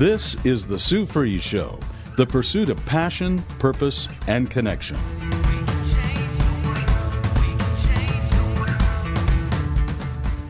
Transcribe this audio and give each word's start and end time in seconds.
This 0.00 0.34
is 0.46 0.64
the 0.64 0.78
Sue 0.78 1.04
Fries 1.04 1.42
Show, 1.42 1.78
the 2.16 2.24
pursuit 2.24 2.70
of 2.70 2.82
passion, 2.86 3.42
purpose, 3.58 4.08
and 4.28 4.50
connection. 4.50 4.96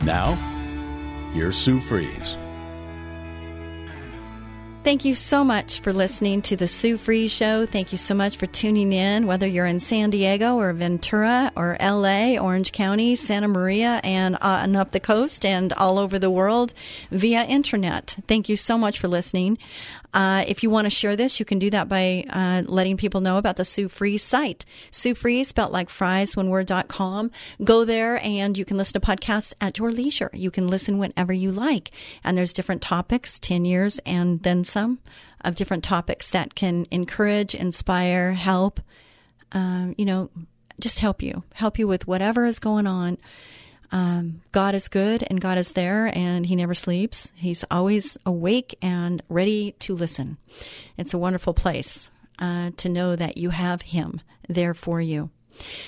Now, 0.05 0.35
here's 1.33 1.57
Sue 1.57 1.81
Fries. 1.81 2.37
Thank 4.83 5.05
you 5.05 5.13
so 5.13 5.43
much 5.43 5.79
for 5.81 5.93
listening 5.93 6.41
to 6.41 6.55
the 6.55 6.67
Sue 6.67 6.97
Fries 6.97 7.31
Show. 7.31 7.67
Thank 7.67 7.91
you 7.91 7.99
so 7.99 8.15
much 8.15 8.35
for 8.35 8.47
tuning 8.47 8.91
in, 8.91 9.27
whether 9.27 9.45
you're 9.45 9.67
in 9.67 9.79
San 9.79 10.09
Diego 10.09 10.55
or 10.55 10.73
Ventura 10.73 11.51
or 11.55 11.77
LA, 11.79 12.39
Orange 12.39 12.71
County, 12.71 13.15
Santa 13.15 13.47
Maria, 13.47 14.01
and, 14.03 14.37
uh, 14.41 14.61
and 14.63 14.75
up 14.75 14.89
the 14.89 14.99
coast 14.99 15.45
and 15.45 15.71
all 15.73 15.99
over 15.99 16.17
the 16.17 16.31
world 16.31 16.73
via 17.11 17.43
internet. 17.43 18.17
Thank 18.27 18.49
you 18.49 18.55
so 18.55 18.75
much 18.75 18.97
for 18.97 19.07
listening. 19.07 19.59
Uh, 20.13 20.43
if 20.47 20.63
you 20.63 20.69
want 20.69 20.85
to 20.85 20.89
share 20.89 21.15
this, 21.15 21.39
you 21.39 21.45
can 21.45 21.59
do 21.59 21.69
that 21.69 21.87
by 21.87 22.25
uh, 22.29 22.63
letting 22.65 22.97
people 22.97 23.21
know 23.21 23.37
about 23.37 23.55
the 23.55 23.65
Sue 23.65 23.87
Fries 23.87 24.21
site. 24.21 24.65
Sue 24.91 25.15
Fries, 25.15 25.49
spelled 25.49 25.71
like 25.71 25.89
fries, 25.89 26.35
one 26.35 26.49
word.com. 26.49 27.31
Go 27.63 27.85
there 27.85 28.19
and 28.23 28.57
you 28.57 28.65
can 28.65 28.77
listen 28.77 28.99
to 28.99 29.07
podcasts 29.07 29.53
at 29.61 29.77
your 29.77 29.91
leisure. 29.91 30.29
You 30.33 30.51
can 30.51 30.67
listen 30.67 30.97
whenever 30.97 31.31
you 31.31 31.51
like. 31.51 31.91
And 32.23 32.37
there's 32.37 32.53
different 32.53 32.81
topics, 32.81 33.39
10 33.39 33.65
years 33.65 33.99
and 34.05 34.43
then 34.43 34.63
some 34.63 34.99
of 35.41 35.55
different 35.55 35.83
topics 35.83 36.29
that 36.29 36.55
can 36.55 36.85
encourage, 36.91 37.55
inspire, 37.55 38.33
help, 38.33 38.79
um, 39.53 39.95
you 39.97 40.05
know, 40.05 40.29
just 40.79 40.99
help 40.99 41.21
you, 41.21 41.43
help 41.53 41.79
you 41.79 41.87
with 41.87 42.07
whatever 42.07 42.45
is 42.45 42.59
going 42.59 42.87
on. 42.87 43.17
Um, 43.91 44.41
God 44.51 44.73
is 44.73 44.87
good 44.87 45.23
and 45.29 45.41
God 45.41 45.57
is 45.57 45.71
there 45.71 46.15
and 46.15 46.45
He 46.45 46.55
never 46.55 46.73
sleeps. 46.73 47.31
He's 47.35 47.65
always 47.69 48.17
awake 48.25 48.77
and 48.81 49.21
ready 49.27 49.73
to 49.79 49.95
listen. 49.95 50.37
It's 50.97 51.13
a 51.13 51.17
wonderful 51.17 51.53
place 51.53 52.09
uh, 52.39 52.71
to 52.77 52.89
know 52.89 53.15
that 53.15 53.37
you 53.37 53.49
have 53.49 53.81
Him 53.81 54.21
there 54.47 54.73
for 54.73 55.01
you. 55.01 55.29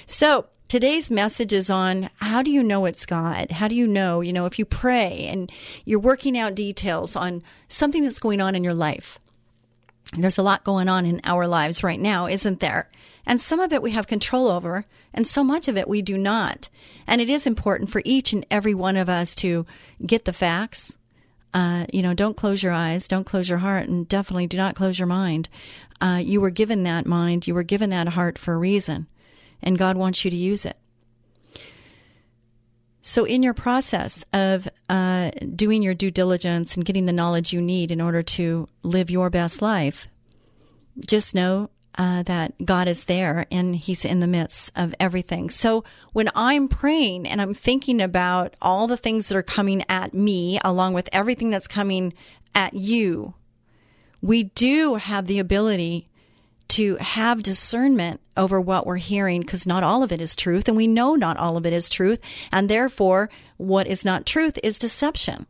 So, 0.06 0.48
today's 0.68 1.10
message 1.10 1.54
is 1.54 1.70
on 1.70 2.10
how 2.18 2.42
do 2.42 2.52
you 2.52 2.62
know 2.62 2.86
it's 2.86 3.06
God? 3.06 3.52
How 3.52 3.68
do 3.68 3.76
you 3.76 3.88
know, 3.88 4.22
you 4.22 4.34
know, 4.34 4.46
if 4.46 4.60
you 4.60 4.66
pray 4.66 5.28
and 5.30 5.52
you're 5.86 6.00
working 6.00 6.38
out 6.38 6.56
details 6.56 7.16
on 7.16 7.42
something 7.68 8.04
that's 8.04 8.20
going 8.20 8.42
on 8.42 8.56
in 8.56 8.64
your 8.64 8.74
life? 8.74 9.20
There's 10.18 10.38
a 10.38 10.44
lot 10.44 10.64
going 10.64 10.90
on 10.90 11.06
in 11.06 11.22
our 11.24 11.48
lives 11.48 11.84
right 11.84 12.00
now, 12.00 12.28
isn't 12.28 12.60
there? 12.60 12.90
And 13.26 13.40
some 13.40 13.60
of 13.60 13.72
it 13.72 13.82
we 13.82 13.92
have 13.92 14.08
control 14.08 14.50
over, 14.50 14.86
and 15.14 15.26
so 15.26 15.44
much 15.44 15.68
of 15.68 15.78
it 15.78 15.88
we 15.88 16.02
do 16.02 16.18
not. 16.18 16.70
And 17.08 17.22
it 17.22 17.30
is 17.30 17.48
important 17.48 17.90
for 17.90 18.02
each 18.04 18.34
and 18.34 18.46
every 18.52 18.74
one 18.74 18.98
of 18.98 19.08
us 19.10 19.34
to 19.36 19.66
get 20.06 20.26
the 20.26 20.34
facts. 20.34 20.98
Uh, 21.54 21.86
you 21.94 22.02
know, 22.02 22.14
don't 22.14 22.36
close 22.36 22.64
your 22.64 22.74
eyes, 22.74 23.08
don't 23.08 23.26
close 23.26 23.48
your 23.48 23.60
heart, 23.60 23.88
and 23.88 24.08
definitely 24.08 24.48
do 24.48 24.58
not 24.58 24.76
close 24.76 25.00
your 25.00 25.08
mind. 25.08 25.48
Uh, 26.02 26.20
you 26.22 26.42
were 26.42 26.50
given 26.50 26.84
that 26.84 27.06
mind, 27.06 27.48
you 27.48 27.54
were 27.54 27.64
given 27.64 27.90
that 27.92 28.10
heart 28.10 28.38
for 28.38 28.56
a 28.56 28.58
reason, 28.58 29.08
and 29.62 29.78
God 29.78 29.96
wants 29.96 30.26
you 30.26 30.32
to 30.32 30.38
use 30.38 30.66
it. 30.66 30.78
So, 33.06 33.26
in 33.26 33.44
your 33.44 33.54
process 33.54 34.24
of 34.34 34.68
uh, 34.90 35.32
doing 35.56 35.84
your 35.84 35.94
due 35.94 36.10
diligence 36.10 36.76
and 36.76 36.86
getting 36.86 37.06
the 37.06 37.12
knowledge 37.12 37.54
you 37.54 37.62
need 37.62 37.92
in 37.92 38.00
order 38.02 38.24
to 38.24 38.68
live 38.82 39.10
your 39.10 39.30
best 39.30 39.62
life, 39.62 40.08
just 41.06 41.36
know 41.36 41.70
uh, 41.98 42.24
that 42.24 42.54
God 42.66 42.88
is 42.88 43.06
there 43.06 43.46
and 43.52 43.76
He's 43.76 44.06
in 44.06 44.20
the 44.20 44.28
midst 44.28 44.72
of 44.76 44.96
everything. 45.00 45.50
So 45.50 45.84
when 46.12 46.30
I'm 46.36 46.68
praying 46.68 47.28
and 47.28 47.42
I'm 47.42 47.54
thinking 47.54 48.02
about 48.02 48.56
all 48.62 48.88
the 48.88 48.98
things 48.98 49.30
that 49.30 49.38
are 49.38 49.44
coming 49.44 49.84
at 49.90 50.14
me, 50.14 50.60
along 50.64 50.94
with 50.94 51.10
everything 51.12 51.50
that's 51.50 51.68
coming 51.68 52.14
at 52.56 52.74
you, 52.74 53.36
we 54.22 54.44
do 54.44 54.96
have 54.96 55.28
the 55.28 55.40
ability 55.40 56.08
to 56.70 56.96
have 56.96 57.44
discernment 57.44 58.22
over 58.36 58.60
what 58.60 58.88
we're 58.88 58.98
hearing 58.98 59.42
because 59.42 59.68
not 59.68 59.84
all 59.84 60.02
of 60.02 60.12
it 60.12 60.22
is 60.22 60.36
truth 60.36 60.68
and 60.68 60.76
we 60.76 60.88
know 60.88 61.14
not 61.16 61.38
all 61.38 61.58
of 61.58 61.66
it 61.66 61.74
is 61.74 61.90
truth 61.90 62.20
and 62.52 62.68
therefore 62.68 63.30
what 63.58 63.86
is 63.86 64.04
not 64.04 64.26
truth 64.26 64.58
is 64.64 64.80
deception. 64.80 65.46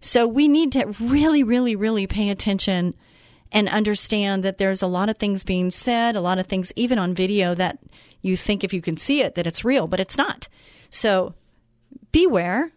So 0.00 0.26
we 0.26 0.46
need 0.46 0.72
to 0.72 0.94
really, 1.00 1.42
really, 1.42 1.74
really 1.74 2.06
pay 2.06 2.28
attention 2.28 2.94
and 3.52 3.68
understand 3.68 4.42
that 4.42 4.58
there's 4.58 4.82
a 4.82 4.86
lot 4.86 5.08
of 5.08 5.18
things 5.18 5.44
being 5.44 5.70
said, 5.70 6.16
a 6.16 6.20
lot 6.20 6.38
of 6.38 6.46
things 6.46 6.72
even 6.74 6.98
on 6.98 7.14
video 7.14 7.54
that 7.54 7.78
you 8.22 8.36
think 8.36 8.64
if 8.64 8.72
you 8.72 8.80
can 8.80 8.96
see 8.96 9.20
it 9.20 9.34
that 9.34 9.46
it's 9.46 9.64
real, 9.64 9.86
but 9.86 10.00
it's 10.00 10.16
not. 10.16 10.48
So 10.90 11.34
beware, 12.10 12.72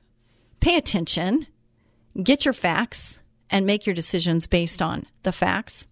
pay 0.59 0.75
attention, 0.75 1.47
get 2.21 2.43
your 2.45 2.53
facts, 2.53 3.19
and 3.49 3.65
make 3.65 3.85
your 3.85 3.95
decisions 3.95 4.47
based 4.47 4.81
on 4.81 5.05
the 5.23 5.31
facts. 5.31 5.87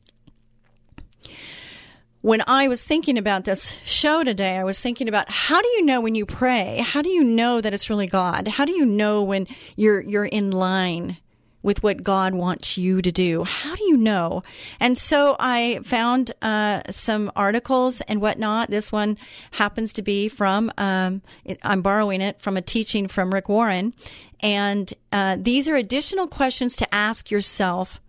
When 2.21 2.41
I 2.47 2.67
was 2.67 2.83
thinking 2.83 3.17
about 3.17 3.43
this 3.43 3.77
show 3.83 4.23
today, 4.23 4.57
I 4.57 4.63
was 4.63 4.79
thinking 4.79 5.09
about 5.09 5.29
how 5.29 5.61
do 5.61 5.67
you 5.67 5.85
know 5.85 5.99
when 5.99 6.15
you 6.15 6.25
pray? 6.25 6.81
How 6.83 7.01
do 7.01 7.09
you 7.09 7.23
know 7.23 7.59
that 7.59 7.73
it's 7.73 7.89
really 7.89 8.07
God? 8.07 8.47
How 8.47 8.63
do 8.63 8.71
you 8.71 8.85
know 8.85 9.23
when 9.23 9.45
you're 9.75 10.01
you're 10.01 10.25
in 10.25 10.49
line 10.51 11.17
with 11.63 11.81
what 11.81 12.03
God 12.03 12.35
wants 12.35 12.77
you 12.77 13.01
to 13.01 13.11
do. 13.11 13.45
How 13.45 13.75
do 13.75 13.83
you 13.85 13.97
know? 13.97 14.43
And 14.79 14.97
so 14.97 15.37
I 15.39 15.79
found 15.83 16.31
uh, 16.41 16.81
some 16.91 17.31
articles 17.35 18.01
and 18.01 18.21
whatnot. 18.21 18.69
This 18.69 18.91
one 18.91 19.17
happens 19.51 19.93
to 19.93 20.01
be 20.01 20.27
from, 20.27 20.71
um, 20.77 21.21
I'm 21.63 21.81
borrowing 21.81 22.21
it 22.21 22.41
from 22.41 22.57
a 22.57 22.61
teaching 22.61 23.07
from 23.07 23.33
Rick 23.33 23.47
Warren. 23.49 23.93
And 24.41 24.93
uh, 25.13 25.37
these 25.39 25.69
are 25.69 25.75
additional 25.75 26.27
questions 26.27 26.75
to 26.75 26.93
ask 26.93 27.31
yourself 27.31 28.01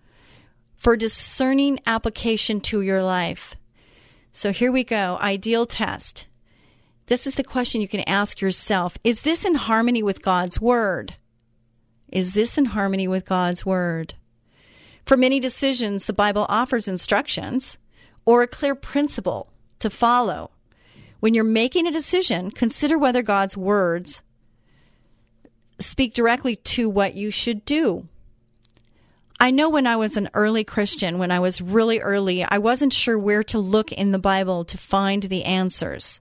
for 0.77 0.97
discerning 0.97 1.79
application 1.87 2.61
to 2.61 2.83
your 2.83 3.03
life. 3.03 3.55
So 4.33 4.51
here 4.51 4.73
we 4.73 4.83
go. 4.83 5.17
Ideal 5.21 5.65
test. 5.65 6.27
This 7.07 7.27
is 7.27 7.37
the 7.37 7.45
question 7.45 7.81
you 7.81 7.89
can 7.89 8.01
ask 8.01 8.41
yourself. 8.41 8.99
Is 9.05 9.23
this 9.23 9.45
in 9.45 9.55
harmony 9.55 10.03
with 10.03 10.23
God's 10.23 10.61
word? 10.61 11.15
Is 12.15 12.35
this 12.35 12.57
in 12.57 12.67
harmony 12.67 13.09
with 13.09 13.25
God's 13.25 13.67
Word? 13.67 14.15
For 15.05 15.17
many 15.17 15.41
decisions, 15.41 16.07
the 16.07 16.13
Bible 16.13 16.47
offers 16.49 16.87
instructions 16.87 17.77
or 18.25 18.43
a 18.43 18.47
clear 18.47 18.77
principle 18.77 19.51
to 19.81 19.91
follow. 19.91 20.53
When 21.19 21.35
you're 21.35 21.43
making 21.43 21.89
a 21.89 21.93
decision, 21.93 22.53
consider 22.53 22.97
whether 22.97 23.21
God's 23.21 23.57
words 23.57 24.23
speak 25.81 26.15
directly 26.15 26.55
to 26.55 26.89
what 26.89 27.15
you 27.15 27.33
should 27.33 27.65
do. 27.65 28.07
I 29.41 29.51
know 29.51 29.69
when 29.69 29.87
I 29.87 29.97
was 29.97 30.17
an 30.17 30.31
early 30.35 30.63
Christian, 30.63 31.19
when 31.19 31.33
I 31.33 31.41
was 31.41 31.61
really 31.61 31.99
early, 31.99 32.45
I 32.45 32.59
wasn't 32.59 32.93
sure 32.93 33.19
where 33.19 33.43
to 33.45 33.59
look 33.59 33.91
in 33.91 34.13
the 34.13 34.21
Bible 34.21 34.65
to 34.67 34.79
find 34.79 35.25
the 35.25 35.45
answers 35.45 36.21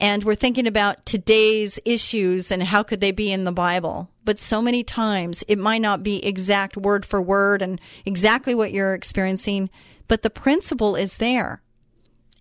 and 0.00 0.22
we're 0.22 0.36
thinking 0.36 0.66
about 0.66 1.04
today's 1.04 1.80
issues 1.84 2.50
and 2.50 2.62
how 2.62 2.82
could 2.82 3.00
they 3.00 3.10
be 3.10 3.32
in 3.32 3.44
the 3.44 3.52
Bible. 3.52 4.10
But 4.24 4.38
so 4.38 4.62
many 4.62 4.84
times 4.84 5.42
it 5.48 5.58
might 5.58 5.80
not 5.80 6.02
be 6.02 6.24
exact 6.24 6.76
word 6.76 7.04
for 7.04 7.20
word 7.20 7.62
and 7.62 7.80
exactly 8.04 8.54
what 8.54 8.72
you're 8.72 8.94
experiencing, 8.94 9.70
but 10.06 10.22
the 10.22 10.30
principle 10.30 10.94
is 10.94 11.16
there. 11.16 11.62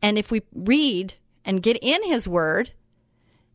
And 0.01 0.17
if 0.17 0.29
we 0.29 0.43
read 0.53 1.15
and 1.43 1.63
get 1.63 1.79
in 1.81 2.03
his 2.03 2.27
word, 2.27 2.71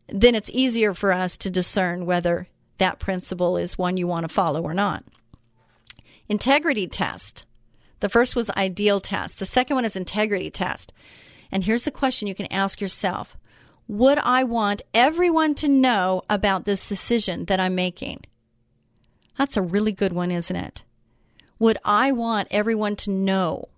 then 0.09 0.35
it's 0.35 0.49
easier 0.51 0.93
for 0.93 1.13
us 1.13 1.37
to 1.37 1.49
discern 1.49 2.05
whether 2.05 2.47
that 2.79 2.99
principle 2.99 3.55
is 3.55 3.77
one 3.77 3.95
you 3.95 4.07
want 4.07 4.27
to 4.27 4.33
follow 4.33 4.61
or 4.61 4.73
not. 4.73 5.05
Integrity 6.27 6.87
test. 6.87 7.45
The 8.01 8.09
first 8.09 8.35
was 8.35 8.49
ideal 8.51 8.99
test. 8.99 9.39
The 9.39 9.45
second 9.45 9.75
one 9.75 9.85
is 9.85 9.95
integrity 9.95 10.49
test. 10.49 10.91
And 11.51 11.63
here's 11.63 11.83
the 11.83 11.91
question 11.91 12.27
you 12.27 12.35
can 12.35 12.51
ask 12.51 12.81
yourself 12.81 13.37
would 13.87 14.17
I 14.19 14.43
want 14.43 14.81
everyone 14.93 15.55
to 15.55 15.67
know 15.67 16.21
about 16.29 16.65
this 16.65 16.87
decision 16.87 17.45
that 17.45 17.59
I'm 17.59 17.75
making? 17.75 18.21
That's 19.37 19.57
a 19.57 19.61
really 19.61 19.91
good 19.91 20.13
one, 20.13 20.31
isn't 20.31 20.55
it? 20.55 20.83
Would 21.59 21.77
I 21.83 22.11
want 22.11 22.47
everyone 22.51 22.95
to 22.97 23.11
know? 23.11 23.69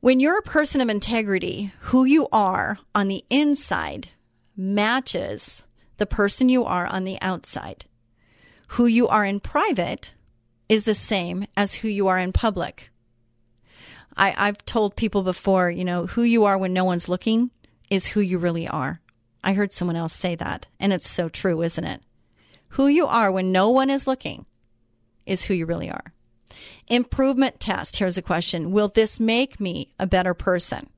When 0.00 0.20
you're 0.20 0.38
a 0.38 0.42
person 0.42 0.80
of 0.80 0.88
integrity, 0.88 1.72
who 1.80 2.04
you 2.04 2.28
are 2.32 2.78
on 2.94 3.08
the 3.08 3.24
inside 3.28 4.08
matches 4.56 5.66
the 5.98 6.06
person 6.06 6.48
you 6.48 6.64
are 6.64 6.86
on 6.86 7.04
the 7.04 7.20
outside. 7.20 7.84
Who 8.68 8.86
you 8.86 9.08
are 9.08 9.24
in 9.24 9.40
private 9.40 10.12
is 10.68 10.84
the 10.84 10.94
same 10.94 11.46
as 11.56 11.74
who 11.74 11.88
you 11.88 12.08
are 12.08 12.18
in 12.18 12.32
public. 12.32 12.90
I, 14.16 14.34
I've 14.36 14.64
told 14.64 14.96
people 14.96 15.22
before, 15.22 15.70
you 15.70 15.84
know, 15.84 16.06
who 16.06 16.22
you 16.22 16.44
are 16.44 16.58
when 16.58 16.72
no 16.72 16.84
one's 16.84 17.08
looking 17.08 17.50
is 17.90 18.08
who 18.08 18.20
you 18.20 18.38
really 18.38 18.66
are. 18.68 19.00
I 19.42 19.52
heard 19.52 19.72
someone 19.72 19.96
else 19.96 20.12
say 20.12 20.34
that, 20.34 20.66
and 20.80 20.92
it's 20.92 21.08
so 21.08 21.28
true, 21.28 21.62
isn't 21.62 21.84
it? 21.84 22.02
Who 22.70 22.88
you 22.88 23.06
are 23.06 23.30
when 23.30 23.52
no 23.52 23.70
one 23.70 23.90
is 23.90 24.06
looking 24.06 24.46
is 25.24 25.44
who 25.44 25.54
you 25.54 25.66
really 25.66 25.90
are. 25.90 26.12
Improvement 26.88 27.60
test. 27.60 27.96
Here's 27.96 28.18
a 28.18 28.22
question 28.22 28.70
Will 28.70 28.88
this 28.88 29.20
make 29.20 29.60
me 29.60 29.92
a 29.98 30.06
better 30.06 30.34
person? 30.34 30.88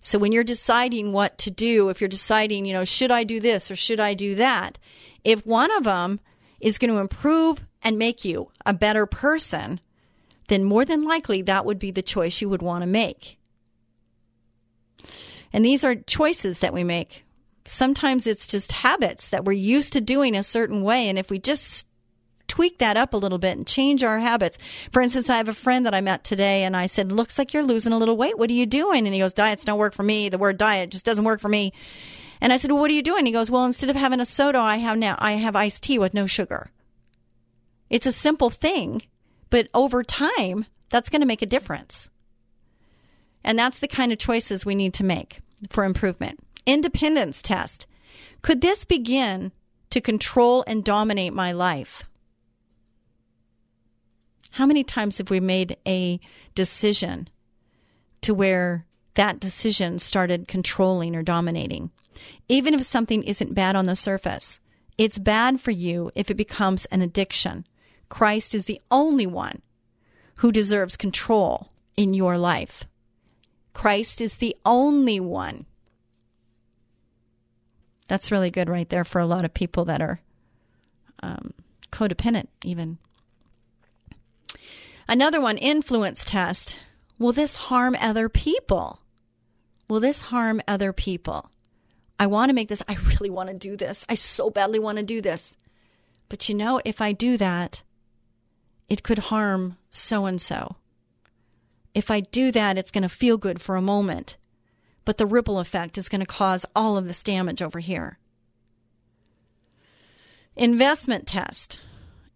So 0.00 0.18
when 0.18 0.32
you're 0.32 0.44
deciding 0.44 1.12
what 1.12 1.36
to 1.38 1.50
do, 1.50 1.90
if 1.90 2.00
you're 2.00 2.08
deciding, 2.08 2.64
you 2.64 2.72
know, 2.72 2.84
should 2.84 3.10
I 3.10 3.24
do 3.24 3.38
this 3.38 3.70
or 3.70 3.76
should 3.76 4.00
I 4.00 4.14
do 4.14 4.34
that? 4.36 4.78
If 5.24 5.44
one 5.44 5.70
of 5.72 5.84
them 5.84 6.20
is 6.58 6.78
going 6.78 6.90
to 6.90 6.98
improve 6.98 7.66
and 7.82 7.98
make 7.98 8.24
you 8.24 8.50
a 8.64 8.72
better 8.72 9.04
person, 9.04 9.80
then 10.48 10.64
more 10.64 10.84
than 10.84 11.02
likely 11.02 11.42
that 11.42 11.66
would 11.66 11.78
be 11.78 11.90
the 11.90 12.02
choice 12.02 12.40
you 12.40 12.48
would 12.48 12.62
want 12.62 12.82
to 12.82 12.86
make. 12.86 13.38
And 15.52 15.64
these 15.64 15.84
are 15.84 15.94
choices 15.94 16.60
that 16.60 16.72
we 16.72 16.84
make. 16.84 17.24
Sometimes 17.64 18.26
it's 18.26 18.46
just 18.46 18.72
habits 18.72 19.28
that 19.30 19.44
we're 19.44 19.52
used 19.52 19.92
to 19.92 20.00
doing 20.00 20.34
a 20.34 20.42
certain 20.42 20.82
way. 20.82 21.08
And 21.08 21.18
if 21.18 21.30
we 21.30 21.38
just 21.38 21.86
tweak 22.50 22.78
that 22.78 22.96
up 22.96 23.14
a 23.14 23.16
little 23.16 23.38
bit 23.38 23.56
and 23.56 23.66
change 23.66 24.02
our 24.02 24.18
habits. 24.18 24.58
For 24.92 25.00
instance, 25.00 25.30
I 25.30 25.36
have 25.36 25.48
a 25.48 25.54
friend 25.54 25.86
that 25.86 25.94
I 25.94 26.00
met 26.00 26.24
today 26.24 26.64
and 26.64 26.76
I 26.76 26.86
said, 26.86 27.12
Looks 27.12 27.38
like 27.38 27.54
you're 27.54 27.62
losing 27.62 27.92
a 27.92 27.98
little 27.98 28.16
weight. 28.16 28.36
What 28.36 28.50
are 28.50 28.54
you 28.54 28.66
doing? 28.66 29.06
And 29.06 29.14
he 29.14 29.20
goes, 29.20 29.32
Diets 29.32 29.64
don't 29.64 29.78
work 29.78 29.94
for 29.94 30.02
me. 30.02 30.28
The 30.28 30.38
word 30.38 30.58
diet 30.58 30.90
just 30.90 31.04
doesn't 31.04 31.24
work 31.24 31.40
for 31.40 31.48
me. 31.48 31.72
And 32.40 32.52
I 32.52 32.56
said, 32.56 32.72
Well, 32.72 32.80
what 32.80 32.90
are 32.90 32.94
you 32.94 33.02
doing? 33.02 33.24
He 33.24 33.32
goes, 33.32 33.50
Well, 33.50 33.64
instead 33.64 33.88
of 33.88 33.96
having 33.96 34.18
a 34.18 34.26
soda, 34.26 34.58
I 34.58 34.78
have 34.78 34.98
now, 34.98 35.14
I 35.18 35.32
have 35.32 35.54
iced 35.54 35.84
tea 35.84 35.98
with 35.98 36.12
no 36.12 36.26
sugar. 36.26 36.70
It's 37.88 38.06
a 38.06 38.12
simple 38.12 38.50
thing, 38.50 39.02
but 39.48 39.68
over 39.72 40.02
time, 40.02 40.66
that's 40.90 41.08
going 41.08 41.20
to 41.20 41.26
make 41.26 41.42
a 41.42 41.46
difference. 41.46 42.10
And 43.42 43.58
that's 43.58 43.78
the 43.78 43.88
kind 43.88 44.12
of 44.12 44.18
choices 44.18 44.66
we 44.66 44.74
need 44.74 44.94
to 44.94 45.04
make 45.04 45.40
for 45.70 45.84
improvement. 45.84 46.40
Independence 46.66 47.42
test. 47.42 47.86
Could 48.42 48.60
this 48.60 48.84
begin 48.84 49.52
to 49.90 50.00
control 50.00 50.64
and 50.66 50.84
dominate 50.84 51.32
my 51.32 51.52
life? 51.52 52.04
How 54.52 54.66
many 54.66 54.82
times 54.82 55.18
have 55.18 55.30
we 55.30 55.40
made 55.40 55.76
a 55.86 56.20
decision 56.54 57.28
to 58.22 58.34
where 58.34 58.84
that 59.14 59.40
decision 59.40 59.98
started 59.98 60.48
controlling 60.48 61.14
or 61.14 61.22
dominating? 61.22 61.90
Even 62.48 62.74
if 62.74 62.82
something 62.84 63.22
isn't 63.22 63.54
bad 63.54 63.76
on 63.76 63.86
the 63.86 63.96
surface, 63.96 64.60
it's 64.98 65.18
bad 65.18 65.60
for 65.60 65.70
you 65.70 66.10
if 66.14 66.30
it 66.30 66.36
becomes 66.36 66.84
an 66.86 67.00
addiction. 67.00 67.66
Christ 68.08 68.54
is 68.54 68.64
the 68.64 68.80
only 68.90 69.26
one 69.26 69.62
who 70.36 70.52
deserves 70.52 70.96
control 70.96 71.70
in 71.96 72.12
your 72.12 72.36
life. 72.36 72.84
Christ 73.72 74.20
is 74.20 74.36
the 74.36 74.56
only 74.64 75.20
one. 75.20 75.66
That's 78.08 78.32
really 78.32 78.50
good 78.50 78.68
right 78.68 78.88
there 78.88 79.04
for 79.04 79.20
a 79.20 79.26
lot 79.26 79.44
of 79.44 79.54
people 79.54 79.84
that 79.84 80.02
are 80.02 80.20
um, 81.22 81.54
codependent, 81.92 82.48
even. 82.64 82.98
Another 85.08 85.40
one, 85.40 85.58
influence 85.58 86.24
test. 86.24 86.78
Will 87.18 87.32
this 87.32 87.56
harm 87.56 87.96
other 88.00 88.28
people? 88.28 89.00
Will 89.88 90.00
this 90.00 90.22
harm 90.22 90.60
other 90.66 90.92
people? 90.92 91.50
I 92.18 92.26
want 92.26 92.50
to 92.50 92.54
make 92.54 92.68
this, 92.68 92.82
I 92.88 92.94
really 92.94 93.30
want 93.30 93.48
to 93.48 93.54
do 93.54 93.76
this. 93.76 94.04
I 94.08 94.14
so 94.14 94.50
badly 94.50 94.78
want 94.78 94.98
to 94.98 95.04
do 95.04 95.20
this. 95.20 95.56
But 96.28 96.48
you 96.48 96.54
know, 96.54 96.80
if 96.84 97.00
I 97.00 97.12
do 97.12 97.36
that, 97.36 97.82
it 98.88 99.02
could 99.02 99.18
harm 99.18 99.76
so 99.90 100.26
and 100.26 100.40
so. 100.40 100.76
If 101.94 102.10
I 102.10 102.20
do 102.20 102.52
that, 102.52 102.78
it's 102.78 102.90
going 102.90 103.02
to 103.02 103.08
feel 103.08 103.36
good 103.36 103.60
for 103.60 103.76
a 103.76 103.82
moment, 103.82 104.36
but 105.04 105.18
the 105.18 105.26
ripple 105.26 105.58
effect 105.58 105.98
is 105.98 106.08
going 106.08 106.20
to 106.20 106.26
cause 106.26 106.64
all 106.74 106.96
of 106.96 107.06
this 107.06 107.22
damage 107.22 107.60
over 107.60 107.80
here. 107.80 108.18
Investment 110.56 111.26
test. 111.26 111.80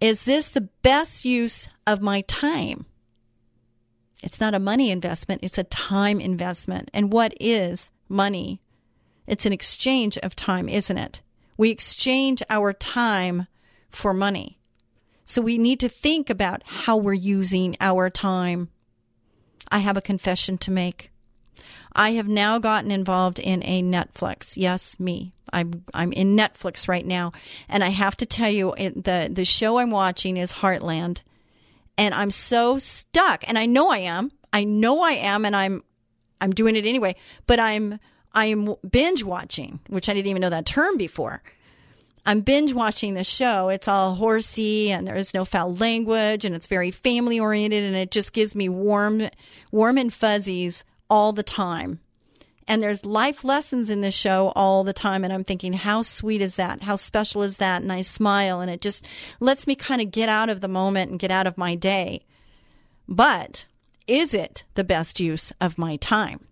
Is 0.00 0.24
this 0.24 0.48
the 0.48 0.68
best 0.82 1.24
use 1.24 1.68
of 1.86 2.00
my 2.00 2.22
time? 2.22 2.86
It's 4.22 4.40
not 4.40 4.54
a 4.54 4.58
money 4.58 4.90
investment, 4.90 5.44
it's 5.44 5.58
a 5.58 5.64
time 5.64 6.20
investment. 6.20 6.90
And 6.94 7.12
what 7.12 7.34
is 7.38 7.90
money? 8.08 8.60
It's 9.26 9.46
an 9.46 9.52
exchange 9.52 10.18
of 10.18 10.34
time, 10.34 10.68
isn't 10.68 10.98
it? 10.98 11.20
We 11.56 11.70
exchange 11.70 12.42
our 12.50 12.72
time 12.72 13.46
for 13.90 14.12
money. 14.12 14.58
So 15.24 15.40
we 15.40 15.56
need 15.56 15.80
to 15.80 15.88
think 15.88 16.28
about 16.28 16.62
how 16.64 16.96
we're 16.96 17.12
using 17.12 17.76
our 17.80 18.10
time. 18.10 18.70
I 19.70 19.78
have 19.78 19.96
a 19.96 20.02
confession 20.02 20.58
to 20.58 20.70
make. 20.70 21.10
I 21.92 22.12
have 22.12 22.28
now 22.28 22.58
gotten 22.58 22.90
involved 22.90 23.38
in 23.38 23.62
a 23.64 23.82
Netflix. 23.82 24.56
Yes, 24.56 24.98
me. 24.98 25.32
I'm 25.52 25.84
I'm 25.94 26.12
in 26.12 26.36
Netflix 26.36 26.88
right 26.88 27.06
now, 27.06 27.32
and 27.68 27.84
I 27.84 27.90
have 27.90 28.16
to 28.18 28.26
tell 28.26 28.50
you, 28.50 28.74
it, 28.76 29.04
the 29.04 29.30
the 29.32 29.44
show 29.44 29.78
I'm 29.78 29.90
watching 29.90 30.36
is 30.36 30.52
Heartland, 30.52 31.22
and 31.96 32.14
I'm 32.14 32.32
so 32.32 32.78
stuck. 32.78 33.48
And 33.48 33.56
I 33.56 33.66
know 33.66 33.90
I 33.90 33.98
am. 33.98 34.32
I 34.52 34.64
know 34.64 35.02
I 35.02 35.12
am, 35.12 35.44
and 35.44 35.54
I'm 35.54 35.84
I'm 36.40 36.52
doing 36.52 36.74
it 36.74 36.86
anyway. 36.86 37.14
But 37.46 37.60
I'm 37.60 38.00
I'm 38.32 38.74
binge 38.88 39.22
watching, 39.22 39.80
which 39.88 40.08
I 40.08 40.14
didn't 40.14 40.28
even 40.28 40.42
know 40.42 40.50
that 40.50 40.66
term 40.66 40.96
before. 40.96 41.42
I'm 42.26 42.40
binge 42.40 42.72
watching 42.72 43.14
the 43.14 43.24
show. 43.24 43.68
It's 43.68 43.86
all 43.88 44.14
horsey 44.14 44.90
and 44.90 45.06
there's 45.06 45.34
no 45.34 45.44
foul 45.44 45.74
language 45.74 46.44
and 46.44 46.54
it's 46.54 46.66
very 46.66 46.90
family 46.90 47.38
oriented 47.38 47.84
and 47.84 47.94
it 47.94 48.10
just 48.10 48.32
gives 48.32 48.54
me 48.54 48.68
warm, 48.68 49.28
warm 49.70 49.98
and 49.98 50.12
fuzzies 50.12 50.84
all 51.10 51.32
the 51.32 51.42
time. 51.42 52.00
And 52.66 52.82
there's 52.82 53.04
life 53.04 53.44
lessons 53.44 53.90
in 53.90 54.00
this 54.00 54.14
show 54.14 54.52
all 54.56 54.84
the 54.84 54.94
time. 54.94 55.22
And 55.22 55.34
I'm 55.34 55.44
thinking, 55.44 55.74
how 55.74 56.00
sweet 56.00 56.40
is 56.40 56.56
that? 56.56 56.82
How 56.82 56.96
special 56.96 57.42
is 57.42 57.58
that? 57.58 57.82
And 57.82 57.92
I 57.92 58.00
smile 58.00 58.60
and 58.60 58.70
it 58.70 58.80
just 58.80 59.06
lets 59.38 59.66
me 59.66 59.74
kind 59.74 60.00
of 60.00 60.10
get 60.10 60.30
out 60.30 60.48
of 60.48 60.62
the 60.62 60.68
moment 60.68 61.10
and 61.10 61.20
get 61.20 61.30
out 61.30 61.46
of 61.46 61.58
my 61.58 61.74
day. 61.74 62.24
But 63.06 63.66
is 64.06 64.32
it 64.32 64.64
the 64.74 64.84
best 64.84 65.20
use 65.20 65.52
of 65.60 65.76
my 65.76 65.96
time? 65.96 66.46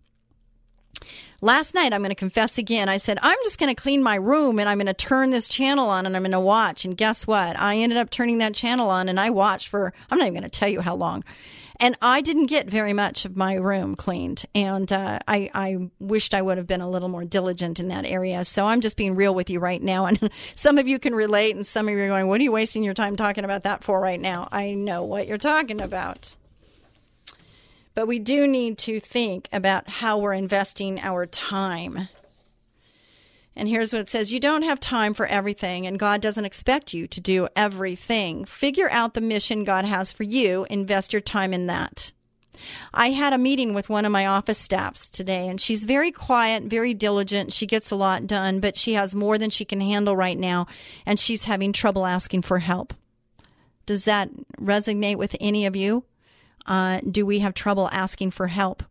Last 1.45 1.75
night, 1.75 1.93
I'm 1.93 2.03
going 2.03 2.11
to 2.11 2.15
confess 2.15 2.57
again. 2.57 2.89
I 2.89 2.99
said, 2.99 3.19
I'm 3.21 3.37
just 3.43 3.59
going 3.59 3.75
to 3.75 3.83
clean 3.83 4.01
my 4.01 4.15
room 4.15 4.61
and 4.61 4.69
I'm 4.69 4.79
going 4.79 4.87
to 4.87 4.95
turn 4.95 5.31
this 5.31 5.49
channel 5.49 5.89
on 5.89 6.07
and 6.07 6.15
I'm 6.15 6.23
going 6.23 6.31
to 6.31 6.39
watch. 6.39 6.85
And 6.85 6.97
guess 6.97 7.27
what? 7.27 7.59
I 7.59 7.79
ended 7.79 7.99
up 7.99 8.11
turning 8.11 8.39
that 8.39 8.55
channel 8.55 8.89
on 8.89 9.09
and 9.09 9.19
I 9.19 9.31
watched 9.31 9.67
for, 9.67 9.93
I'm 10.09 10.19
not 10.19 10.29
even 10.29 10.35
going 10.35 10.49
to 10.49 10.49
tell 10.49 10.69
you 10.69 10.83
how 10.83 10.95
long. 10.95 11.25
And 11.81 11.99
I 12.01 12.21
didn't 12.21 12.47
get 12.47 12.71
very 12.71 12.93
much 12.93 13.25
of 13.25 13.37
my 13.37 13.55
room 13.55 13.97
cleaned. 13.97 14.45
And 14.55 14.93
uh, 14.93 15.19
I, 15.27 15.51
I 15.53 15.91
wished 15.99 16.33
I 16.33 16.43
would 16.43 16.59
have 16.59 16.69
been 16.69 16.81
a 16.81 16.89
little 16.89 17.09
more 17.09 17.25
diligent 17.25 17.81
in 17.81 17.89
that 17.89 18.07
area. 18.07 18.45
So 18.45 18.69
I'm 18.69 18.81
just 18.81 18.97
being 18.97 19.17
real 19.17 19.35
with 19.35 19.51
you 19.51 19.59
right 19.59 19.83
now. 19.83 20.07
And 20.07 20.31
some 20.55 20.79
of 20.79 20.87
you 20.87 21.01
can 21.01 21.13
relate, 21.13 21.57
and 21.57 21.67
some 21.67 21.89
of 21.89 21.95
you 21.95 22.05
are 22.05 22.07
going, 22.07 22.29
What 22.29 22.41
are 22.41 22.45
you 22.45 22.53
wasting 22.53 22.85
your 22.85 22.95
time 22.95 23.17
talking 23.17 23.43
about 23.43 23.65
that 23.65 23.83
for 23.83 23.99
right 23.99 24.21
now? 24.21 24.49
I 24.53 24.75
know 24.75 25.03
what 25.03 25.27
you're 25.27 25.39
talking 25.39 25.81
about. 25.81 26.37
But 27.95 28.07
we 28.07 28.19
do 28.19 28.47
need 28.47 28.79
to 28.79 29.01
think 29.01 29.49
about 29.53 29.89
how 29.89 30.19
we're 30.19 30.33
investing 30.33 30.99
our 31.01 31.27
time. 31.27 32.09
And 33.55 33.69
here's 33.69 33.93
what 33.93 34.01
it 34.01 34.11
says 34.11 34.33
You 34.33 34.41
don't 34.41 34.63
have 34.63 34.81
time 34.81 35.15
for 35.15 35.27
everything, 35.27 35.87
and 35.87 35.99
God 35.99 36.21
doesn't 36.21 36.45
expect 36.45 36.95
you 36.95 37.07
to 37.09 37.21
do 37.21 37.49
everything. 37.55 38.45
Figure 38.45 38.91
out 38.91 39.15
the 39.15 39.21
mission 39.21 39.65
God 39.65 39.85
has 39.85 40.11
for 40.11 40.23
you, 40.23 40.67
invest 40.71 41.13
your 41.13 41.21
time 41.21 41.53
in 41.53 41.67
that. 41.67 42.13
I 42.95 43.11
had 43.11 43.33
a 43.33 43.39
meeting 43.39 43.75
with 43.75 43.89
one 43.89 44.05
of 44.05 44.13
my 44.13 44.27
office 44.27 44.59
staffs 44.59 45.09
today, 45.11 45.49
and 45.49 45.61
she's 45.61 45.85
very 45.85 46.13
quiet, 46.13 46.65
very 46.65 46.95
diligent. 46.95 47.53
She 47.53 47.67
gets 47.67 47.91
a 47.91 47.97
lot 47.97 48.27
done, 48.27 48.61
but 48.61 48.77
she 48.77 48.95
has 48.95 49.15
more 49.15 49.37
than 49.37 49.51
she 49.51 49.65
can 49.65 49.81
handle 49.81 50.17
right 50.17 50.39
now, 50.39 50.67
and 51.05 51.19
she's 51.19 51.45
having 51.45 51.73
trouble 51.73 52.07
asking 52.07 52.43
for 52.43 52.61
help. 52.61 52.95
Does 53.85 54.05
that 54.05 54.31
resonate 54.61 55.17
with 55.17 55.37
any 55.41 55.67
of 55.67 55.75
you? 55.75 56.05
Uh, 56.67 57.01
do 57.09 57.27
we 57.27 57.41
have 57.41 57.55
trouble 57.55 57.89
asking 57.93 58.31
for 58.33 58.47
help? 58.47 58.83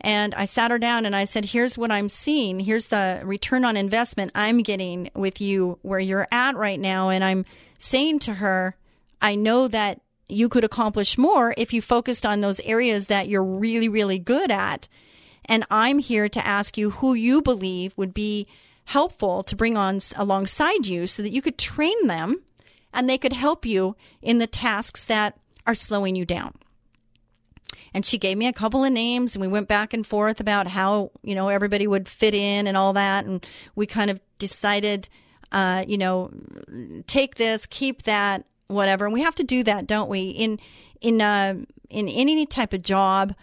And 0.00 0.34
I 0.34 0.44
sat 0.44 0.70
her 0.70 0.78
down 0.78 1.06
and 1.06 1.16
I 1.16 1.24
said, 1.24 1.46
Here's 1.46 1.78
what 1.78 1.90
I'm 1.90 2.10
seeing. 2.10 2.60
Here's 2.60 2.88
the 2.88 3.22
return 3.24 3.64
on 3.64 3.76
investment 3.76 4.32
I'm 4.34 4.58
getting 4.58 5.10
with 5.14 5.40
you 5.40 5.78
where 5.82 5.98
you're 5.98 6.28
at 6.30 6.56
right 6.56 6.78
now. 6.78 7.08
And 7.08 7.24
I'm 7.24 7.46
saying 7.78 8.18
to 8.20 8.34
her, 8.34 8.76
I 9.22 9.34
know 9.34 9.66
that 9.68 10.02
you 10.28 10.50
could 10.50 10.64
accomplish 10.64 11.16
more 11.16 11.54
if 11.56 11.72
you 11.72 11.80
focused 11.80 12.26
on 12.26 12.40
those 12.40 12.60
areas 12.60 13.06
that 13.06 13.28
you're 13.28 13.44
really, 13.44 13.88
really 13.88 14.18
good 14.18 14.50
at. 14.50 14.88
And 15.46 15.64
I'm 15.70 15.98
here 15.98 16.28
to 16.28 16.46
ask 16.46 16.76
you 16.76 16.90
who 16.90 17.14
you 17.14 17.40
believe 17.40 17.96
would 17.96 18.12
be 18.12 18.46
helpful 18.86 19.42
to 19.44 19.56
bring 19.56 19.76
on 19.76 20.00
alongside 20.16 20.86
you 20.86 21.06
so 21.06 21.22
that 21.22 21.32
you 21.32 21.40
could 21.40 21.56
train 21.56 22.06
them 22.06 22.42
and 22.92 23.08
they 23.08 23.18
could 23.18 23.32
help 23.32 23.64
you 23.64 23.96
in 24.22 24.38
the 24.38 24.46
tasks 24.46 25.04
that 25.06 25.38
are 25.66 25.74
slowing 25.74 26.16
you 26.16 26.24
down. 26.24 26.54
and 27.94 28.04
she 28.04 28.18
gave 28.18 28.36
me 28.36 28.48
a 28.48 28.52
couple 28.52 28.84
of 28.84 28.92
names 28.92 29.34
and 29.34 29.40
we 29.40 29.48
went 29.48 29.68
back 29.68 29.94
and 29.94 30.04
forth 30.06 30.40
about 30.40 30.66
how, 30.66 31.12
you 31.22 31.34
know, 31.34 31.48
everybody 31.48 31.86
would 31.86 32.08
fit 32.08 32.34
in 32.34 32.66
and 32.66 32.76
all 32.76 32.92
that. 32.92 33.24
And 33.24 33.46
we 33.76 33.86
kind 33.86 34.10
of 34.10 34.20
decided, 34.38 35.08
uh, 35.52 35.84
you 35.86 35.96
know, 35.96 36.30
take 37.06 37.36
this, 37.36 37.66
keep 37.66 38.02
that, 38.02 38.44
whatever. 38.66 39.04
And 39.04 39.14
we 39.14 39.22
have 39.22 39.36
to 39.36 39.44
do 39.44 39.62
that, 39.62 39.86
don't 39.86 40.10
we? 40.10 40.30
In, 40.30 40.58
in, 41.00 41.20
uh, 41.20 41.54
in 41.88 42.08
any 42.08 42.46
type 42.46 42.72
of 42.72 42.82
job, 42.82 43.34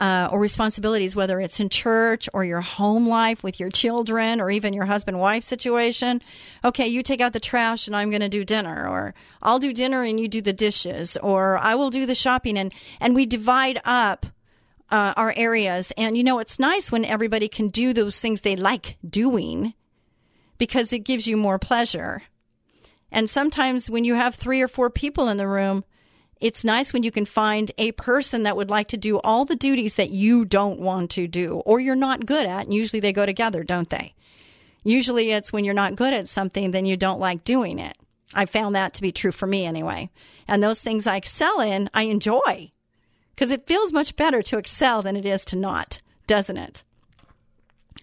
uh, 0.00 0.28
or 0.30 0.38
responsibilities, 0.38 1.16
whether 1.16 1.40
it's 1.40 1.58
in 1.58 1.68
church 1.68 2.28
or 2.32 2.44
your 2.44 2.60
home 2.60 3.08
life 3.08 3.42
with 3.42 3.58
your 3.58 3.70
children 3.70 4.40
or 4.40 4.50
even 4.50 4.72
your 4.72 4.84
husband 4.86 5.18
wife 5.18 5.42
situation. 5.42 6.22
Okay, 6.64 6.86
you 6.86 7.02
take 7.02 7.20
out 7.20 7.32
the 7.32 7.40
trash 7.40 7.86
and 7.86 7.96
I'm 7.96 8.10
going 8.10 8.20
to 8.20 8.28
do 8.28 8.44
dinner, 8.44 8.88
or 8.88 9.14
I'll 9.42 9.58
do 9.58 9.72
dinner 9.72 10.02
and 10.02 10.20
you 10.20 10.28
do 10.28 10.40
the 10.40 10.52
dishes, 10.52 11.16
or 11.16 11.58
I 11.58 11.74
will 11.74 11.90
do 11.90 12.06
the 12.06 12.14
shopping, 12.14 12.56
and 12.56 12.72
and 13.00 13.14
we 13.14 13.26
divide 13.26 13.80
up. 13.84 14.26
Uh, 14.90 15.12
our 15.18 15.34
areas. 15.36 15.92
And 15.98 16.16
you 16.16 16.24
know, 16.24 16.38
it's 16.38 16.58
nice 16.58 16.90
when 16.90 17.04
everybody 17.04 17.46
can 17.46 17.68
do 17.68 17.92
those 17.92 18.20
things 18.20 18.40
they 18.40 18.56
like 18.56 18.96
doing 19.06 19.74
because 20.56 20.94
it 20.94 21.00
gives 21.00 21.26
you 21.26 21.36
more 21.36 21.58
pleasure. 21.58 22.22
And 23.12 23.28
sometimes 23.28 23.90
when 23.90 24.04
you 24.04 24.14
have 24.14 24.34
three 24.34 24.62
or 24.62 24.68
four 24.68 24.88
people 24.88 25.28
in 25.28 25.36
the 25.36 25.46
room, 25.46 25.84
it's 26.40 26.64
nice 26.64 26.92
when 26.92 27.02
you 27.02 27.10
can 27.10 27.24
find 27.24 27.70
a 27.78 27.92
person 27.92 28.44
that 28.44 28.56
would 28.56 28.70
like 28.70 28.88
to 28.88 28.96
do 28.96 29.18
all 29.20 29.44
the 29.44 29.56
duties 29.56 29.96
that 29.96 30.10
you 30.10 30.44
don't 30.44 30.80
want 30.80 31.10
to 31.12 31.26
do 31.26 31.62
or 31.66 31.80
you're 31.80 31.96
not 31.96 32.26
good 32.26 32.46
at. 32.46 32.64
And 32.64 32.74
usually 32.74 33.00
they 33.00 33.12
go 33.12 33.26
together, 33.26 33.64
don't 33.64 33.90
they? 33.90 34.14
Usually 34.84 35.32
it's 35.32 35.52
when 35.52 35.64
you're 35.64 35.74
not 35.74 35.96
good 35.96 36.14
at 36.14 36.28
something, 36.28 36.70
then 36.70 36.86
you 36.86 36.96
don't 36.96 37.20
like 37.20 37.44
doing 37.44 37.78
it. 37.78 37.96
I 38.34 38.46
found 38.46 38.74
that 38.74 38.92
to 38.94 39.02
be 39.02 39.12
true 39.12 39.32
for 39.32 39.46
me 39.46 39.64
anyway. 39.64 40.10
And 40.46 40.62
those 40.62 40.80
things 40.80 41.06
I 41.06 41.16
excel 41.16 41.60
in, 41.60 41.90
I 41.92 42.02
enjoy 42.02 42.72
because 43.34 43.50
it 43.50 43.66
feels 43.66 43.92
much 43.92 44.16
better 44.16 44.42
to 44.42 44.58
excel 44.58 45.00
than 45.00 45.16
it 45.16 45.24
is 45.24 45.44
to 45.44 45.56
not, 45.56 46.02
doesn't 46.26 46.56
it? 46.56 46.82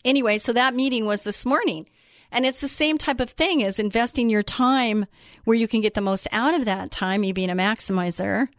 Anyway, 0.06 0.38
so 0.38 0.54
that 0.54 0.74
meeting 0.74 1.06
was 1.06 1.24
this 1.24 1.46
morning. 1.46 1.88
And 2.36 2.46
it's 2.46 2.60
the 2.60 2.68
same 2.68 2.98
type 2.98 3.22
of 3.22 3.30
thing 3.30 3.64
as 3.64 3.80
investing 3.80 4.30
your 4.30 4.44
time 4.44 5.06
where 5.46 5.56
you 5.56 5.70
can 5.70 5.80
get 5.80 5.94
the 5.94 6.02
most 6.02 6.28
out 6.34 6.54
of 6.54 6.66
that 6.66 6.92
time, 6.92 7.24
you 7.24 7.34
being 7.34 7.50
a 7.50 7.56
maximizer, 7.56 8.50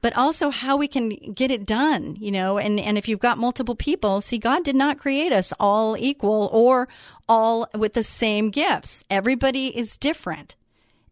but 0.00 0.16
also 0.16 0.50
how 0.50 0.76
we 0.76 0.86
can 0.86 1.08
get 1.08 1.50
it 1.50 1.66
done, 1.66 2.16
you 2.20 2.30
know, 2.30 2.56
and, 2.56 2.78
and 2.78 2.96
if 2.96 3.08
you've 3.08 3.18
got 3.18 3.36
multiple 3.36 3.74
people, 3.74 4.20
see, 4.20 4.38
God 4.38 4.62
did 4.62 4.76
not 4.76 4.96
create 4.96 5.32
us 5.32 5.52
all 5.58 5.96
equal 5.98 6.50
or 6.52 6.86
all 7.28 7.68
with 7.74 7.94
the 7.94 8.04
same 8.04 8.48
gifts. 8.48 9.02
Everybody 9.10 9.76
is 9.76 9.96
different 9.96 10.54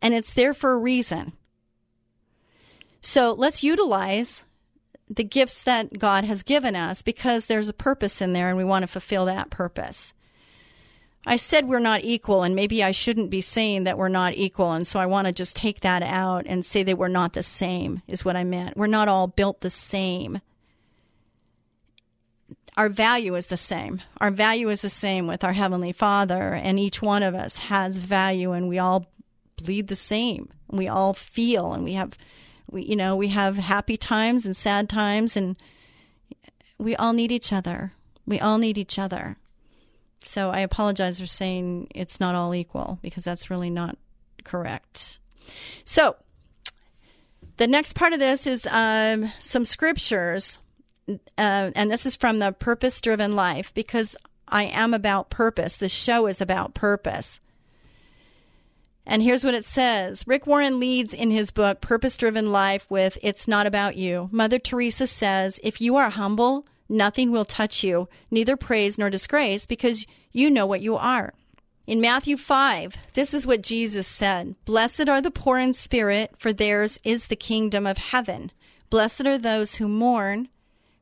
and 0.01 0.15
it's 0.15 0.33
there 0.33 0.55
for 0.55 0.75
a 0.75 0.79
reason. 0.79 1.33
So 3.01 3.33
let's 3.33 3.65
utilize 3.65 4.45
the 5.11 5.25
gifts 5.25 5.65
that 5.65 5.99
God 5.99 6.23
has 6.23 6.45
given 6.45 6.77
us 6.77 7.03
because 7.03 7.47
there's 7.47 7.69
a 7.69 7.73
purpose 7.73 8.23
in 8.23 8.35
there 8.35 8.51
and 8.51 8.57
we 8.57 8.63
want 8.63 8.85
to 8.85 8.87
fulfill 8.87 9.25
that 9.25 9.51
purpose. 9.51 10.15
I 11.27 11.37
said 11.37 11.69
we're 11.69 11.79
not 11.79 12.05
equal, 12.05 12.43
and 12.43 12.55
maybe 12.55 12.83
I 12.83 12.91
shouldn't 12.91 13.31
be 13.31 13.41
saying 13.41 13.85
that 13.85 13.99
we're 13.99 14.09
not 14.09 14.35
equal. 14.35 14.73
And 14.73 14.87
so 14.87 14.99
I 14.99 15.07
want 15.07 15.27
to 15.27 15.33
just 15.33 15.57
take 15.57 15.81
that 15.81 16.03
out 16.03 16.47
and 16.47 16.65
say 16.65 16.83
that 16.83 16.97
we're 16.97 17.09
not 17.09 17.35
the 17.35 17.43
same, 17.43 18.03
is 18.07 18.25
what 18.25 18.37
I 18.37 18.45
meant. 18.45 18.77
We're 18.77 18.87
not 18.87 19.09
all 19.09 19.27
built 19.27 19.61
the 19.61 19.71
same. 19.71 20.41
Our 22.77 22.89
value 22.89 23.35
is 23.35 23.47
the 23.47 23.57
same. 23.57 24.03
Our 24.21 24.31
value 24.31 24.69
is 24.69 24.83
the 24.83 24.89
same 24.89 25.27
with 25.27 25.43
our 25.43 25.53
Heavenly 25.53 25.93
Father, 25.93 26.55
and 26.55 26.79
each 26.79 27.03
one 27.03 27.25
of 27.25 27.35
us 27.35 27.59
has 27.59 27.99
value, 27.99 28.53
and 28.53 28.69
we 28.69 28.79
all 28.79 29.07
bleed 29.63 29.89
the 29.89 29.97
same. 29.97 30.49
We 30.69 30.87
all 30.87 31.13
feel, 31.13 31.73
and 31.73 31.83
we 31.83 31.95
have, 31.95 32.17
we, 32.71 32.85
you 32.85 32.95
know, 32.95 33.17
we 33.17 33.29
have 33.29 33.57
happy 33.57 33.97
times 33.97 34.47
and 34.47 34.57
sad 34.57 34.89
times, 34.89 35.37
and 35.37 35.57
we 36.79 36.95
all 36.95 37.13
need 37.13 37.33
each 37.33 37.53
other. 37.53 37.93
We 38.25 38.39
all 38.39 38.59
need 38.59 38.79
each 38.79 38.99
other. 38.99 39.37
So 40.21 40.51
I 40.51 40.61
apologize 40.61 41.21
for 41.21 41.27
saying 41.27 41.89
it's 41.95 42.21
not 42.21 42.35
all 42.35 42.55
equal 42.55 42.99
because 43.03 43.25
that's 43.25 43.51
really 43.51 43.71
not 43.71 43.97
correct. 44.45 45.19
So 45.85 46.17
the 47.57 47.67
next 47.67 47.95
part 47.95 48.13
of 48.13 48.19
this 48.19 48.47
is 48.47 48.67
um, 48.71 49.33
some 49.39 49.65
scriptures, 49.65 50.59
uh, 51.09 51.17
and 51.37 51.91
this 51.91 52.07
is 52.07 52.17
from 52.17 52.39
the 52.39 52.53
Purpose 52.53 53.01
Driven 53.01 53.35
Life 53.35 53.73
because 53.75 54.17
I 54.47 54.65
am 54.65 54.95
about 54.95 55.31
purpose. 55.31 55.77
The 55.77 55.89
show 55.89 56.27
is 56.27 56.41
about 56.41 56.75
purpose. 56.75 57.41
And 59.07 59.23
here's 59.23 59.43
what 59.43 59.55
it 59.55 59.65
says 59.65 60.27
Rick 60.27 60.47
Warren 60.47 60.79
leads 60.79 61.15
in 61.15 61.31
his 61.31 61.51
book, 61.51 61.81
Purpose 61.81 62.17
Driven 62.17 62.53
Life, 62.53 62.87
with 62.91 63.19
It's 63.23 63.49
Not 63.49 63.67
About 63.67 63.97
You. 63.97 64.29
Mother 64.31 64.59
Teresa 64.59 65.07
says, 65.07 65.59
If 65.65 65.81
you 65.81 65.97
are 65.97 66.11
humble, 66.11 66.67
Nothing 66.89 67.31
will 67.31 67.45
touch 67.45 67.85
you, 67.85 68.09
neither 68.31 68.57
praise 68.57 68.99
nor 68.99 69.11
disgrace, 69.11 69.67
because 69.67 70.07
you 70.33 70.51
know 70.51 70.67
what 70.67 70.81
you 70.81 70.97
are. 70.97 71.35
In 71.87 72.01
Matthew 72.01 72.37
5, 72.37 72.97
this 73.15 73.33
is 73.33 73.47
what 73.47 73.63
Jesus 73.63 74.07
said 74.07 74.55
Blessed 74.65 75.09
are 75.09 75.21
the 75.21 75.31
poor 75.31 75.59
in 75.59 75.73
spirit, 75.73 76.33
for 76.39 76.53
theirs 76.53 76.99
is 77.05 77.27
the 77.27 77.37
kingdom 77.37 77.87
of 77.87 77.99
heaven. 77.99 78.53
Blessed 78.91 79.27
are 79.27 79.39
those 79.39 79.77
who 79.77 79.89
mourn, 79.89 80.49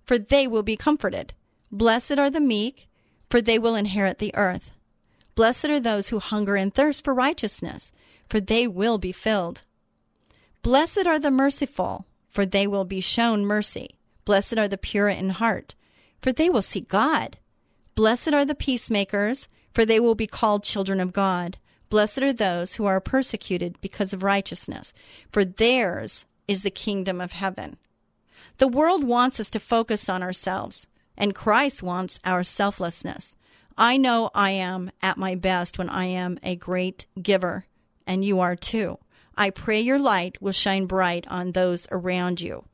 for 0.05 0.19
they 0.19 0.47
will 0.47 0.63
be 0.63 0.77
comforted. 0.77 1.35
Blessed 1.73 2.19
are 2.19 2.31
the 2.31 2.41
meek, 2.41 2.89
for 3.29 3.41
they 3.41 3.59
will 3.59 3.75
inherit 3.75 4.19
the 4.19 4.35
earth. 4.35 4.71
Blessed 5.35 5.67
are 5.67 5.81
those 5.81 6.09
who 6.09 6.19
hunger 6.19 6.57
and 6.57 6.73
thirst 6.73 7.05
for 7.05 7.13
righteousness, 7.13 7.93
for 8.29 8.41
they 8.41 8.67
will 8.67 8.99
be 8.99 9.13
filled. 9.13 9.63
Blessed 10.63 11.07
are 11.07 11.19
the 11.19 11.31
merciful, 11.31 12.07
for 12.29 12.47
they 12.47 12.67
will 12.67 12.85
be 12.85 13.01
shown 13.01 13.45
mercy. 13.45 13.96
Blessed 14.27 14.59
are 14.59 14.69
the 14.69 14.77
pure 14.77 15.09
in 15.09 15.31
heart, 15.31 15.75
for 16.21 16.33
they 16.33 16.51
will 16.51 16.61
see 16.61 16.81
God. 16.83 17.39
Blessed 17.95 18.35
are 18.35 18.45
the 18.45 18.55
peacemakers, 18.55 19.49
for 19.73 19.87
they 19.87 19.99
will 19.99 20.17
be 20.17 20.27
called 20.27 20.65
children 20.65 21.01
of 21.01 21.15
God. 21.15 21.57
Blessed 21.89 22.23
are 22.23 22.33
those 22.33 22.75
who 22.75 22.85
are 22.85 23.01
persecuted 23.01 23.81
because 23.81 24.13
of 24.13 24.25
righteousness, 24.25 24.93
for 25.33 25.45
theirs 25.45 26.27
is 26.49 26.65
the 26.65 26.71
kingdom 26.71 27.21
of 27.21 27.33
heaven. 27.33 27.77
The 28.59 28.69
world 28.69 29.05
wants 29.05 29.39
us 29.39 29.49
to 29.51 29.61
focus 29.61 30.09
on 30.09 30.23
ourselves, 30.23 30.89
and 31.17 31.35
Christ 31.35 31.83
wants 31.83 32.19
our 32.25 32.43
selflessness. 32.43 33.37
I 33.79 33.97
know 33.97 34.31
I 34.35 34.51
am 34.51 34.91
at 35.03 35.19
my 35.19 35.37
best 35.37 35.79
when 35.79 35.89
I 35.89 36.07
am 36.07 36.41
a 36.43 36.57
great 36.57 37.07
giver, 37.23 37.67
and 38.07 38.25
you 38.25 38.41
are 38.41 38.57
too. 38.57 38.99
I 39.37 39.51
pray 39.51 39.81
your 39.81 39.99
light 39.99 40.43
will 40.43 40.53
shine 40.53 40.87
bright 40.87 41.29
on 41.29 41.53
those 41.53 41.87
around 41.93 42.41
you. 42.41 42.65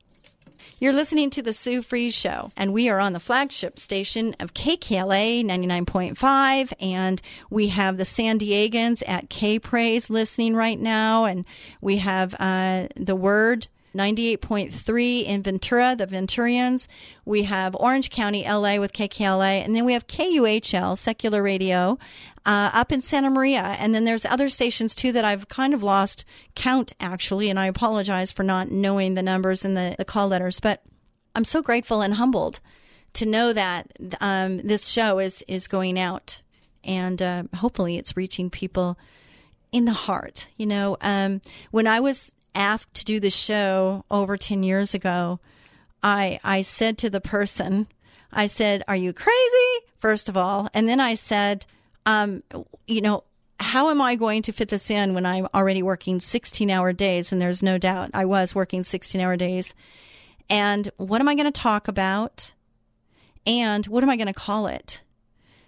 You're 0.79 0.93
listening 0.93 1.31
to 1.31 1.43
the 1.43 1.55
Sue 1.55 1.83
Fries 1.83 2.15
Show, 2.15 2.53
and 2.57 2.73
we 2.73 2.89
are 2.89 2.99
on 2.99 3.13
the 3.13 3.21
flagship 3.21 3.79
station 3.79 4.35
of 4.41 4.55
KKLA 4.55 5.45
99.5, 5.45 6.73
and 6.81 7.23
we 7.51 7.69
have 7.69 7.97
the 7.97 8.05
San 8.05 8.39
Diegans 8.39 9.03
at 9.07 9.29
K 9.29 9.59
Praise 9.59 10.11
listening 10.11 10.57
right 10.57 10.79
now, 10.79 11.25
and 11.25 11.45
we 11.81 11.99
have 11.99 12.35
uh, 12.39 12.89
the 12.97 13.17
Word 13.17 13.69
98.3 13.95 15.25
in 15.25 15.43
Ventura, 15.43 15.95
the 15.97 16.07
Venturians. 16.07 16.87
We 17.25 17.45
have 17.45 17.77
Orange 17.77 18.11
County, 18.11 18.45
LA 18.45 18.79
with 18.79 18.93
KKLA. 18.93 19.65
And 19.65 19.75
then 19.77 19.85
we 19.85 19.93
have 19.93 20.07
KUHL, 20.07 20.97
secular 20.97 21.43
radio, 21.43 21.99
uh, 22.45 22.71
up 22.73 22.93
in 22.93 23.01
Santa 23.01 23.31
Maria. 23.31 23.77
And 23.79 23.95
then 23.95 24.05
there's 24.05 24.25
other 24.25 24.49
stations 24.49 24.95
too 24.95 25.13
that 25.13 25.25
I've 25.25 25.49
kind 25.49 25.75
of 25.75 25.83
lost 25.83 26.25
count 26.55 26.93
actually. 27.01 27.51
And 27.51 27.59
I 27.59 27.67
apologize 27.67 28.33
for 28.33 28.43
not 28.43 28.71
knowing 28.71 29.15
the 29.15 29.23
numbers 29.23 29.65
and 29.65 29.77
the, 29.77 29.95
the 29.99 30.05
call 30.05 30.29
letters. 30.29 30.61
But 30.61 30.83
I'm 31.35 31.45
so 31.45 31.63
grateful 31.63 32.01
and 32.01 32.15
humbled 32.15 32.61
to 33.15 33.27
know 33.27 33.53
that 33.53 33.93
um, 34.21 34.59
this 34.59 34.89
show 34.89 35.19
is, 35.19 35.45
is 35.47 35.69
going 35.69 35.99
out. 35.99 36.41
And 36.85 37.21
uh, 37.23 37.45
hopefully 37.55 37.97
it's 37.97 38.17
reaching 38.17 38.51
people 38.51 38.99
in 39.71 39.85
the 39.85 39.93
heart. 39.93 40.49
You 40.57 40.67
know, 40.67 40.97
um, 41.01 41.41
when 41.71 41.87
I 41.87 42.01
was 42.01 42.33
asked 42.55 42.95
to 42.95 43.05
do 43.05 43.21
the 43.21 43.31
show 43.31 44.05
over 44.11 44.37
10 44.37 44.63
years 44.63 44.95
ago, 44.95 45.41
I, 46.03 46.41
I 46.43 46.63
said 46.63 46.99
to 46.99 47.11
the 47.11 47.21
person, 47.21 47.87
I 48.33 48.47
said, 48.47 48.83
Are 48.89 48.97
you 48.97 49.13
crazy? 49.13 49.87
First 49.99 50.29
of 50.29 50.37
all. 50.37 50.69
And 50.75 50.89
then 50.89 51.01
I 51.01 51.15
said, 51.15 51.67
um, 52.07 52.43
You 52.87 53.01
know, 53.01 53.25
how 53.61 53.91
am 53.91 54.01
I 54.01 54.17
going 54.17 54.43
to 54.43 54.53
fit 54.53 54.69
this 54.69 54.91
in 54.91 55.15
when 55.15 55.25
I'm 55.25 55.47
already 55.55 55.83
working 55.83 56.21
16 56.21 56.71
hour 56.71 56.93
days? 56.93 57.31
And 57.33 57.41
there's 57.41 57.63
no 57.63 57.79
doubt 57.79 58.11
I 58.13 58.25
was 58.25 58.55
working 58.55 58.83
16 58.83 59.21
hour 59.21 59.37
days. 59.37 59.75
And 60.51 60.91
what 60.97 61.21
am 61.21 61.29
I 61.29 61.35
going 61.35 61.51
to 61.51 61.61
talk 61.61 61.89
about? 61.89 62.55
And 63.47 63.87
what 63.87 64.03
am 64.03 64.11
I 64.11 64.17
going 64.17 64.27
to 64.27 64.33
call 64.33 64.67
it? 64.67 65.03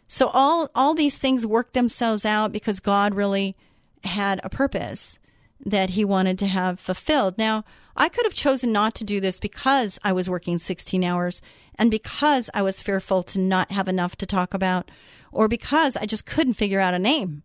So 0.08 0.28
all, 0.28 0.70
all 0.74 0.94
these 0.94 1.18
things 1.18 1.46
work 1.46 1.72
themselves 1.72 2.24
out 2.24 2.52
because 2.52 2.80
God 2.80 3.14
really 3.14 3.56
had 4.04 4.40
a 4.44 4.50
purpose 4.50 5.18
that 5.64 5.90
he 5.90 6.04
wanted 6.04 6.38
to 6.38 6.46
have 6.46 6.80
fulfilled. 6.80 7.38
Now, 7.38 7.64
I 7.96 8.08
could 8.08 8.26
have 8.26 8.34
chosen 8.34 8.72
not 8.72 8.94
to 8.96 9.04
do 9.04 9.20
this 9.20 9.38
because 9.38 9.98
I 10.02 10.12
was 10.12 10.28
working 10.28 10.58
16 10.58 11.04
hours 11.04 11.40
and 11.76 11.90
because 11.90 12.50
I 12.52 12.62
was 12.62 12.82
fearful 12.82 13.22
to 13.24 13.40
not 13.40 13.70
have 13.70 13.88
enough 13.88 14.16
to 14.16 14.26
talk 14.26 14.52
about 14.52 14.90
or 15.30 15.48
because 15.48 15.96
I 15.96 16.06
just 16.06 16.26
couldn't 16.26 16.54
figure 16.54 16.80
out 16.80 16.94
a 16.94 16.98
name. 16.98 17.42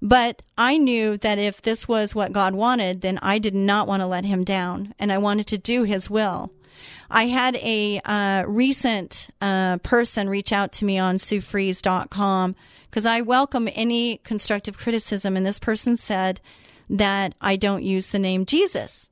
But 0.00 0.42
I 0.56 0.78
knew 0.78 1.16
that 1.18 1.38
if 1.38 1.60
this 1.60 1.88
was 1.88 2.14
what 2.14 2.32
God 2.32 2.54
wanted, 2.54 3.00
then 3.00 3.18
I 3.20 3.38
did 3.38 3.54
not 3.54 3.88
want 3.88 4.00
to 4.00 4.06
let 4.06 4.24
him 4.24 4.44
down 4.44 4.94
and 4.98 5.12
I 5.12 5.18
wanted 5.18 5.48
to 5.48 5.58
do 5.58 5.82
his 5.82 6.08
will. 6.08 6.52
I 7.10 7.26
had 7.26 7.56
a 7.56 8.00
uh, 8.04 8.44
recent 8.46 9.30
uh, 9.40 9.78
person 9.78 10.28
reach 10.28 10.52
out 10.52 10.70
to 10.72 10.84
me 10.84 10.98
on 10.98 11.16
SueFries.com 11.16 12.54
because 12.88 13.06
I 13.06 13.22
welcome 13.22 13.68
any 13.74 14.18
constructive 14.18 14.78
criticism. 14.78 15.36
And 15.36 15.44
this 15.44 15.58
person 15.58 15.96
said 15.96 16.40
that 16.90 17.34
I 17.40 17.56
don't 17.56 17.82
use 17.82 18.08
the 18.08 18.18
name 18.18 18.46
Jesus. 18.46 19.10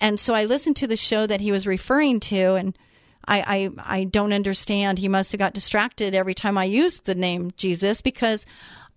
And 0.00 0.20
so 0.20 0.34
I 0.34 0.44
listened 0.44 0.76
to 0.76 0.86
the 0.86 0.96
show 0.96 1.26
that 1.26 1.40
he 1.40 1.50
was 1.50 1.66
referring 1.66 2.20
to, 2.20 2.54
and 2.54 2.78
I, 3.26 3.70
I, 3.86 3.98
I 3.98 4.04
don't 4.04 4.32
understand. 4.32 4.98
He 4.98 5.08
must 5.08 5.32
have 5.32 5.38
got 5.38 5.54
distracted 5.54 6.14
every 6.14 6.34
time 6.34 6.56
I 6.56 6.64
used 6.64 7.04
the 7.04 7.14
name 7.14 7.50
Jesus 7.56 8.00
because 8.00 8.46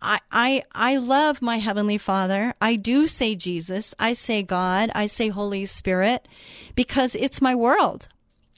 I, 0.01 0.20
I, 0.32 0.63
I 0.74 0.98
love 0.98 1.41
my 1.41 1.58
Heavenly 1.58 1.98
Father. 1.98 2.53
I 2.62 2.75
do 2.75 3.08
say 3.08 3.36
Jesus. 3.36 3.94
I 4.00 4.13
say 4.13 4.41
God. 4.41 4.91
I 4.96 5.08
say 5.08 5.30
Holy 5.30 5.65
Spirit 5.65 6.27
because 6.75 7.13
it's 7.15 7.41
my 7.41 7.56
world. 7.56 8.08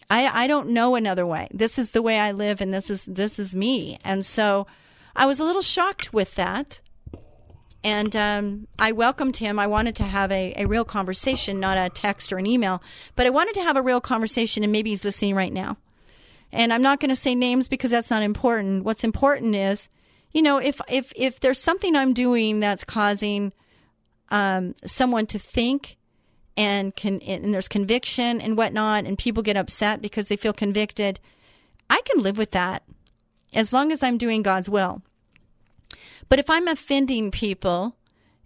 I, 0.10 0.44
I 0.44 0.48
don't 0.48 0.70
know 0.70 0.96
another 0.96 1.26
way. 1.26 1.48
This 1.52 1.80
is 1.80 1.92
the 1.92 2.02
way 2.02 2.20
I 2.20 2.32
live 2.32 2.62
and 2.62 2.74
this 2.74 2.90
is, 2.90 3.06
this 3.06 3.40
is 3.40 3.56
me. 3.56 3.98
And 4.04 4.26
so 4.26 4.68
I 5.16 5.26
was 5.26 5.40
a 5.40 5.44
little 5.44 5.62
shocked 5.62 6.14
with 6.14 6.36
that. 6.36 6.82
And 7.84 8.16
um, 8.16 8.68
I 8.80 8.94
welcomed 8.94 9.38
him. 9.38 9.60
I 9.60 9.68
wanted 9.68 9.96
to 9.98 10.04
have 10.04 10.32
a, 10.32 10.54
a 10.56 10.66
real 10.66 10.86
conversation, 10.86 11.60
not 11.60 11.78
a 11.78 11.90
text 11.90 12.32
or 12.32 12.38
an 12.38 12.46
email, 12.46 12.82
but 13.16 13.28
I 13.28 13.30
wanted 13.30 13.56
to 13.56 13.64
have 13.64 13.76
a 13.76 13.82
real 13.82 14.00
conversation, 14.00 14.64
and 14.64 14.72
maybe 14.72 14.92
he's 14.92 15.04
listening 15.04 15.36
right 15.36 15.52
now. 15.52 15.78
And 16.54 16.72
I'm 16.72 16.82
not 16.82 17.00
going 17.00 17.10
to 17.10 17.16
say 17.16 17.36
names 17.36 17.68
because 17.68 17.92
that's 17.92 18.12
not 18.12 18.24
important. 18.24 18.86
What's 18.86 19.04
important 19.04 19.56
is, 19.56 19.90
you 20.32 20.42
know, 20.42 20.60
if 20.60 20.80
if 20.88 21.12
if 21.16 21.40
there's 21.40 21.60
something 21.60 21.96
I'm 21.96 22.14
doing 22.14 22.60
that's 22.60 22.84
causing 22.84 23.52
um, 24.30 24.76
someone 24.86 25.26
to 25.28 25.40
think 25.40 25.98
and 26.56 26.96
can 26.96 27.22
and 27.22 27.54
there's 27.54 27.68
conviction 27.68 28.40
and 28.40 28.56
whatnot, 28.56 29.06
and 29.06 29.18
people 29.18 29.44
get 29.44 29.58
upset 29.58 30.02
because 30.02 30.30
they 30.30 30.38
feel 30.38 30.54
convicted, 30.54 31.20
I 31.90 32.02
can 32.06 32.24
live 32.24 32.38
with 32.38 32.52
that 32.52 32.84
as 33.54 33.74
long 33.74 33.92
as 33.92 34.04
I'm 34.04 34.18
doing 34.18 34.42
God's 34.42 34.70
will. 34.70 35.02
But 36.30 36.40
if 36.40 36.50
I'm 36.50 36.68
offending 36.68 37.32
people 37.32 37.96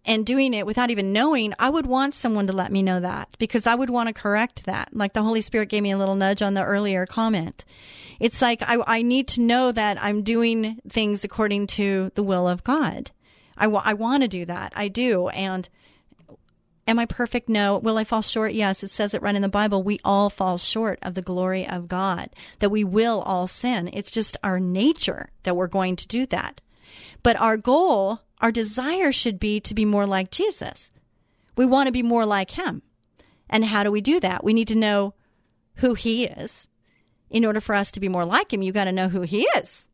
and 0.05 0.25
doing 0.25 0.53
it 0.53 0.65
without 0.65 0.89
even 0.89 1.11
knowing, 1.11 1.53
I 1.59 1.69
would 1.69 1.85
want 1.85 2.13
someone 2.13 2.47
to 2.47 2.53
let 2.53 2.71
me 2.71 2.81
know 2.81 2.99
that 2.99 3.29
because 3.37 3.67
I 3.67 3.75
would 3.75 3.89
want 3.89 4.07
to 4.07 4.13
correct 4.13 4.65
that. 4.65 4.89
Like 4.93 5.13
the 5.13 5.23
Holy 5.23 5.41
Spirit 5.41 5.69
gave 5.69 5.83
me 5.83 5.91
a 5.91 5.97
little 5.97 6.15
nudge 6.15 6.41
on 6.41 6.53
the 6.53 6.63
earlier 6.63 7.05
comment. 7.05 7.65
It's 8.19 8.41
like 8.41 8.61
I, 8.63 8.81
I 8.87 9.01
need 9.01 9.27
to 9.29 9.41
know 9.41 9.71
that 9.71 10.01
I'm 10.01 10.23
doing 10.23 10.79
things 10.87 11.23
according 11.23 11.67
to 11.67 12.11
the 12.15 12.23
will 12.23 12.47
of 12.47 12.63
God. 12.63 13.11
I, 13.57 13.65
w- 13.65 13.81
I 13.83 13.93
want 13.93 14.23
to 14.23 14.29
do 14.29 14.45
that. 14.45 14.71
I 14.75 14.87
do. 14.87 15.27
And 15.29 15.67
am 16.87 16.99
I 16.99 17.05
perfect? 17.05 17.49
No. 17.49 17.77
Will 17.77 17.97
I 17.97 18.03
fall 18.03 18.21
short? 18.21 18.53
Yes. 18.53 18.83
It 18.83 18.91
says 18.91 19.13
it 19.13 19.21
right 19.21 19.35
in 19.35 19.41
the 19.41 19.49
Bible. 19.49 19.83
We 19.83 19.99
all 20.05 20.29
fall 20.29 20.57
short 20.57 20.99
of 21.01 21.15
the 21.15 21.21
glory 21.21 21.67
of 21.67 21.87
God, 21.87 22.29
that 22.59 22.69
we 22.69 22.83
will 22.83 23.21
all 23.21 23.45
sin. 23.45 23.89
It's 23.91 24.11
just 24.11 24.37
our 24.43 24.59
nature 24.59 25.29
that 25.43 25.55
we're 25.55 25.67
going 25.67 25.95
to 25.97 26.07
do 26.07 26.25
that. 26.27 26.61
But 27.27 27.41
our 27.41 27.57
goal, 27.57 28.21
our 28.39 28.53
desire 28.53 29.11
should 29.11 29.37
be 29.37 29.59
to 29.59 29.75
be 29.75 29.83
more 29.83 30.05
like 30.05 30.31
Jesus. 30.31 30.91
We 31.57 31.65
want 31.65 31.87
to 31.87 31.91
be 31.91 32.01
more 32.01 32.25
like 32.25 32.51
him. 32.51 32.83
And 33.49 33.65
how 33.65 33.83
do 33.83 33.91
we 33.91 33.99
do 33.99 34.21
that? 34.21 34.45
We 34.45 34.53
need 34.53 34.69
to 34.69 34.77
know 34.77 35.13
who 35.83 35.93
he 35.93 36.23
is. 36.23 36.69
In 37.29 37.43
order 37.43 37.59
for 37.59 37.75
us 37.75 37.91
to 37.91 37.99
be 37.99 38.07
more 38.07 38.23
like 38.23 38.53
him, 38.53 38.61
you 38.61 38.71
got 38.71 38.85
to 38.85 38.93
know 38.93 39.09
who 39.09 39.23
he 39.23 39.41
is. 39.57 39.89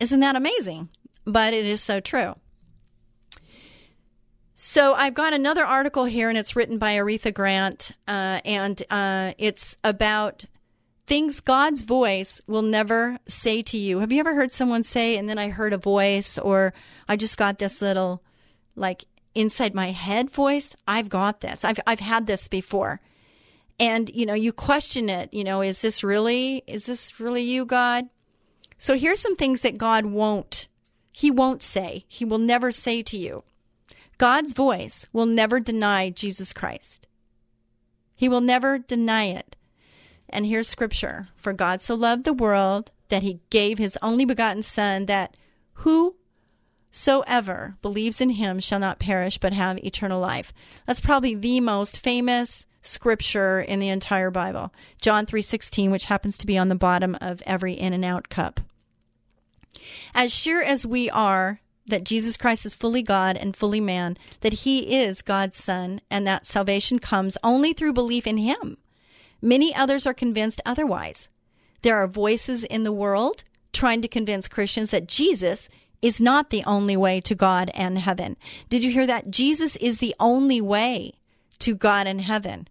Isn't 0.00 0.18
that 0.18 0.34
amazing? 0.34 0.88
But 1.24 1.54
it 1.54 1.64
is 1.64 1.80
so 1.80 2.00
true. 2.00 2.34
So 4.56 4.94
I've 4.94 5.14
got 5.14 5.32
another 5.32 5.64
article 5.64 6.06
here, 6.06 6.28
and 6.28 6.36
it's 6.36 6.56
written 6.56 6.78
by 6.78 6.96
Aretha 6.96 7.32
Grant, 7.32 7.92
uh, 8.08 8.40
and 8.44 8.82
uh, 8.90 9.34
it's 9.38 9.76
about 9.84 10.46
things 11.10 11.40
God's 11.40 11.82
voice 11.82 12.40
will 12.46 12.62
never 12.62 13.18
say 13.26 13.62
to 13.62 13.76
you. 13.76 13.98
Have 13.98 14.12
you 14.12 14.20
ever 14.20 14.36
heard 14.36 14.52
someone 14.52 14.84
say, 14.84 15.16
and 15.16 15.28
then 15.28 15.38
I 15.38 15.48
heard 15.48 15.72
a 15.72 15.76
voice, 15.76 16.38
or 16.38 16.72
I 17.08 17.16
just 17.16 17.36
got 17.36 17.58
this 17.58 17.82
little, 17.82 18.22
like, 18.76 19.06
inside 19.34 19.74
my 19.74 19.90
head 19.90 20.30
voice? 20.30 20.76
I've 20.86 21.08
got 21.08 21.40
this. 21.40 21.64
I've, 21.64 21.80
I've 21.84 21.98
had 21.98 22.28
this 22.28 22.46
before. 22.46 23.00
And, 23.80 24.08
you 24.10 24.24
know, 24.24 24.34
you 24.34 24.52
question 24.52 25.08
it, 25.08 25.34
you 25.34 25.42
know, 25.42 25.62
is 25.62 25.82
this 25.82 26.04
really, 26.04 26.62
is 26.68 26.86
this 26.86 27.18
really 27.18 27.42
you, 27.42 27.64
God? 27.64 28.08
So 28.78 28.96
here's 28.96 29.18
some 29.18 29.34
things 29.34 29.62
that 29.62 29.78
God 29.78 30.06
won't, 30.06 30.68
He 31.10 31.28
won't 31.28 31.64
say. 31.64 32.04
He 32.06 32.24
will 32.24 32.38
never 32.38 32.70
say 32.70 33.02
to 33.02 33.16
you. 33.16 33.42
God's 34.16 34.52
voice 34.52 35.08
will 35.12 35.26
never 35.26 35.58
deny 35.58 36.10
Jesus 36.10 36.52
Christ. 36.52 37.08
He 38.14 38.28
will 38.28 38.40
never 38.40 38.78
deny 38.78 39.24
it. 39.24 39.56
And 40.30 40.46
here's 40.46 40.68
scripture 40.68 41.28
For 41.36 41.52
God 41.52 41.82
so 41.82 41.94
loved 41.94 42.24
the 42.24 42.32
world 42.32 42.90
that 43.08 43.22
he 43.22 43.40
gave 43.50 43.78
his 43.78 43.98
only 44.00 44.24
begotten 44.24 44.62
Son, 44.62 45.06
that 45.06 45.36
whosoever 45.74 47.76
believes 47.82 48.20
in 48.20 48.30
him 48.30 48.60
shall 48.60 48.78
not 48.78 48.98
perish 48.98 49.38
but 49.38 49.52
have 49.52 49.78
eternal 49.78 50.20
life. 50.20 50.52
That's 50.86 51.00
probably 51.00 51.34
the 51.34 51.60
most 51.60 51.98
famous 51.98 52.66
scripture 52.82 53.60
in 53.60 53.80
the 53.80 53.88
entire 53.88 54.30
Bible. 54.30 54.72
John 55.00 55.26
3:16 55.26 55.90
which 55.90 56.06
happens 56.06 56.38
to 56.38 56.46
be 56.46 56.56
on 56.56 56.68
the 56.68 56.74
bottom 56.74 57.16
of 57.20 57.42
every 57.44 57.74
in 57.74 57.92
and 57.92 58.04
out 58.04 58.28
cup. 58.28 58.60
As 60.14 60.34
sure 60.34 60.62
as 60.62 60.86
we 60.86 61.10
are 61.10 61.60
that 61.86 62.04
Jesus 62.04 62.36
Christ 62.36 62.64
is 62.64 62.74
fully 62.74 63.02
God 63.02 63.36
and 63.36 63.56
fully 63.56 63.80
man, 63.80 64.16
that 64.40 64.52
he 64.52 65.02
is 65.02 65.22
God's 65.22 65.56
son 65.56 66.00
and 66.10 66.26
that 66.26 66.46
salvation 66.46 66.98
comes 66.98 67.36
only 67.42 67.72
through 67.72 67.92
belief 67.92 68.26
in 68.26 68.36
him. 68.36 68.78
Many 69.42 69.74
others 69.74 70.06
are 70.06 70.14
convinced 70.14 70.60
otherwise. 70.64 71.28
There 71.82 71.96
are 71.96 72.06
voices 72.06 72.64
in 72.64 72.82
the 72.84 72.92
world 72.92 73.44
trying 73.72 74.02
to 74.02 74.08
convince 74.08 74.48
Christians 74.48 74.90
that 74.90 75.06
Jesus 75.08 75.68
is 76.02 76.20
not 76.20 76.50
the 76.50 76.64
only 76.64 76.96
way 76.96 77.20
to 77.20 77.34
God 77.34 77.70
and 77.74 77.98
heaven. 77.98 78.36
Did 78.68 78.82
you 78.82 78.90
hear 78.90 79.06
that? 79.06 79.30
Jesus 79.30 79.76
is 79.76 79.98
the 79.98 80.14
only 80.18 80.60
way 80.60 81.14
to 81.60 81.74
God 81.74 82.06
and 82.06 82.20
heaven. 82.22 82.68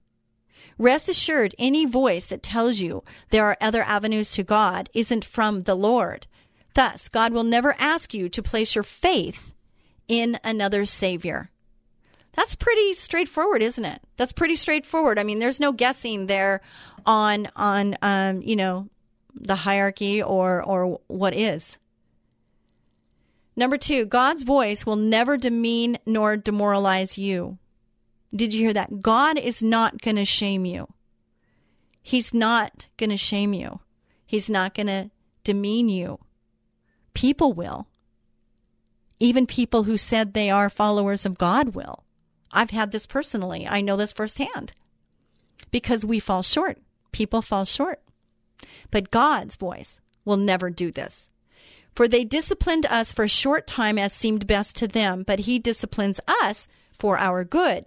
Rest 0.77 1.09
assured, 1.09 1.53
any 1.59 1.85
voice 1.85 2.27
that 2.27 2.41
tells 2.41 2.79
you 2.79 3.03
there 3.29 3.45
are 3.45 3.57
other 3.59 3.83
avenues 3.83 4.31
to 4.31 4.43
God 4.43 4.89
isn't 4.93 5.25
from 5.25 5.61
the 5.61 5.75
Lord. 5.75 6.25
Thus, 6.73 7.09
God 7.09 7.33
will 7.33 7.43
never 7.43 7.75
ask 7.77 8.13
you 8.13 8.29
to 8.29 8.41
place 8.41 8.75
your 8.75 8.83
faith 8.83 9.53
in 10.07 10.39
another 10.43 10.85
Savior. 10.85 11.51
That's 12.39 12.55
pretty 12.55 12.93
straightforward, 12.93 13.61
isn't 13.61 13.83
it? 13.83 14.01
That's 14.15 14.31
pretty 14.31 14.55
straightforward. 14.55 15.19
I 15.19 15.23
mean, 15.23 15.39
there's 15.39 15.59
no 15.59 15.73
guessing 15.73 16.27
there 16.27 16.61
on 17.05 17.49
on 17.53 17.97
um, 18.01 18.41
you 18.41 18.55
know 18.55 18.87
the 19.35 19.57
hierarchy 19.57 20.23
or 20.23 20.63
or 20.63 21.01
what 21.07 21.33
is. 21.33 21.77
Number 23.57 23.77
two, 23.77 24.05
God's 24.05 24.43
voice 24.43 24.85
will 24.85 24.95
never 24.95 25.35
demean 25.35 25.97
nor 26.05 26.37
demoralize 26.37 27.17
you. 27.17 27.57
Did 28.33 28.53
you 28.53 28.61
hear 28.61 28.73
that? 28.73 29.01
God 29.01 29.37
is 29.37 29.61
not 29.61 30.01
going 30.01 30.15
to 30.15 30.23
shame 30.23 30.63
you. 30.63 30.87
He's 32.01 32.33
not 32.33 32.87
going 32.95 33.09
to 33.09 33.17
shame 33.17 33.51
you. 33.51 33.81
He's 34.25 34.49
not 34.49 34.73
going 34.73 34.87
to 34.87 35.11
demean 35.43 35.89
you. 35.89 36.19
People 37.13 37.51
will. 37.51 37.87
Even 39.19 39.45
people 39.45 39.83
who 39.83 39.97
said 39.97 40.33
they 40.33 40.49
are 40.49 40.69
followers 40.69 41.25
of 41.25 41.37
God 41.37 41.75
will. 41.75 42.05
I've 42.51 42.71
had 42.71 42.91
this 42.91 43.05
personally. 43.05 43.67
I 43.67 43.81
know 43.81 43.97
this 43.97 44.13
firsthand 44.13 44.73
because 45.71 46.05
we 46.05 46.19
fall 46.19 46.41
short. 46.41 46.79
People 47.11 47.41
fall 47.41 47.65
short. 47.65 48.01
But 48.91 49.11
God's 49.11 49.55
voice 49.55 49.99
will 50.25 50.37
never 50.37 50.69
do 50.69 50.91
this. 50.91 51.29
For 51.95 52.07
they 52.07 52.23
disciplined 52.23 52.85
us 52.85 53.11
for 53.11 53.23
a 53.23 53.29
short 53.29 53.67
time 53.67 53.97
as 53.97 54.13
seemed 54.13 54.47
best 54.47 54.75
to 54.77 54.87
them, 54.87 55.23
but 55.23 55.39
he 55.39 55.59
disciplines 55.59 56.19
us 56.41 56.67
for 56.97 57.17
our 57.17 57.43
good. 57.43 57.85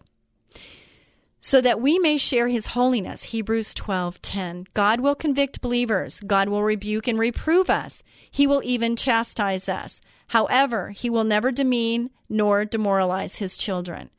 So 1.40 1.60
that 1.60 1.80
we 1.80 1.98
may 1.98 2.18
share 2.18 2.48
his 2.48 2.66
holiness. 2.66 3.24
Hebrews 3.24 3.74
12:10. 3.74 4.66
God 4.74 5.00
will 5.00 5.14
convict 5.14 5.60
believers. 5.60 6.20
God 6.20 6.48
will 6.48 6.62
rebuke 6.62 7.08
and 7.08 7.18
reprove 7.18 7.68
us. 7.68 8.02
He 8.30 8.46
will 8.46 8.62
even 8.64 8.96
chastise 8.96 9.68
us. 9.68 10.00
However, 10.28 10.90
he 10.90 11.10
will 11.10 11.24
never 11.24 11.50
demean 11.50 12.10
nor 12.28 12.64
demoralize 12.64 13.36
his 13.36 13.56
children. 13.56 14.10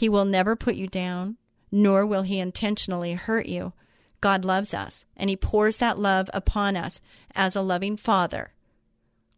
He 0.00 0.08
will 0.08 0.24
never 0.24 0.56
put 0.56 0.76
you 0.76 0.86
down, 0.86 1.36
nor 1.70 2.06
will 2.06 2.22
he 2.22 2.38
intentionally 2.38 3.12
hurt 3.12 3.44
you. 3.44 3.74
God 4.22 4.46
loves 4.46 4.72
us, 4.72 5.04
and 5.14 5.28
he 5.28 5.36
pours 5.36 5.76
that 5.76 5.98
love 5.98 6.30
upon 6.32 6.74
us 6.74 7.02
as 7.34 7.54
a 7.54 7.60
loving 7.60 7.98
father 7.98 8.54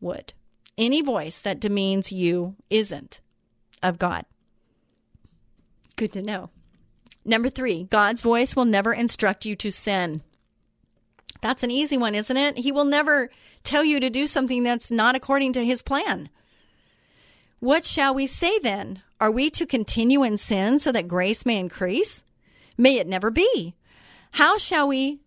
would. 0.00 0.34
Any 0.78 1.02
voice 1.02 1.40
that 1.40 1.58
demeans 1.58 2.12
you 2.12 2.54
isn't 2.70 3.20
of 3.82 3.98
God. 3.98 4.24
Good 5.96 6.12
to 6.12 6.22
know. 6.22 6.50
Number 7.24 7.48
three, 7.48 7.88
God's 7.90 8.22
voice 8.22 8.54
will 8.54 8.64
never 8.64 8.92
instruct 8.92 9.44
you 9.44 9.56
to 9.56 9.72
sin. 9.72 10.22
That's 11.40 11.64
an 11.64 11.72
easy 11.72 11.98
one, 11.98 12.14
isn't 12.14 12.36
it? 12.36 12.58
He 12.58 12.70
will 12.70 12.84
never 12.84 13.32
tell 13.64 13.82
you 13.84 13.98
to 13.98 14.10
do 14.10 14.28
something 14.28 14.62
that's 14.62 14.92
not 14.92 15.16
according 15.16 15.54
to 15.54 15.64
his 15.64 15.82
plan. 15.82 16.28
What 17.58 17.84
shall 17.84 18.14
we 18.14 18.26
say 18.28 18.60
then? 18.60 19.02
Are 19.22 19.30
we 19.30 19.50
to 19.50 19.66
continue 19.66 20.24
in 20.24 20.36
sin 20.36 20.80
so 20.80 20.90
that 20.90 21.06
grace 21.06 21.46
may 21.46 21.56
increase? 21.56 22.24
May 22.76 22.98
it 22.98 23.06
never 23.06 23.30
be. 23.30 23.76
How 24.32 24.58
shall 24.58 24.88
we 24.88 25.20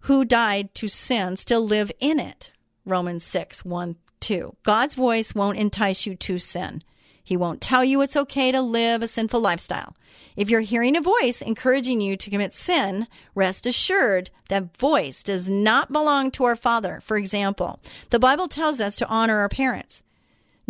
who 0.00 0.26
died 0.26 0.74
to 0.74 0.88
sin 0.88 1.36
still 1.36 1.64
live 1.64 1.90
in 2.00 2.20
it? 2.20 2.50
Romans 2.84 3.24
6 3.24 3.64
1 3.64 3.96
2. 4.20 4.56
God's 4.62 4.94
voice 4.94 5.34
won't 5.34 5.56
entice 5.56 6.04
you 6.04 6.16
to 6.16 6.38
sin. 6.38 6.84
He 7.24 7.34
won't 7.34 7.62
tell 7.62 7.82
you 7.82 8.02
it's 8.02 8.14
okay 8.14 8.52
to 8.52 8.60
live 8.60 9.02
a 9.02 9.08
sinful 9.08 9.40
lifestyle. 9.40 9.96
If 10.36 10.50
you're 10.50 10.60
hearing 10.60 10.94
a 10.94 11.00
voice 11.00 11.40
encouraging 11.40 12.02
you 12.02 12.18
to 12.18 12.28
commit 12.28 12.52
sin, 12.52 13.08
rest 13.34 13.64
assured 13.64 14.28
that 14.50 14.76
voice 14.76 15.22
does 15.22 15.48
not 15.48 15.90
belong 15.90 16.30
to 16.32 16.44
our 16.44 16.56
Father. 16.56 17.00
For 17.02 17.16
example, 17.16 17.80
the 18.10 18.18
Bible 18.18 18.48
tells 18.48 18.82
us 18.82 18.96
to 18.96 19.08
honor 19.08 19.38
our 19.38 19.48
parents, 19.48 20.02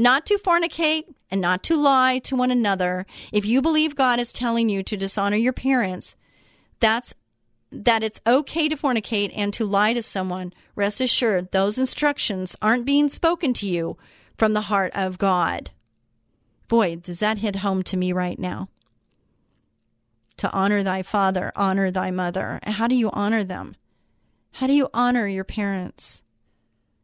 not 0.01 0.25
to 0.27 0.39
fornicate 0.39 1.05
and 1.31 1.41
not 1.41 1.63
to 1.65 1.77
lie 1.77 2.19
to 2.21 2.35
one 2.35 2.51
another. 2.51 3.05
If 3.33 3.45
you 3.45 3.61
believe 3.61 3.95
God 3.95 4.19
is 4.19 4.33
telling 4.33 4.69
you 4.69 4.83
to 4.83 4.97
dishonor 4.97 5.37
your 5.37 5.53
parents, 5.53 6.15
that's 6.81 7.15
that 7.71 8.03
it's 8.03 8.21
okay 8.27 8.69
to 8.69 8.77
fornicate 8.77 9.33
and 9.37 9.53
to 9.53 9.65
lie 9.65 9.93
to 9.93 10.03
someone, 10.03 10.53
rest 10.75 11.01
assured 11.01 11.53
those 11.53 11.79
instructions 11.79 12.57
aren't 12.61 12.85
being 12.85 13.09
spoken 13.09 13.53
to 13.53 13.69
you 13.69 13.97
from 14.37 14.55
the 14.55 14.63
heart 14.63 14.91
of 14.95 15.19
God. 15.19 15.71
Boy, 16.67 16.97
does 16.97 17.21
that 17.21 17.39
hit 17.39 17.57
home 17.57 17.83
to 17.85 17.97
me 17.97 18.13
right 18.13 18.39
now. 18.39 18.69
To 20.39 20.51
honor 20.53 20.83
thy 20.83 21.03
father, 21.03 21.53
honor 21.55 21.91
thy 21.91 22.11
mother. 22.11 22.59
How 22.65 22.89
do 22.89 22.97
you 22.97 23.11
honor 23.13 23.45
them? 23.45 23.77
How 24.53 24.67
do 24.67 24.73
you 24.73 24.89
honor 24.93 25.29
your 25.29 25.45
parents? 25.45 26.25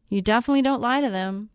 You 0.08 0.20
definitely 0.20 0.62
don't 0.62 0.80
lie 0.80 1.00
to 1.00 1.10
them. 1.10 1.50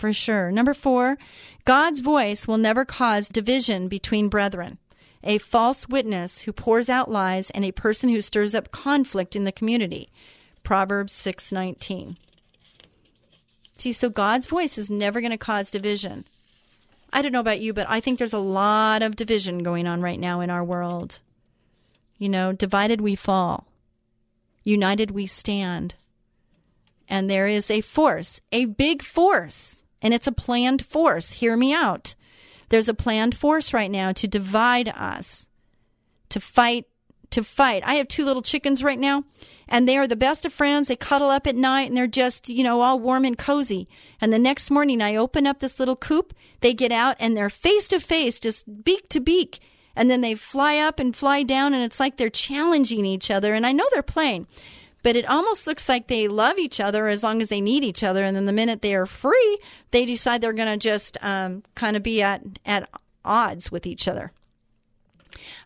For 0.00 0.12
sure. 0.12 0.50
Number 0.50 0.74
four, 0.74 1.18
God's 1.64 2.00
voice 2.00 2.48
will 2.48 2.58
never 2.58 2.84
cause 2.84 3.28
division 3.28 3.86
between 3.86 4.28
brethren 4.28 4.78
a 5.22 5.38
false 5.38 5.88
witness 5.88 6.42
who 6.42 6.52
pours 6.52 6.88
out 6.88 7.10
lies, 7.10 7.50
and 7.50 7.64
a 7.64 7.72
person 7.72 8.08
who 8.08 8.20
stirs 8.20 8.54
up 8.54 8.70
conflict 8.70 9.36
in 9.36 9.44
the 9.44 9.52
community. 9.52 10.10
Proverbs 10.62 11.12
6:19. 11.12 12.16
See, 13.74 13.92
so 13.92 14.10
God's 14.10 14.46
voice 14.46 14.78
is 14.78 14.90
never 14.90 15.20
going 15.20 15.30
to 15.30 15.38
cause 15.38 15.70
division. 15.70 16.26
I 17.12 17.22
don't 17.22 17.32
know 17.32 17.40
about 17.40 17.60
you, 17.60 17.72
but 17.72 17.88
I 17.88 18.00
think 18.00 18.18
there's 18.18 18.32
a 18.32 18.38
lot 18.38 19.02
of 19.02 19.16
division 19.16 19.62
going 19.62 19.86
on 19.86 20.00
right 20.00 20.20
now 20.20 20.40
in 20.40 20.50
our 20.50 20.64
world. 20.64 21.20
You 22.18 22.28
know, 22.28 22.52
divided 22.52 23.00
we 23.00 23.16
fall. 23.16 23.66
United 24.62 25.10
we 25.10 25.26
stand. 25.26 25.96
And 27.08 27.28
there 27.28 27.48
is 27.48 27.70
a 27.70 27.80
force, 27.80 28.40
a 28.52 28.66
big 28.66 29.02
force, 29.02 29.84
and 30.02 30.14
it's 30.14 30.26
a 30.26 30.32
planned 30.32 30.84
force. 30.84 31.32
Hear 31.32 31.56
me 31.56 31.72
out. 31.72 32.14
There's 32.68 32.88
a 32.88 32.94
planned 32.94 33.36
force 33.36 33.74
right 33.74 33.90
now 33.90 34.12
to 34.12 34.28
divide 34.28 34.88
us, 34.88 35.48
to 36.28 36.40
fight, 36.40 36.86
to 37.30 37.44
fight. 37.44 37.82
I 37.84 37.94
have 37.94 38.08
two 38.08 38.24
little 38.24 38.42
chickens 38.42 38.82
right 38.82 38.98
now, 38.98 39.24
and 39.68 39.88
they 39.88 39.96
are 39.96 40.06
the 40.06 40.16
best 40.16 40.44
of 40.44 40.52
friends. 40.52 40.88
They 40.88 40.96
cuddle 40.96 41.30
up 41.30 41.46
at 41.46 41.56
night 41.56 41.88
and 41.88 41.96
they're 41.96 42.06
just, 42.06 42.48
you 42.48 42.62
know, 42.64 42.80
all 42.80 42.98
warm 42.98 43.24
and 43.24 43.38
cozy. 43.38 43.88
And 44.20 44.32
the 44.32 44.38
next 44.38 44.70
morning, 44.70 45.00
I 45.00 45.16
open 45.16 45.46
up 45.46 45.60
this 45.60 45.78
little 45.78 45.96
coop. 45.96 46.34
They 46.60 46.74
get 46.74 46.92
out 46.92 47.16
and 47.18 47.36
they're 47.36 47.50
face 47.50 47.88
to 47.88 48.00
face, 48.00 48.40
just 48.40 48.84
beak 48.84 49.08
to 49.10 49.20
beak. 49.20 49.60
And 49.96 50.08
then 50.08 50.20
they 50.20 50.34
fly 50.34 50.78
up 50.78 51.00
and 51.00 51.14
fly 51.14 51.42
down, 51.42 51.74
and 51.74 51.82
it's 51.82 52.00
like 52.00 52.16
they're 52.16 52.30
challenging 52.30 53.04
each 53.04 53.30
other. 53.30 53.54
And 53.54 53.66
I 53.66 53.72
know 53.72 53.86
they're 53.90 54.02
playing 54.02 54.46
but 55.02 55.16
it 55.16 55.26
almost 55.26 55.66
looks 55.66 55.88
like 55.88 56.06
they 56.06 56.28
love 56.28 56.58
each 56.58 56.80
other 56.80 57.08
as 57.08 57.22
long 57.22 57.40
as 57.40 57.48
they 57.48 57.60
need 57.60 57.84
each 57.84 58.04
other. 58.04 58.24
And 58.24 58.36
then 58.36 58.46
the 58.46 58.52
minute 58.52 58.82
they 58.82 58.94
are 58.94 59.06
free, 59.06 59.58
they 59.90 60.04
decide 60.04 60.40
they're 60.40 60.52
going 60.52 60.68
to 60.68 60.76
just 60.76 61.16
um, 61.22 61.62
kind 61.74 61.96
of 61.96 62.02
be 62.02 62.22
at, 62.22 62.42
at 62.66 62.88
odds 63.24 63.72
with 63.72 63.86
each 63.86 64.06
other. 64.08 64.32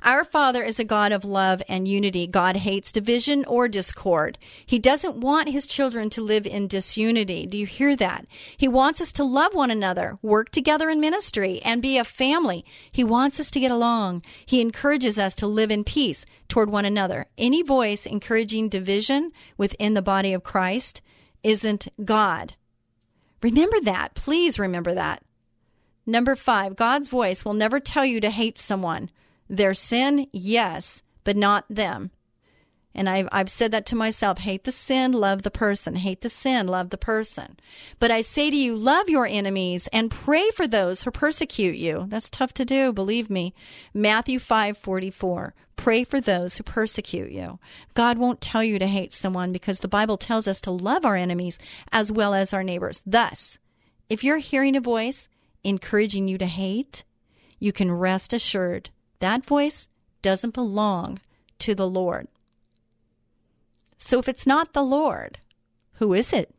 Our 0.03 0.25
Father 0.25 0.63
is 0.63 0.79
a 0.79 0.85
God 0.85 1.13
of 1.13 1.25
love 1.25 1.63
and 1.69 1.89
unity. 1.89 2.27
God 2.27 2.57
hates 2.57 2.93
division 2.93 3.45
or 3.47 3.69
discord. 3.69 4.39
He 4.65 4.79
doesn't 4.79 5.17
want 5.17 5.51
his 5.51 5.67
children 5.67 6.11
to 6.11 6.23
live 6.23 6.47
in 6.47 6.67
disunity. 6.67 7.47
Do 7.47 7.59
you 7.59 7.67
hear 7.67 7.97
that? 7.97 8.27
He 8.57 8.69
wants 8.69 9.01
us 9.01 9.13
to 9.13 9.25
love 9.25 9.55
one 9.55 9.71
another, 9.71 10.19
work 10.23 10.51
together 10.51 10.91
in 10.91 11.01
ministry, 11.01 11.61
and 11.65 11.83
be 11.83 11.99
a 11.99 12.05
family. 12.05 12.65
He 12.93 13.05
wants 13.05 13.41
us 13.41 13.51
to 13.51 13.61
get 13.61 13.71
along. 13.71 14.23
He 14.47 14.61
encourages 14.61 15.19
us 15.19 15.35
to 15.37 15.47
live 15.47 15.71
in 15.71 15.85
peace 15.85 16.27
toward 16.49 16.71
one 16.71 16.85
another. 16.85 17.27
Any 17.37 17.63
voice 17.63 18.07
encouraging 18.07 18.69
division 18.69 19.33
within 19.57 19.95
the 19.95 20.03
body 20.03 20.33
of 20.33 20.43
Christ 20.43 21.03
isn't 21.43 21.89
God. 22.05 22.55
Remember 23.43 23.79
that. 23.83 24.15
Please 24.15 24.59
remember 24.59 24.95
that. 24.95 25.23
Number 26.07 26.35
five, 26.35 26.77
God's 26.77 27.09
voice 27.09 27.45
will 27.45 27.53
never 27.53 27.81
tell 27.81 28.05
you 28.05 28.21
to 28.21 28.31
hate 28.31 28.59
someone. 28.59 29.11
Their 29.49 29.75
sin, 29.75 30.27
yes, 30.33 31.03
but 31.25 31.37
not 31.37 31.65
them. 31.69 32.11
And 32.95 33.09
I've, 33.09 33.29
I've 33.33 33.51
said 33.51 33.73
that 33.73 33.87
to 33.87 33.97
myself 33.97 34.39
hate 34.39 34.65
the 34.65 34.73
sin, 34.73 35.13
love 35.13 35.43
the 35.43 35.51
person. 35.51 35.97
Hate 35.97 36.21
the 36.21 36.31
sin, 36.31 36.69
love 36.69 36.91
the 36.91 36.97
person. 36.97 37.57
But 37.99 38.13
I 38.13 38.21
say 38.21 38.51
to 38.51 38.57
you, 38.57 38.77
love 38.77 39.09
your 39.09 39.27
enemies 39.27 39.89
and 39.93 40.11
pray 40.11 40.51
for 40.51 40.69
those 40.69 41.03
who 41.03 41.11
persecute 41.11 41.77
you. 41.77 42.05
That's 42.09 42.31
tough 42.31 42.55
to 42.55 42.65
do, 42.65 42.93
believe 42.93 43.29
me. 43.29 43.53
Matthew 43.93 44.39
5 44.39 44.79
44. 44.79 45.55
Pray 45.77 46.05
for 46.05 46.21
those 46.21 46.57
who 46.57 46.63
persecute 46.63 47.33
you. 47.33 47.59
God 47.95 48.17
won't 48.17 48.41
tell 48.41 48.63
you 48.63 48.79
to 48.79 48.87
hate 48.87 49.13
someone 49.13 49.51
because 49.51 49.81
the 49.81 49.89
Bible 49.89 50.17
tells 50.17 50.47
us 50.47 50.61
to 50.63 50.71
love 50.71 51.05
our 51.05 51.17
enemies 51.17 51.59
as 51.91 52.13
well 52.13 52.33
as 52.33 52.55
our 52.55 52.63
neighbors. 52.63 53.03
Thus, 53.05 53.59
if 54.09 54.23
you're 54.23 54.39
hearing 54.39 54.77
a 54.77 54.81
voice 54.81 55.29
encouraging 55.65 56.29
you 56.29 56.39
to 56.39 56.47
hate, 56.47 57.03
you 57.59 57.73
can 57.73 57.91
rest 57.91 58.33
assured 58.33 58.91
that 59.25 59.45
voice 59.45 59.89
doesn't 60.23 60.55
belong 60.55 61.19
to 61.61 61.75
the 61.75 61.89
Lord. 61.89 62.29
So 63.97 64.19
if 64.19 64.29
it's 64.29 64.47
not 64.47 64.73
the 64.73 64.83
Lord, 64.83 65.39
who 65.95 66.13
is 66.13 66.33
it? 66.33 66.55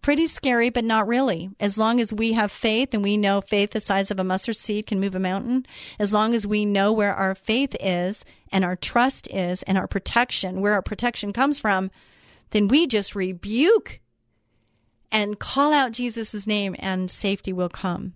Pretty 0.00 0.26
scary, 0.26 0.68
but 0.68 0.84
not 0.84 1.06
really. 1.06 1.50
As 1.58 1.78
long 1.78 1.98
as 2.00 2.12
we 2.12 2.32
have 2.32 2.52
faith 2.52 2.92
and 2.92 3.02
we 3.02 3.16
know 3.16 3.40
faith 3.40 3.70
the 3.70 3.80
size 3.80 4.10
of 4.10 4.18
a 4.18 4.24
mustard 4.24 4.56
seed 4.56 4.86
can 4.86 5.00
move 5.00 5.14
a 5.14 5.20
mountain, 5.20 5.64
as 5.98 6.12
long 6.12 6.34
as 6.34 6.46
we 6.46 6.66
know 6.66 6.92
where 6.92 7.14
our 7.14 7.34
faith 7.34 7.74
is 7.80 8.24
and 8.52 8.64
our 8.64 8.76
trust 8.76 9.26
is 9.28 9.62
and 9.62 9.78
our 9.78 9.88
protection, 9.88 10.60
where 10.60 10.74
our 10.74 10.82
protection 10.82 11.32
comes 11.32 11.58
from, 11.58 11.90
then 12.50 12.68
we 12.68 12.86
just 12.86 13.14
rebuke 13.14 14.00
and 15.10 15.38
call 15.38 15.72
out 15.72 15.92
Jesus' 15.92 16.46
name 16.46 16.76
and 16.78 17.10
safety 17.10 17.52
will 17.52 17.70
come. 17.70 18.14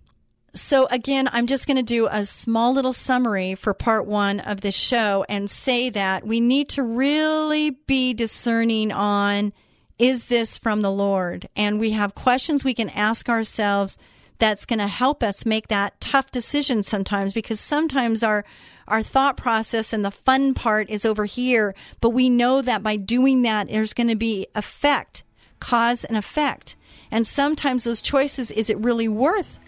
So, 0.53 0.87
again, 0.89 1.29
I'm 1.31 1.45
just 1.45 1.67
going 1.67 1.77
to 1.77 1.83
do 1.83 2.07
a 2.09 2.25
small 2.25 2.73
little 2.73 2.93
summary 2.93 3.55
for 3.55 3.73
part 3.73 4.05
one 4.05 4.39
of 4.39 4.61
this 4.61 4.75
show 4.75 5.25
and 5.29 5.49
say 5.49 5.89
that 5.91 6.25
we 6.25 6.39
need 6.39 6.69
to 6.69 6.83
really 6.83 7.71
be 7.71 8.13
discerning 8.13 8.91
on 8.91 9.53
is 9.99 10.27
this 10.27 10.57
from 10.57 10.81
the 10.81 10.91
Lord? 10.91 11.49
And 11.57 11.79
we 11.79 11.91
have 11.91 12.15
questions 12.15 12.63
we 12.63 12.73
can 12.73 12.89
ask 12.89 13.27
ourselves 13.27 13.97
that's 14.39 14.65
going 14.65 14.79
to 14.79 14.87
help 14.87 15.21
us 15.21 15.45
make 15.45 15.67
that 15.67 15.99
tough 15.99 16.31
decision 16.31 16.81
sometimes 16.81 17.33
because 17.33 17.59
sometimes 17.59 18.23
our 18.23 18.43
our 18.87 19.03
thought 19.03 19.37
process 19.37 19.93
and 19.93 20.03
the 20.03 20.09
fun 20.09 20.53
part 20.55 20.89
is 20.89 21.05
over 21.05 21.25
here 21.25 21.75
but 22.01 22.09
we 22.09 22.29
know 22.29 22.61
that 22.61 22.81
by 22.81 22.95
doing 22.95 23.43
that 23.43 23.67
there's 23.67 23.93
going 23.93 24.07
to 24.07 24.15
be 24.15 24.47
effect 24.55 25.23
cause 25.59 26.03
and 26.05 26.17
effect 26.17 26.75
and 27.11 27.27
sometimes 27.27 27.83
those 27.83 28.01
choices 28.01 28.49
is 28.49 28.69
it 28.69 28.77
really 28.79 29.07
worth 29.07 29.59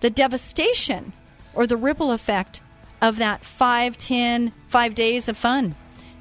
the 0.00 0.10
devastation 0.10 1.12
or 1.54 1.66
the 1.66 1.76
ripple 1.76 2.12
effect 2.12 2.60
of 3.00 3.18
that 3.18 3.44
five, 3.44 3.96
ten, 3.96 4.52
five 4.68 4.94
days 4.94 5.28
of 5.28 5.36
fun. 5.36 5.74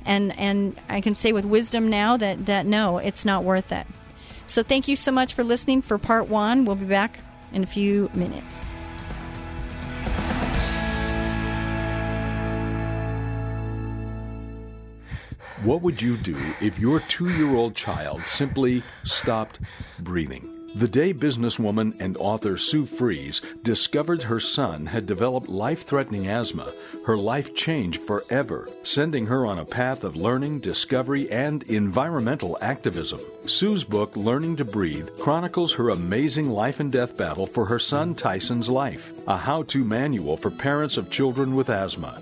And 0.06 0.38
and 0.40 0.80
I 0.88 1.02
can 1.02 1.16
say 1.16 1.32
with 1.32 1.46
wisdom 1.46 1.90
now 1.90 2.18
that, 2.18 2.46
that 2.46 2.66
no, 2.66 2.98
it's 2.98 3.26
not 3.26 3.44
worth 3.44 3.72
it. 3.72 3.86
So 4.46 4.64
thank 4.64 4.88
you 4.88 4.96
so 4.96 5.12
much 5.12 5.34
for 5.34 5.44
listening 5.44 5.82
for 5.82 5.98
part 5.98 6.30
one. 6.30 6.64
We'll 6.64 6.78
be 6.78 6.86
back 6.86 7.20
in 7.52 7.64
a 7.64 7.68
few 7.68 8.10
minutes. 8.14 8.64
What 15.64 15.82
would 15.82 16.02
you 16.02 16.16
do 16.18 16.38
if 16.62 16.80
your 16.80 17.02
two 17.02 17.30
year 17.30 17.56
old 17.56 17.76
child 17.76 18.26
simply 18.28 18.84
stopped 19.04 19.60
breathing? 20.00 20.57
The 20.78 20.88
day 20.88 21.12
businesswoman 21.12 22.00
and 22.00 22.16
author 22.18 22.56
Sue 22.56 22.86
Fries 22.86 23.42
discovered 23.64 24.22
her 24.22 24.40
son 24.40 24.86
had 24.86 25.08
developed 25.08 25.50
life 25.50 25.82
threatening 25.88 26.28
asthma, 26.28 26.72
her 27.08 27.18
life 27.18 27.56
changed 27.56 28.00
forever, 28.02 28.70
sending 28.84 29.26
her 29.26 29.44
on 29.44 29.58
a 29.58 29.66
path 29.66 30.04
of 30.04 30.16
learning, 30.16 30.60
discovery, 30.60 31.32
and 31.32 31.64
environmental 31.64 32.60
activism. 32.62 33.20
Sue's 33.48 33.84
book, 33.84 34.16
Learning 34.16 34.56
to 34.58 34.66
Breathe, 34.66 35.10
chronicles 35.18 35.74
her 35.74 35.90
amazing 35.90 36.52
life 36.52 36.80
and 36.80 36.92
death 36.92 37.18
battle 37.18 37.48
for 37.48 37.66
her 37.66 37.80
son 37.80 38.14
Tyson's 38.14 38.70
life, 38.70 39.14
a 39.28 39.36
how 39.36 39.64
to 39.64 39.84
manual 39.84 40.38
for 40.38 40.52
parents 40.52 40.96
of 40.96 41.10
children 41.10 41.56
with 41.56 41.72
asthma. 41.72 42.22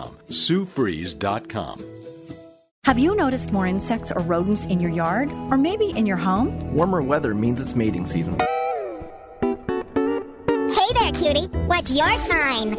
SueFries.com. 0.29 1.83
Have 2.85 2.97
you 2.97 3.15
noticed 3.15 3.51
more 3.51 3.67
insects 3.67 4.11
or 4.11 4.21
rodents 4.21 4.65
in 4.65 4.79
your 4.79 4.89
yard, 4.89 5.29
or 5.51 5.57
maybe 5.57 5.91
in 5.91 6.07
your 6.07 6.17
home? 6.17 6.73
Warmer 6.73 7.01
weather 7.03 7.35
means 7.35 7.61
it's 7.61 7.75
mating 7.75 8.07
season. 8.07 8.37
Hey 11.31 11.39
there, 11.39 11.47
cutie. 11.47 11.67
What's 11.67 11.91
your 11.91 12.17
sign? 12.17 12.75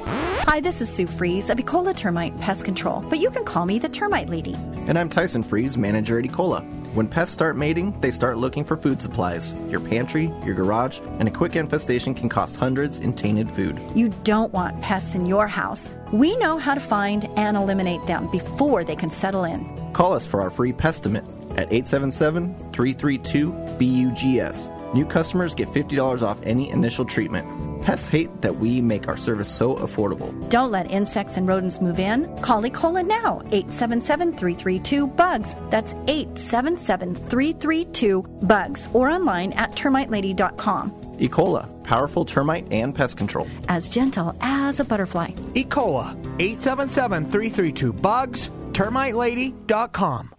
Hi, 0.47 0.61
this 0.61 0.83
is 0.83 0.93
Sue 0.93 1.07
Fries 1.07 1.49
of 1.49 1.57
Ecola 1.57 1.97
Termite 1.97 2.39
Pest 2.39 2.67
Control, 2.67 3.01
but 3.09 3.19
you 3.19 3.31
can 3.31 3.47
call 3.47 3.65
me 3.65 3.79
the 3.79 3.89
Termite 3.89 4.29
Lady. 4.29 4.53
And 4.89 4.99
I'm 4.99 5.09
Tyson 5.09 5.43
Fries, 5.43 5.79
manager 5.79 6.19
at 6.19 6.27
Ecola. 6.27 6.63
When 6.95 7.09
pests 7.09 7.33
start 7.33 7.57
mating, 7.57 7.99
they 8.01 8.11
start 8.11 8.37
looking 8.37 8.63
for 8.63 8.77
food 8.77 9.01
supplies. 9.01 9.55
Your 9.71 9.81
pantry, 9.81 10.31
your 10.45 10.55
garage, 10.55 11.01
and 11.19 11.29
a 11.29 11.31
quick 11.31 11.57
infestation 11.57 12.13
can 12.13 12.29
cost 12.29 12.57
hundreds 12.57 12.99
in 13.01 13.15
tainted 13.15 13.51
food. 13.51 13.81
You 13.95 14.11
don't 14.23 14.53
want 14.53 14.79
pests 14.83 15.15
in 15.15 15.25
your 15.25 15.47
house. 15.47 15.89
We 16.13 16.37
know 16.37 16.59
how 16.59 16.75
to 16.75 16.81
find 16.81 17.25
and 17.39 17.57
eliminate 17.57 18.05
them 18.07 18.31
before 18.31 18.85
they 18.85 18.97
can 18.97 19.09
settle 19.09 19.45
in. 19.45 19.65
Call 19.95 20.13
us 20.13 20.27
for 20.27 20.43
our 20.43 20.51
free 20.51 20.75
pestimate 20.75 21.25
at 21.53 21.73
877 21.73 22.55
332 22.73 23.51
BUGS. 23.79 24.71
New 24.93 25.07
customers 25.07 25.55
get 25.55 25.69
$50 25.69 26.21
off 26.21 26.39
any 26.43 26.69
initial 26.69 27.07
treatment. 27.07 27.72
Pests 27.83 28.09
hate 28.09 28.31
that 28.43 28.55
we 28.55 28.81
make 28.81 29.09
our 29.09 29.17
service 29.17 29.51
so 29.51 29.75
affordable. 29.75 30.33
Don't 30.49 30.71
let 30.71 30.91
insects 30.91 31.37
and 31.37 31.49
rodents 31.49 31.81
move 31.81 31.99
in. 31.99 32.35
Call 32.39 32.63
Ecola 32.63 33.05
now, 33.05 33.43
877 33.51 34.33
332 34.37 35.07
BUGS. 35.09 35.57
That's 35.69 35.93
877 36.07 37.17
332 37.17 38.23
BUGS, 38.23 38.89
or 38.93 39.11
online 39.11 39.53
at 39.55 39.73
termitelady.com. 39.73 40.93
Ecola, 41.19 41.85
powerful 41.85 42.25
termite 42.25 42.73
and 42.73 42.95
pest 42.95 43.17
control. 43.17 43.49
As 43.69 43.89
gentle 43.89 44.37
as 44.41 44.79
a 44.79 44.85
butterfly. 44.85 45.33
Ecola, 45.55 46.11
877 46.39 47.31
332 47.31 47.93
BUGS, 47.93 48.49
termitelady.com. 48.73 50.35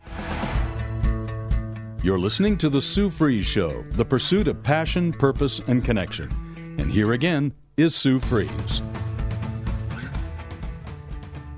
You're 2.03 2.19
listening 2.19 2.57
to 2.57 2.69
The 2.69 2.81
Sue 2.81 3.09
Fries 3.09 3.45
Show, 3.45 3.83
the 3.91 4.03
pursuit 4.03 4.49
of 4.49 4.61
passion, 4.61 5.13
purpose, 5.13 5.61
and 5.67 5.83
connection. 5.85 6.29
And 6.77 6.91
here 6.91 7.13
again 7.13 7.53
is 7.77 7.95
Sue 7.95 8.19
Fries. 8.19 8.81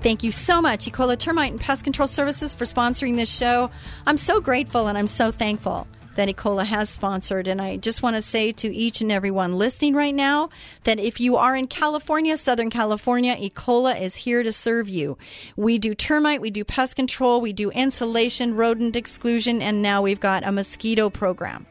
Thank 0.00 0.22
you 0.22 0.30
so 0.30 0.62
much, 0.62 0.86
Ecola 0.86 1.18
Termite 1.18 1.50
and 1.50 1.60
Pest 1.60 1.82
Control 1.82 2.06
Services, 2.06 2.54
for 2.54 2.64
sponsoring 2.64 3.16
this 3.16 3.34
show. 3.34 3.70
I'm 4.06 4.16
so 4.16 4.40
grateful 4.40 4.86
and 4.86 4.96
I'm 4.96 5.08
so 5.08 5.32
thankful 5.32 5.86
that 6.16 6.28
Ecola 6.28 6.64
has 6.64 6.90
sponsored. 6.90 7.46
And 7.46 7.60
I 7.62 7.76
just 7.76 8.02
want 8.02 8.16
to 8.16 8.22
say 8.22 8.52
to 8.52 8.74
each 8.74 9.00
and 9.00 9.12
everyone 9.12 9.58
listening 9.58 9.94
right 9.94 10.14
now 10.14 10.48
that 10.84 10.98
if 10.98 11.20
you 11.20 11.36
are 11.36 11.54
in 11.54 11.66
California, 11.66 12.36
Southern 12.36 12.70
California, 12.70 13.36
Ecola 13.36 14.00
is 14.00 14.16
here 14.16 14.42
to 14.42 14.52
serve 14.52 14.88
you. 14.88 15.16
We 15.56 15.78
do 15.78 15.94
termite, 15.94 16.40
we 16.40 16.50
do 16.50 16.64
pest 16.64 16.96
control, 16.96 17.40
we 17.40 17.52
do 17.52 17.70
insulation, 17.70 18.54
rodent 18.54 18.96
exclusion, 18.96 19.62
and 19.62 19.82
now 19.82 20.02
we've 20.02 20.20
got 20.20 20.44
a 20.44 20.52
mosquito 20.52 21.10
program. 21.10 21.66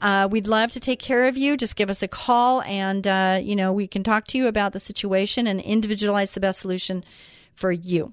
Uh, 0.00 0.28
we'd 0.30 0.46
love 0.46 0.72
to 0.72 0.80
take 0.80 0.98
care 0.98 1.26
of 1.26 1.36
you. 1.36 1.56
Just 1.56 1.76
give 1.76 1.90
us 1.90 2.02
a 2.02 2.08
call, 2.08 2.62
and 2.62 3.06
uh, 3.06 3.40
you 3.42 3.56
know 3.56 3.72
we 3.72 3.86
can 3.86 4.02
talk 4.02 4.26
to 4.28 4.38
you 4.38 4.46
about 4.46 4.72
the 4.72 4.80
situation 4.80 5.46
and 5.46 5.60
individualize 5.60 6.32
the 6.32 6.40
best 6.40 6.60
solution 6.60 7.04
for 7.54 7.72
you. 7.72 8.12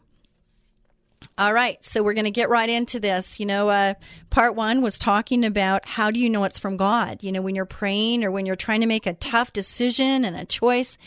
All 1.38 1.54
right, 1.54 1.84
so 1.84 2.04
we're 2.04 2.14
going 2.14 2.26
to 2.26 2.32
get 2.32 2.50
right 2.50 2.70
into 2.70 3.00
this. 3.00 3.40
You 3.40 3.46
know, 3.46 3.70
uh, 3.70 3.94
part 4.30 4.56
one 4.56 4.82
was 4.82 5.00
talking 5.00 5.44
about 5.44 5.88
how 5.88 6.12
do 6.12 6.20
you 6.20 6.30
know 6.30 6.44
it's 6.44 6.60
from 6.60 6.78
God? 6.78 7.24
You 7.24 7.32
know, 7.32 7.42
when 7.42 7.56
you're 7.56 7.66
praying 7.66 8.24
or 8.24 8.32
when 8.32 8.46
you're 8.46 8.56
trying 8.56 8.82
to 8.82 8.88
make 8.88 9.06
a 9.06 9.14
tough 9.14 9.52
decision 9.52 10.26
and 10.26 10.36
a 10.36 10.46
choice, 10.46 10.98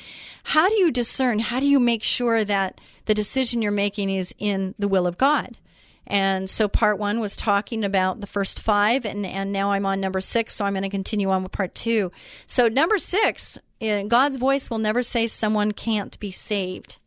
how 0.45 0.69
do 0.69 0.75
you 0.77 0.91
discern? 0.91 1.39
How 1.39 1.61
do 1.61 1.67
you 1.67 1.79
make 1.79 2.03
sure 2.03 2.45
that 2.45 2.81
the 3.05 3.15
decision 3.15 3.63
you're 3.63 3.73
making 3.73 4.11
is 4.11 4.35
in 4.39 4.75
the 4.79 4.89
will 4.89 5.07
of 5.07 5.19
God? 5.19 5.59
And 6.07 6.49
so 6.49 6.69
part 6.69 6.99
one 6.99 7.21
was 7.21 7.35
talking 7.35 7.85
about 7.85 8.21
the 8.21 8.27
first 8.27 8.61
five, 8.61 9.05
and, 9.05 9.27
and 9.27 9.53
now 9.53 9.73
I'm 9.73 9.85
on 9.85 10.01
number 10.01 10.21
six, 10.21 10.55
so 10.55 10.65
I'm 10.65 10.75
going 10.75 10.83
to 10.85 10.89
continue 10.89 11.31
on 11.31 11.43
with 11.43 11.53
part 11.53 11.75
two. 11.75 12.13
So, 12.47 12.69
number 12.69 12.99
six, 12.99 13.59
uh, 13.83 14.03
God's 14.03 14.37
voice 14.37 14.71
will 14.71 14.79
never 14.79 15.03
say 15.03 15.27
someone 15.27 15.73
can't 15.73 16.19
be 16.21 16.31
saved. 16.31 16.99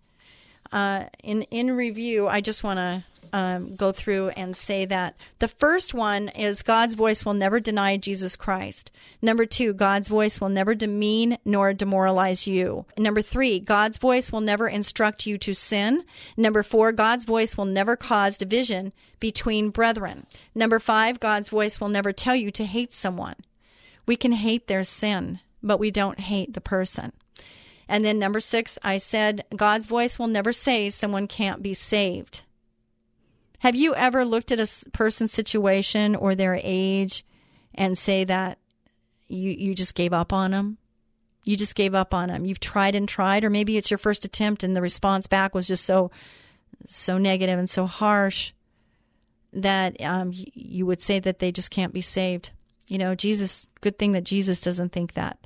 Uh, 0.71 1.05
in 1.23 1.43
in 1.43 1.71
review, 1.71 2.27
I 2.27 2.41
just 2.41 2.63
want 2.63 2.77
to 2.77 3.03
um, 3.33 3.75
go 3.75 3.91
through 3.91 4.29
and 4.29 4.55
say 4.55 4.85
that 4.85 5.15
the 5.39 5.47
first 5.47 5.93
one 5.93 6.29
is 6.29 6.61
God's 6.61 6.95
voice 6.95 7.25
will 7.25 7.33
never 7.33 7.59
deny 7.59 7.97
Jesus 7.97 8.35
Christ. 8.35 8.91
Number 9.21 9.45
two, 9.45 9.73
God's 9.73 10.07
voice 10.07 10.39
will 10.39 10.49
never 10.49 10.75
demean 10.75 11.37
nor 11.45 11.73
demoralize 11.73 12.47
you. 12.47 12.85
Number 12.97 13.21
three, 13.21 13.59
God's 13.59 13.97
voice 13.97 14.31
will 14.31 14.41
never 14.41 14.67
instruct 14.67 15.25
you 15.25 15.37
to 15.39 15.53
sin. 15.53 16.03
Number 16.37 16.63
four, 16.63 16.91
God's 16.91 17.25
voice 17.25 17.57
will 17.57 17.65
never 17.65 17.95
cause 17.95 18.37
division 18.37 18.93
between 19.19 19.69
brethren. 19.69 20.25
Number 20.55 20.79
five, 20.79 21.19
God's 21.19 21.49
voice 21.49 21.79
will 21.79 21.89
never 21.89 22.11
tell 22.11 22.35
you 22.35 22.51
to 22.51 22.65
hate 22.65 22.93
someone. 22.93 23.35
We 24.05 24.15
can 24.15 24.31
hate 24.31 24.67
their 24.67 24.83
sin, 24.83 25.39
but 25.61 25.79
we 25.79 25.91
don't 25.91 26.19
hate 26.19 26.53
the 26.53 26.61
person. 26.61 27.13
And 27.87 28.05
then 28.05 28.19
number 28.19 28.39
six, 28.39 28.77
I 28.83 28.99
said, 28.99 29.45
God's 29.55 29.87
voice 29.87 30.19
will 30.19 30.27
never 30.27 30.53
say 30.53 30.91
someone 30.91 31.27
can't 31.27 31.63
be 31.63 31.73
saved. 31.73 32.43
Have 33.59 33.75
you 33.75 33.93
ever 33.95 34.25
looked 34.25 34.51
at 34.51 34.59
a 34.59 34.89
person's 34.91 35.31
situation 35.31 36.15
or 36.15 36.35
their 36.35 36.59
age 36.63 37.25
and 37.75 37.97
say 37.97 38.23
that 38.23 38.57
you, 39.27 39.51
you 39.51 39.75
just 39.75 39.95
gave 39.95 40.13
up 40.13 40.33
on 40.33 40.51
them? 40.51 40.77
You 41.43 41.57
just 41.57 41.75
gave 41.75 41.95
up 41.95 42.13
on 42.13 42.29
them. 42.29 42.45
You've 42.45 42.59
tried 42.59 42.95
and 42.95 43.07
tried, 43.07 43.43
or 43.43 43.49
maybe 43.49 43.77
it's 43.77 43.89
your 43.89 43.97
first 43.97 44.25
attempt 44.25 44.63
and 44.63 44.75
the 44.75 44.81
response 44.81 45.27
back 45.27 45.53
was 45.55 45.67
just 45.67 45.85
so, 45.85 46.11
so 46.87 47.17
negative 47.17 47.57
and 47.57 47.69
so 47.69 47.85
harsh 47.85 48.53
that 49.51 49.99
um, 50.01 50.31
you 50.33 50.85
would 50.85 51.01
say 51.01 51.19
that 51.19 51.39
they 51.39 51.51
just 51.51 51.71
can't 51.71 51.93
be 51.93 52.01
saved. 52.01 52.51
You 52.87 52.97
know, 52.97 53.15
Jesus, 53.15 53.67
good 53.81 53.97
thing 53.97 54.11
that 54.11 54.23
Jesus 54.23 54.61
doesn't 54.61 54.91
think 54.91 55.13
that 55.13 55.39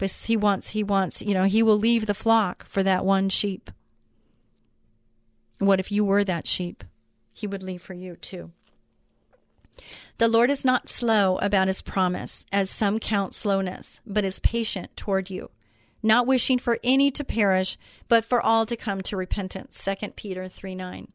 but 0.00 0.10
he 0.10 0.34
wants 0.34 0.70
he 0.70 0.82
wants 0.82 1.20
you 1.20 1.34
know 1.34 1.44
he 1.44 1.62
will 1.62 1.78
leave 1.78 2.06
the 2.06 2.14
flock 2.14 2.64
for 2.64 2.82
that 2.82 3.04
one 3.04 3.28
sheep 3.28 3.70
what 5.58 5.78
if 5.78 5.92
you 5.92 6.02
were 6.02 6.24
that 6.24 6.46
sheep 6.46 6.82
he 7.32 7.46
would 7.46 7.62
leave 7.62 7.82
for 7.82 7.94
you 7.94 8.16
too 8.16 8.50
the 10.18 10.28
lord 10.28 10.50
is 10.50 10.64
not 10.64 10.88
slow 10.88 11.36
about 11.38 11.68
his 11.68 11.82
promise 11.82 12.44
as 12.52 12.70
some 12.70 12.98
count 12.98 13.34
slowness 13.34 14.00
but 14.06 14.24
is 14.24 14.40
patient 14.40 14.94
toward 14.96 15.30
you 15.30 15.50
not 16.02 16.26
wishing 16.26 16.58
for 16.58 16.78
any 16.82 17.10
to 17.10 17.24
perish 17.24 17.76
but 18.08 18.24
for 18.24 18.40
all 18.40 18.66
to 18.66 18.76
come 18.76 19.00
to 19.00 19.16
repentance 19.16 19.82
2 19.84 20.10
peter 20.10 20.48
3 20.48 20.74
9 20.74 21.08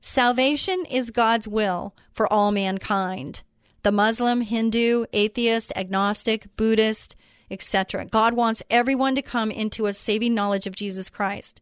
salvation 0.00 0.84
is 0.90 1.10
god's 1.10 1.48
will 1.48 1.94
for 2.12 2.30
all 2.32 2.52
mankind 2.52 3.42
the 3.82 3.92
muslim 3.92 4.42
hindu 4.42 5.04
atheist 5.12 5.72
agnostic 5.76 6.46
buddhist 6.56 7.16
etc. 7.52 8.06
God 8.06 8.32
wants 8.32 8.62
everyone 8.70 9.14
to 9.14 9.22
come 9.22 9.50
into 9.50 9.86
a 9.86 9.92
saving 9.92 10.34
knowledge 10.34 10.66
of 10.66 10.74
Jesus 10.74 11.10
Christ. 11.10 11.60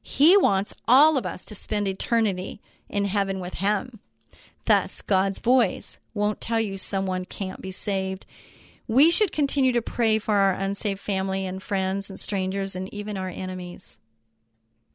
He 0.00 0.36
wants 0.36 0.74
all 0.86 1.16
of 1.16 1.26
us 1.26 1.44
to 1.46 1.54
spend 1.54 1.88
eternity 1.88 2.60
in 2.90 3.06
heaven 3.06 3.40
with 3.40 3.54
Him. 3.54 4.00
Thus, 4.66 5.00
God's 5.00 5.38
voice 5.38 5.98
won't 6.14 6.40
tell 6.40 6.60
you 6.60 6.76
someone 6.76 7.24
can't 7.24 7.62
be 7.62 7.70
saved. 7.70 8.26
We 8.86 9.10
should 9.10 9.32
continue 9.32 9.72
to 9.72 9.82
pray 9.82 10.18
for 10.18 10.34
our 10.34 10.52
unsaved 10.52 11.00
family 11.00 11.46
and 11.46 11.62
friends 11.62 12.10
and 12.10 12.18
strangers 12.18 12.76
and 12.76 12.92
even 12.92 13.16
our 13.16 13.28
enemies. 13.28 14.00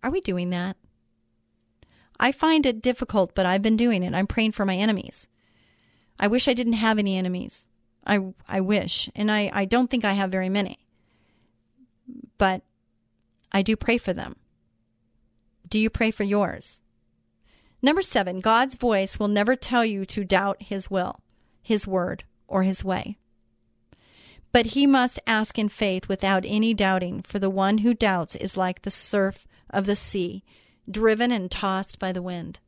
Are 0.04 0.12
we 0.12 0.22
doing 0.22 0.50
that? 0.52 0.78
I 2.20 2.32
find 2.32 2.66
it 2.66 2.82
difficult, 2.82 3.34
but 3.36 3.46
I've 3.46 3.62
been 3.62 3.78
doing 3.78 4.04
it. 4.04 4.14
I'm 4.14 4.28
praying 4.28 4.52
for 4.54 4.66
my 4.66 4.76
enemies. 4.76 5.28
I 6.20 6.28
wish 6.28 6.48
I 6.48 6.54
didn't 6.54 6.74
have 6.74 6.98
any 6.98 7.18
enemies. 7.18 7.68
I 8.06 8.34
I 8.48 8.62
wish, 8.62 9.10
and 9.16 9.32
I 9.32 9.50
I 9.52 9.66
don't 9.66 9.90
think 9.90 10.06
I 10.06 10.14
have 10.14 10.32
very 10.32 10.50
many, 10.50 10.78
but 12.38 12.62
I 13.52 13.62
do 13.62 13.76
pray 13.76 13.98
for 13.98 14.14
them. 14.14 14.36
Do 15.68 15.80
you 15.80 15.90
pray 15.90 16.12
for 16.12 16.24
yours? 16.24 16.82
Number 17.86 18.02
seven, 18.02 18.40
God's 18.40 18.74
voice 18.74 19.20
will 19.20 19.28
never 19.28 19.56
tell 19.56 19.86
you 19.86 20.06
to 20.06 20.24
doubt 20.24 20.58
His 20.60 20.90
will, 20.90 21.20
His 21.62 21.86
word, 21.86 22.24
or 22.48 22.64
His 22.64 22.84
way. 22.84 23.16
But 24.52 24.66
he 24.66 24.88
must 24.88 25.20
ask 25.28 25.60
in 25.60 25.70
faith 25.70 26.10
without 26.10 26.46
any 26.48 26.74
doubting, 26.74 27.22
for 27.22 27.38
the 27.38 27.52
one 27.52 27.78
who 27.80 27.94
doubts 27.94 28.36
is 28.36 28.58
like 28.58 28.82
the 28.82 28.90
surf 28.90 29.46
of 29.70 29.86
the 29.86 29.96
sea, 29.96 30.44
driven 30.90 31.32
and 31.32 31.52
tossed 31.52 32.00
by 32.00 32.12
the 32.12 32.24
wind. 32.24 32.60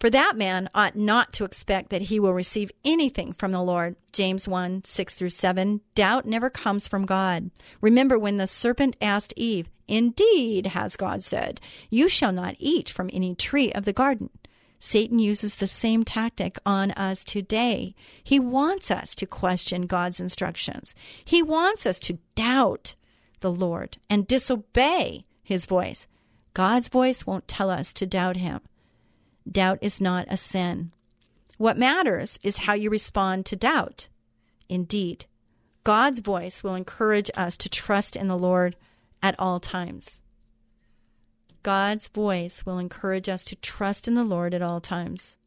For 0.00 0.08
that 0.08 0.38
man 0.38 0.70
ought 0.74 0.96
not 0.96 1.34
to 1.34 1.44
expect 1.44 1.90
that 1.90 2.02
he 2.02 2.18
will 2.18 2.32
receive 2.32 2.72
anything 2.82 3.34
from 3.34 3.52
the 3.52 3.62
Lord. 3.62 3.94
James 4.10 4.48
1 4.48 4.84
6 4.86 5.14
through 5.16 5.28
7. 5.28 5.82
Doubt 5.94 6.24
never 6.24 6.48
comes 6.48 6.88
from 6.88 7.04
God. 7.04 7.50
Remember 7.82 8.18
when 8.18 8.38
the 8.38 8.46
serpent 8.46 8.96
asked 9.02 9.34
Eve, 9.36 9.68
Indeed, 9.86 10.66
has 10.66 10.96
God 10.96 11.22
said, 11.22 11.60
You 11.90 12.08
shall 12.08 12.32
not 12.32 12.56
eat 12.58 12.88
from 12.88 13.10
any 13.12 13.34
tree 13.34 13.72
of 13.72 13.84
the 13.84 13.92
garden. 13.92 14.30
Satan 14.78 15.18
uses 15.18 15.56
the 15.56 15.66
same 15.66 16.04
tactic 16.04 16.58
on 16.66 16.90
us 16.92 17.24
today. 17.24 17.94
He 18.22 18.38
wants 18.38 18.90
us 18.90 19.14
to 19.14 19.26
question 19.26 19.86
God's 19.86 20.20
instructions. 20.20 20.94
He 21.24 21.42
wants 21.42 21.86
us 21.86 21.98
to 22.00 22.18
doubt 22.34 22.94
the 23.40 23.50
Lord 23.50 23.96
and 24.10 24.26
disobey 24.26 25.24
his 25.42 25.66
voice. 25.66 26.06
God's 26.52 26.88
voice 26.88 27.26
won't 27.26 27.48
tell 27.48 27.70
us 27.70 27.92
to 27.94 28.06
doubt 28.06 28.36
him. 28.36 28.60
Doubt 29.50 29.78
is 29.80 30.00
not 30.00 30.26
a 30.28 30.36
sin. 30.36 30.92
What 31.56 31.78
matters 31.78 32.38
is 32.42 32.58
how 32.58 32.74
you 32.74 32.90
respond 32.90 33.46
to 33.46 33.56
doubt. 33.56 34.08
Indeed, 34.68 35.26
God's 35.82 36.20
voice 36.20 36.62
will 36.62 36.74
encourage 36.74 37.30
us 37.36 37.56
to 37.58 37.68
trust 37.68 38.16
in 38.16 38.28
the 38.28 38.38
Lord 38.38 38.76
at 39.22 39.34
all 39.38 39.60
times. 39.60 40.20
God's 41.62 42.08
voice 42.08 42.66
will 42.66 42.78
encourage 42.78 43.28
us 43.28 43.42
to 43.44 43.56
trust 43.56 44.06
in 44.06 44.14
the 44.14 44.24
Lord 44.24 44.52
at 44.52 44.62
all 44.62 44.80
times. 44.80 45.38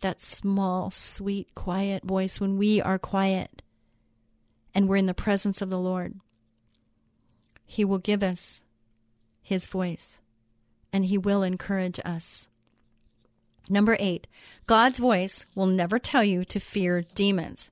That 0.00 0.20
small, 0.20 0.90
sweet, 0.90 1.54
quiet 1.54 2.04
voice 2.04 2.40
when 2.40 2.56
we 2.56 2.80
are 2.80 2.98
quiet 2.98 3.62
and 4.74 4.88
we're 4.88 4.96
in 4.96 5.06
the 5.06 5.14
presence 5.14 5.60
of 5.60 5.68
the 5.68 5.78
Lord. 5.78 6.20
He 7.66 7.84
will 7.84 7.98
give 7.98 8.22
us 8.22 8.62
His 9.42 9.66
voice 9.66 10.20
and 10.92 11.06
He 11.06 11.18
will 11.18 11.42
encourage 11.42 12.00
us. 12.04 12.48
Number 13.68 13.96
eight, 14.00 14.26
God's 14.66 14.98
voice 14.98 15.44
will 15.54 15.66
never 15.66 15.98
tell 15.98 16.24
you 16.24 16.44
to 16.46 16.60
fear 16.60 17.02
demons. 17.02 17.70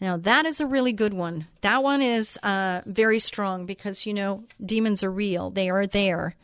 Now, 0.00 0.16
that 0.18 0.44
is 0.44 0.60
a 0.60 0.66
really 0.66 0.92
good 0.92 1.14
one. 1.14 1.46
That 1.62 1.82
one 1.82 2.02
is 2.02 2.38
uh, 2.42 2.82
very 2.84 3.18
strong 3.18 3.64
because, 3.64 4.04
you 4.04 4.12
know, 4.12 4.44
demons 4.64 5.02
are 5.02 5.10
real, 5.10 5.50
they 5.50 5.70
are 5.70 5.86
there. 5.86 6.36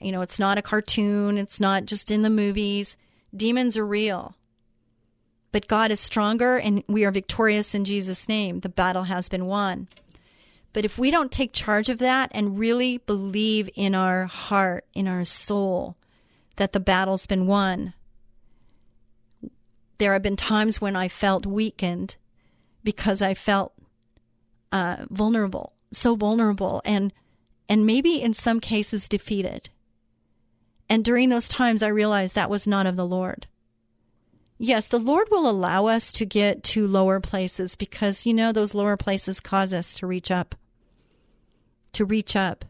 You 0.00 0.12
know, 0.12 0.22
it's 0.22 0.38
not 0.38 0.58
a 0.58 0.62
cartoon, 0.62 1.38
it's 1.38 1.60
not 1.60 1.84
just 1.84 2.10
in 2.10 2.22
the 2.22 2.30
movies. 2.30 2.96
Demons 3.34 3.76
are 3.76 3.86
real. 3.86 4.34
But 5.52 5.68
God 5.68 5.90
is 5.90 6.00
stronger 6.00 6.56
and 6.56 6.82
we 6.88 7.04
are 7.04 7.10
victorious 7.10 7.74
in 7.74 7.84
Jesus' 7.84 8.28
name. 8.28 8.60
The 8.60 8.68
battle 8.68 9.04
has 9.04 9.28
been 9.28 9.46
won. 9.46 9.88
But 10.72 10.84
if 10.84 10.98
we 10.98 11.10
don't 11.10 11.32
take 11.32 11.52
charge 11.52 11.88
of 11.88 11.98
that 11.98 12.30
and 12.32 12.58
really 12.58 12.98
believe 12.98 13.70
in 13.74 13.94
our 13.94 14.26
heart, 14.26 14.84
in 14.92 15.08
our 15.08 15.24
soul, 15.24 15.96
that 16.56 16.72
the 16.72 16.80
battle's 16.80 17.26
been 17.26 17.46
won, 17.46 17.94
there 19.98 20.12
have 20.12 20.22
been 20.22 20.36
times 20.36 20.80
when 20.80 20.94
I 20.94 21.08
felt 21.08 21.46
weakened 21.46 22.16
because 22.88 23.20
I 23.20 23.34
felt 23.34 23.74
uh, 24.72 25.04
vulnerable, 25.10 25.74
so 25.92 26.14
vulnerable, 26.14 26.80
and 26.86 27.12
and 27.68 27.84
maybe 27.84 28.22
in 28.22 28.32
some 28.32 28.60
cases 28.60 29.10
defeated. 29.10 29.68
And 30.88 31.04
during 31.04 31.28
those 31.28 31.48
times, 31.48 31.82
I 31.82 31.88
realized 31.88 32.34
that 32.34 32.48
was 32.48 32.66
not 32.66 32.86
of 32.86 32.96
the 32.96 33.04
Lord. 33.04 33.46
Yes, 34.56 34.88
the 34.88 34.98
Lord 34.98 35.28
will 35.30 35.46
allow 35.46 35.84
us 35.84 36.10
to 36.12 36.24
get 36.24 36.62
to 36.62 36.86
lower 36.86 37.20
places 37.20 37.76
because, 37.76 38.24
you 38.24 38.32
know, 38.32 38.52
those 38.52 38.74
lower 38.74 38.96
places 38.96 39.38
cause 39.38 39.74
us 39.74 39.94
to 39.96 40.06
reach 40.06 40.30
up. 40.30 40.54
To 41.92 42.06
reach 42.06 42.34
up. 42.36 42.64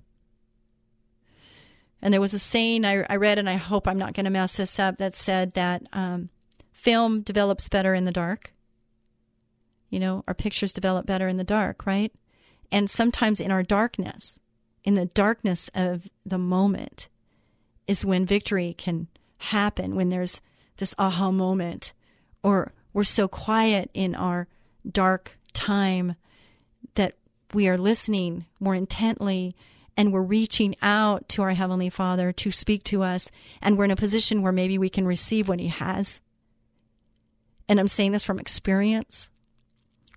And 2.03 2.13
there 2.13 2.21
was 2.21 2.35
a 2.35 2.41
saying 2.41 2.85
I, 2.85 3.07
I 3.09 3.15
read, 3.15 3.39
and 3.39 3.49
I 3.49 3.55
hope 3.55 3.87
I'm 3.87 3.99
not 3.99 4.15
going 4.15 4.25
to 4.25 4.31
mess 4.31 4.57
this 4.57 4.81
up, 4.81 4.99
that 4.99 5.15
said 5.15 5.53
that 5.53 5.85
um, 5.93 6.31
film 6.73 7.21
develops 7.21 7.69
better 7.69 7.95
in 7.95 8.05
the 8.05 8.11
dark. 8.11 8.53
You 9.91 10.01
know, 10.01 10.25
our 10.29 10.35
pictures 10.35 10.73
develop 10.73 11.07
better 11.07 11.29
in 11.29 11.37
the 11.37 11.45
dark, 11.45 11.87
right? 11.87 12.13
And 12.71 12.91
sometimes 12.91 13.41
in 13.41 13.51
our 13.51 13.63
darkness, 13.63 14.39
in 14.85 14.95
the 14.95 15.07
darkness 15.07 15.71
of 15.75 16.09
the 16.27 16.39
moment, 16.39 17.09
is 17.87 18.05
when 18.05 18.27
victory 18.27 18.75
can 18.77 19.09
happen, 19.39 19.95
when 19.95 20.11
there's 20.11 20.41
this 20.77 20.95
aha 20.99 21.31
moment, 21.31 21.95
or 22.43 22.73
we're 22.93 23.05
so 23.05 23.29
quiet 23.29 23.91
in 23.95 24.15
our 24.15 24.47
dark 24.91 25.39
time 25.53 26.15
that 26.95 27.15
we 27.55 27.69
are 27.69 27.79
listening 27.79 28.47
more 28.61 28.75
intently 28.75 29.57
and 29.97 30.13
we're 30.13 30.23
reaching 30.23 30.77
out 30.81 31.29
to 31.29 31.43
our 31.43 31.51
Heavenly 31.51 31.91
Father 31.91 32.31
to 32.31 32.53
speak 32.53 32.85
to 32.85 33.03
us, 33.03 33.33
and 33.61 33.77
we're 33.77 33.87
in 33.87 33.91
a 33.91 33.97
position 33.97 34.43
where 34.43 34.53
maybe 34.53 34.79
we 34.79 34.89
can 34.89 35.07
receive 35.07 35.49
what 35.49 35.59
He 35.59 35.69
has. 35.69 36.21
And 37.69 37.81
I'm 37.81 37.89
saying 37.89 38.13
this 38.13 38.23
from 38.23 38.39
experience, 38.39 39.29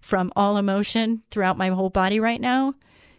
from 0.01 0.33
all 0.35 0.57
emotion 0.57 1.23
throughout 1.31 1.57
my 1.57 1.69
whole 1.69 1.89
body 1.89 2.19
right 2.19 2.41
now, 2.41 2.73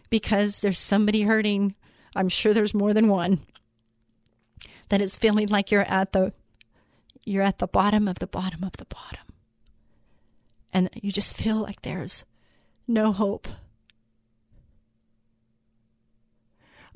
because 0.09 0.61
there's 0.61 0.79
somebody 0.79 1.23
hurting. 1.23 1.73
I'm 2.15 2.29
sure 2.29 2.53
there's 2.53 2.73
more 2.73 2.93
than 2.93 3.07
one 3.07 3.39
that 4.89 5.01
is 5.01 5.17
feeling 5.17 5.47
like 5.47 5.71
you're 5.71 5.81
at 5.81 6.11
the 6.11 6.33
you're 7.25 7.41
at 7.41 7.59
the 7.59 7.67
bottom 7.67 8.07
of 8.07 8.19
the 8.19 8.27
bottom 8.27 8.63
of 8.63 8.73
the 8.73 8.85
bottom. 8.85 9.25
And 10.73 10.89
you 11.01 11.11
just 11.11 11.37
feel 11.37 11.55
like 11.55 11.81
there's 11.81 12.25
no 12.87 13.11
hope. 13.11 13.47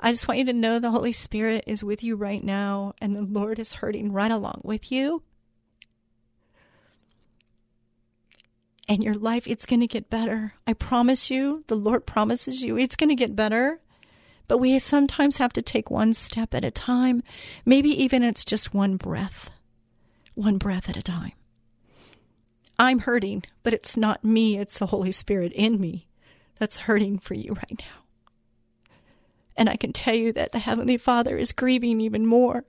I 0.00 0.12
just 0.12 0.28
want 0.28 0.38
you 0.38 0.44
to 0.44 0.52
know 0.52 0.78
the 0.78 0.90
Holy 0.90 1.12
Spirit 1.12 1.64
is 1.66 1.82
with 1.82 2.04
you 2.04 2.14
right 2.14 2.44
now, 2.44 2.94
and 3.00 3.16
the 3.16 3.22
Lord 3.22 3.58
is 3.58 3.74
hurting 3.74 4.12
right 4.12 4.30
along 4.30 4.60
with 4.62 4.92
you. 4.92 5.22
And 8.88 9.04
your 9.04 9.14
life, 9.14 9.46
it's 9.46 9.66
going 9.66 9.80
to 9.80 9.86
get 9.86 10.08
better. 10.08 10.54
I 10.66 10.72
promise 10.72 11.30
you, 11.30 11.64
the 11.66 11.76
Lord 11.76 12.06
promises 12.06 12.62
you, 12.62 12.78
it's 12.78 12.96
going 12.96 13.10
to 13.10 13.14
get 13.14 13.36
better. 13.36 13.80
But 14.48 14.58
we 14.58 14.78
sometimes 14.78 15.36
have 15.36 15.52
to 15.52 15.62
take 15.62 15.90
one 15.90 16.14
step 16.14 16.54
at 16.54 16.64
a 16.64 16.70
time. 16.70 17.22
Maybe 17.66 17.90
even 18.02 18.22
it's 18.22 18.46
just 18.46 18.72
one 18.72 18.96
breath, 18.96 19.50
one 20.34 20.56
breath 20.56 20.88
at 20.88 20.96
a 20.96 21.02
time. 21.02 21.32
I'm 22.78 23.00
hurting, 23.00 23.44
but 23.62 23.74
it's 23.74 23.96
not 23.96 24.24
me, 24.24 24.56
it's 24.56 24.78
the 24.78 24.86
Holy 24.86 25.12
Spirit 25.12 25.52
in 25.52 25.78
me 25.80 26.08
that's 26.58 26.80
hurting 26.80 27.18
for 27.18 27.34
you 27.34 27.52
right 27.52 27.78
now. 27.78 28.04
And 29.56 29.68
I 29.68 29.76
can 29.76 29.92
tell 29.92 30.14
you 30.14 30.32
that 30.32 30.52
the 30.52 30.60
Heavenly 30.60 30.96
Father 30.96 31.36
is 31.36 31.52
grieving 31.52 32.00
even 32.00 32.24
more. 32.24 32.64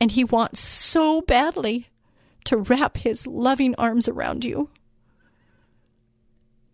And 0.00 0.10
He 0.10 0.24
wants 0.24 0.60
so 0.60 1.22
badly 1.22 1.86
to 2.48 2.56
wrap 2.56 2.96
His 2.96 3.26
loving 3.26 3.74
arms 3.76 4.08
around 4.08 4.44
you 4.44 4.70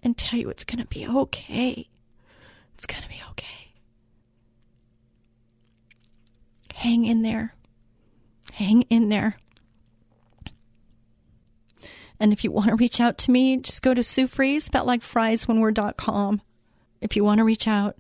and 0.05 0.17
tell 0.17 0.39
you 0.39 0.49
it's 0.49 0.65
going 0.65 0.81
to 0.81 0.87
be 0.87 1.07
okay. 1.07 1.89
It's 2.75 2.87
going 2.87 3.03
to 3.03 3.09
be 3.09 3.21
okay. 3.31 3.73
Hang 6.75 7.05
in 7.05 7.23
there. 7.23 7.55
Hang 8.53 8.83
in 8.83 9.09
there. 9.09 9.37
And 12.21 12.33
if 12.33 12.45
you 12.45 12.53
want 12.53 12.69
to 12.69 12.77
reach 12.77 13.01
out 13.01 13.19
to 13.19 13.33
me, 13.33 13.57
just 13.57 13.83
go 13.83 13.95
to 13.95 14.03
Sue 14.03 14.29
Fries, 14.29 14.65
spelled 14.65 14.87
like 14.87 15.03
fries 15.03 15.49
when 15.49 15.61
we're.com. 15.61 16.41
If 17.01 17.17
you 17.17 17.25
want 17.25 17.39
to 17.39 17.45
reach 17.45 17.67
out, 17.67 17.97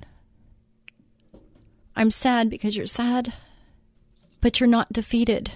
I'm 1.97 2.11
sad 2.11 2.49
because 2.51 2.77
you're 2.77 2.87
sad, 2.87 3.33
but 4.41 4.61
you're 4.61 4.69
not 4.69 4.93
defeated. 4.93 5.55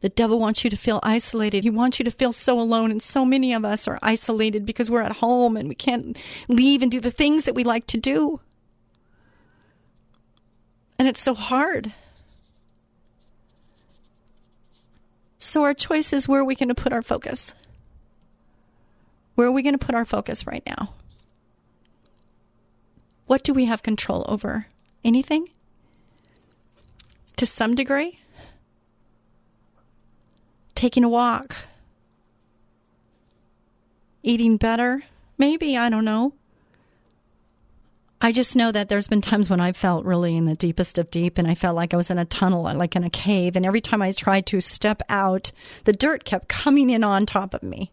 The 0.00 0.08
devil 0.10 0.38
wants 0.38 0.62
you 0.62 0.70
to 0.70 0.76
feel 0.76 1.00
isolated. 1.02 1.64
He 1.64 1.70
wants 1.70 1.98
you 1.98 2.04
to 2.04 2.10
feel 2.10 2.32
so 2.32 2.60
alone. 2.60 2.90
And 2.90 3.02
so 3.02 3.24
many 3.24 3.52
of 3.52 3.64
us 3.64 3.88
are 3.88 3.98
isolated 4.02 4.66
because 4.66 4.90
we're 4.90 5.02
at 5.02 5.16
home 5.16 5.56
and 5.56 5.68
we 5.68 5.74
can't 5.74 6.16
leave 6.48 6.82
and 6.82 6.90
do 6.90 7.00
the 7.00 7.10
things 7.10 7.44
that 7.44 7.54
we 7.54 7.64
like 7.64 7.86
to 7.88 7.98
do. 7.98 8.40
And 10.98 11.08
it's 11.08 11.20
so 11.20 11.34
hard. 11.34 11.92
So, 15.38 15.62
our 15.62 15.74
choice 15.74 16.12
is 16.12 16.26
where 16.26 16.40
are 16.40 16.44
we 16.44 16.54
going 16.54 16.70
to 16.70 16.74
put 16.74 16.92
our 16.92 17.02
focus? 17.02 17.52
Where 19.34 19.46
are 19.46 19.52
we 19.52 19.62
going 19.62 19.78
to 19.78 19.84
put 19.84 19.94
our 19.94 20.06
focus 20.06 20.46
right 20.46 20.62
now? 20.66 20.94
What 23.26 23.44
do 23.44 23.52
we 23.52 23.66
have 23.66 23.82
control 23.82 24.24
over? 24.28 24.66
Anything? 25.04 25.48
To 27.36 27.44
some 27.44 27.74
degree? 27.74 28.20
Taking 30.76 31.02
a 31.04 31.08
walk, 31.08 31.56
eating 34.22 34.56
better. 34.56 35.02
Maybe, 35.38 35.76
I 35.76 35.88
don't 35.88 36.04
know. 36.04 36.32
I 38.20 38.32
just 38.32 38.56
know 38.56 38.72
that 38.72 38.88
there's 38.88 39.08
been 39.08 39.20
times 39.20 39.50
when 39.50 39.60
I 39.60 39.72
felt 39.72 40.06
really 40.06 40.36
in 40.36 40.46
the 40.46 40.56
deepest 40.56 40.96
of 40.96 41.10
deep 41.10 41.36
and 41.36 41.46
I 41.46 41.54
felt 41.54 41.76
like 41.76 41.92
I 41.92 41.98
was 41.98 42.10
in 42.10 42.18
a 42.18 42.24
tunnel, 42.24 42.62
like 42.62 42.96
in 42.96 43.04
a 43.04 43.10
cave. 43.10 43.56
And 43.56 43.66
every 43.66 43.80
time 43.80 44.00
I 44.00 44.12
tried 44.12 44.46
to 44.46 44.60
step 44.60 45.02
out, 45.08 45.52
the 45.84 45.92
dirt 45.92 46.24
kept 46.24 46.48
coming 46.48 46.88
in 46.88 47.04
on 47.04 47.26
top 47.26 47.52
of 47.52 47.62
me. 47.62 47.92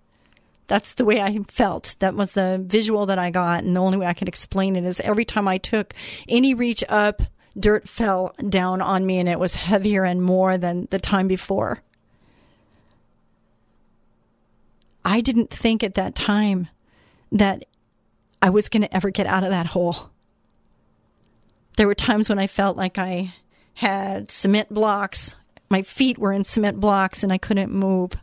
That's 0.68 0.94
the 0.94 1.04
way 1.04 1.22
I 1.22 1.40
felt. 1.50 1.98
That 2.00 2.16
was 2.16 2.34
the 2.34 2.64
visual 2.66 3.06
that 3.08 3.20
I 3.20 3.32
got. 3.32 3.64
And 3.64 3.76
the 3.76 3.82
only 3.82 3.98
way 3.98 4.06
I 4.06 4.14
could 4.14 4.30
explain 4.30 4.78
it 4.78 4.86
is 4.86 5.02
every 5.02 5.26
time 5.26 5.48
I 5.48 5.58
took 5.58 5.94
any 6.30 6.54
reach 6.54 6.84
up 6.88 7.22
dirt 7.60 7.88
fell 7.88 8.34
down 8.50 8.82
on 8.82 9.06
me 9.06 9.20
and 9.20 9.30
it 9.30 9.40
was 9.40 9.56
heavier 9.56 10.06
and 10.06 10.24
more 10.24 10.58
than 10.58 10.88
the 10.90 11.00
time 11.00 11.28
before. 11.28 11.84
I 15.14 15.22
didn't 15.22 15.52
think 15.52 15.84
at 15.84 15.94
that 15.94 16.16
time 16.16 16.70
that 17.32 17.66
I 18.42 18.50
was 18.50 18.68
going 18.68 18.82
to 18.82 18.96
ever 18.96 19.12
get 19.12 19.28
out 19.28 19.44
of 19.44 19.52
that 19.52 19.68
hole. 19.68 20.10
There 21.78 21.86
were 21.86 21.94
times 21.94 22.30
when 22.30 22.40
I 22.40 22.48
felt 22.48 22.78
like 22.78 22.98
I 22.98 23.36
had 23.76 24.32
cement 24.32 24.74
blocks. 24.74 25.36
My 25.70 25.84
feet 25.84 26.18
were 26.18 26.34
in 26.34 26.44
cement 26.44 26.80
blocks 26.80 27.22
and 27.22 27.32
I 27.32 27.38
couldn't 27.38 27.72
move. 27.72 28.14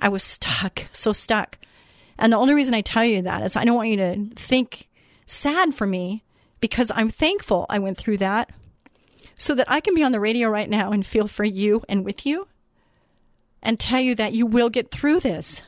I 0.00 0.08
was 0.08 0.24
stuck, 0.24 0.88
so 0.92 1.12
stuck. 1.12 1.60
And 2.18 2.32
the 2.32 2.38
only 2.38 2.54
reason 2.54 2.74
I 2.74 2.80
tell 2.80 3.04
you 3.04 3.22
that 3.22 3.42
is 3.44 3.54
I 3.54 3.64
don't 3.64 3.76
want 3.76 3.90
you 3.90 3.96
to 3.98 4.30
think 4.34 4.88
sad 5.26 5.76
for 5.76 5.86
me 5.86 6.24
because 6.58 6.90
I'm 6.92 7.08
thankful 7.08 7.66
I 7.70 7.78
went 7.78 7.98
through 7.98 8.16
that 8.16 8.50
so 9.36 9.54
that 9.54 9.70
I 9.70 9.78
can 9.78 9.94
be 9.94 10.02
on 10.02 10.10
the 10.10 10.18
radio 10.18 10.48
right 10.48 10.68
now 10.68 10.90
and 10.90 11.06
feel 11.06 11.28
for 11.28 11.44
you 11.44 11.84
and 11.88 12.04
with 12.04 12.26
you 12.26 12.48
and 13.62 13.78
tell 13.78 14.00
you 14.00 14.16
that 14.16 14.32
you 14.32 14.44
will 14.44 14.70
get 14.70 14.90
through 14.90 15.20
this. 15.20 15.62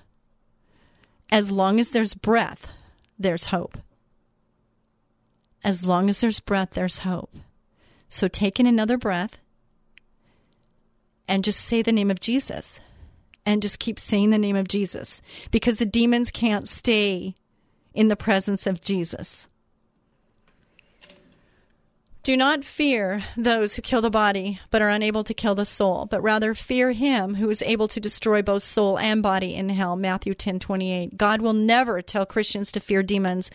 As 1.32 1.50
long 1.50 1.80
as 1.80 1.90
there's 1.92 2.12
breath, 2.12 2.70
there's 3.18 3.46
hope. 3.46 3.78
As 5.64 5.86
long 5.86 6.10
as 6.10 6.20
there's 6.20 6.40
breath, 6.40 6.72
there's 6.72 6.98
hope. 6.98 7.34
So 8.10 8.28
take 8.28 8.60
in 8.60 8.66
another 8.66 8.98
breath 8.98 9.38
and 11.26 11.42
just 11.42 11.60
say 11.60 11.80
the 11.80 11.90
name 11.90 12.10
of 12.10 12.20
Jesus. 12.20 12.80
And 13.46 13.62
just 13.62 13.78
keep 13.78 13.98
saying 13.98 14.28
the 14.28 14.36
name 14.36 14.56
of 14.56 14.68
Jesus 14.68 15.22
because 15.50 15.78
the 15.78 15.86
demons 15.86 16.30
can't 16.30 16.68
stay 16.68 17.34
in 17.94 18.08
the 18.08 18.14
presence 18.14 18.66
of 18.66 18.82
Jesus. 18.82 19.48
Do 22.22 22.36
not 22.36 22.64
fear 22.64 23.24
those 23.36 23.74
who 23.74 23.82
kill 23.82 24.00
the 24.00 24.08
body, 24.08 24.60
but 24.70 24.80
are 24.80 24.88
unable 24.88 25.24
to 25.24 25.34
kill 25.34 25.56
the 25.56 25.64
soul, 25.64 26.06
but 26.06 26.22
rather 26.22 26.54
fear 26.54 26.92
him 26.92 27.34
who 27.34 27.50
is 27.50 27.62
able 27.62 27.88
to 27.88 27.98
destroy 27.98 28.42
both 28.42 28.62
soul 28.62 28.96
and 28.96 29.20
body 29.20 29.56
in 29.56 29.70
hell. 29.70 29.96
Matthew 29.96 30.32
10 30.32 30.60
28. 30.60 31.16
God 31.16 31.40
will 31.40 31.52
never 31.52 32.00
tell 32.00 32.24
Christians 32.24 32.70
to 32.72 32.80
fear 32.80 33.02
demons. 33.02 33.50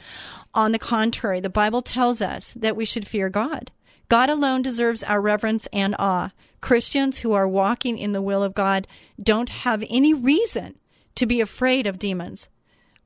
On 0.53 0.74
the 0.74 0.80
contrary, 0.80 1.39
the 1.39 1.49
Bible 1.49 1.82
tells 1.82 2.22
us 2.22 2.51
that 2.57 2.76
we 2.76 2.84
should 2.84 3.07
fear 3.07 3.30
God. 3.30 3.72
God 4.09 4.30
alone 4.30 4.63
deserves 4.63 5.01
our 5.01 5.22
reverence 5.22 5.70
and 5.72 5.95
awe. 5.97 6.32
Christians 6.59 7.20
who 7.20 7.32
are 7.32 7.47
walking 7.47 7.97
in 7.97 8.11
the 8.11 8.22
will 8.22 8.43
of 8.43 8.53
God 8.53 8.86
don't 9.22 9.49
have 9.49 9.82
any 9.89 10.13
reason 10.13 10.78
to 11.15 11.26
be 11.26 11.39
afraid 11.39 11.88
of 11.88 11.97
demons. 11.97 12.49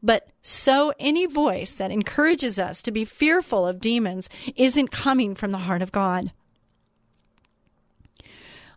But 0.04 0.28
so 0.42 0.94
any 1.00 1.26
voice 1.26 1.74
that 1.74 1.92
encourages 1.92 2.58
us 2.58 2.82
to 2.82 2.92
be 2.92 3.06
fearful 3.06 3.68
of 3.68 3.80
demons 3.80 4.30
isn't 4.56 4.92
coming 4.92 5.36
from 5.36 5.52
the 5.52 5.60
heart 5.60 5.82
of 5.82 5.92
God. 5.92 6.32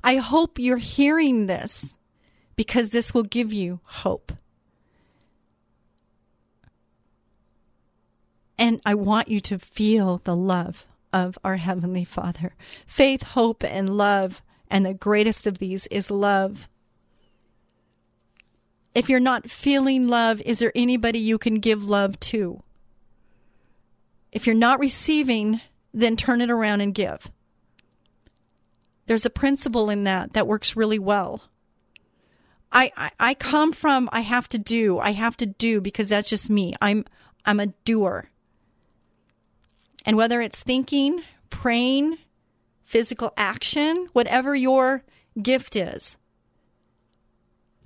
I 0.03 0.17
hope 0.17 0.59
you're 0.59 0.77
hearing 0.77 1.47
this 1.47 1.99
because 2.57 2.91
this 2.91 3.15
will 3.15 3.23
give 3.23 3.53
you 3.53 3.81
hope. 3.85 4.33
And 8.59 8.81
I 8.85 8.95
want 8.95 9.29
you 9.29 9.41
to 9.41 9.59
feel 9.59 10.21
the 10.25 10.37
love 10.37 10.87
of 11.13 11.39
our 11.43 11.57
Heavenly 11.57 12.05
Father. 12.05 12.55
Faith, 12.87 13.23
hope, 13.23 13.65
and 13.65 13.97
love. 13.97 14.43
And 14.71 14.85
the 14.85 14.95
greatest 14.95 15.47
of 15.47 15.59
these 15.59 15.87
is 15.89 16.11
love. 16.11 16.69
If 18.95 19.09
you're 19.09 19.21
not 19.21 19.51
feeling 19.51 20.09
love, 20.09 20.41
is 20.43 20.61
there 20.61 20.73
anybody 20.75 21.19
you 21.19 21.39
can 21.39 21.57
give 21.57 21.85
love 21.89 22.19
to? 22.21 22.61
If 24.31 24.47
you're 24.47 24.55
not 24.55 24.79
receiving, 24.79 25.61
then 25.93 26.17
turn 26.17 26.41
it 26.41 26.51
around 26.51 26.81
and 26.81 26.95
give. 26.95 27.31
There's 29.07 29.27
a 29.27 29.31
principle 29.31 29.91
in 29.91 30.05
that 30.05 30.33
that 30.33 30.47
works 30.47 30.77
really 30.77 30.99
well. 30.99 31.43
I, 32.73 32.91
I, 32.97 33.11
I 33.21 33.35
come 33.35 33.73
from 33.73 34.09
I 34.13 34.21
have 34.21 34.49
to 34.49 34.59
do, 34.59 34.99
I 34.99 35.13
have 35.13 35.37
to 35.39 35.47
do 35.47 35.81
because 35.81 36.09
that's 36.09 36.29
just 36.29 36.51
me. 36.51 36.75
I'm 36.81 37.05
I'm 37.45 37.61
a 37.61 37.67
doer. 37.85 38.31
And 40.07 40.17
whether 40.17 40.41
it's 40.41 40.63
thinking, 40.63 41.23
praying, 41.51 42.19
physical 42.85 43.33
action, 43.37 44.09
whatever 44.13 44.55
your 44.55 45.05
gift 45.41 45.77
is, 45.77 46.17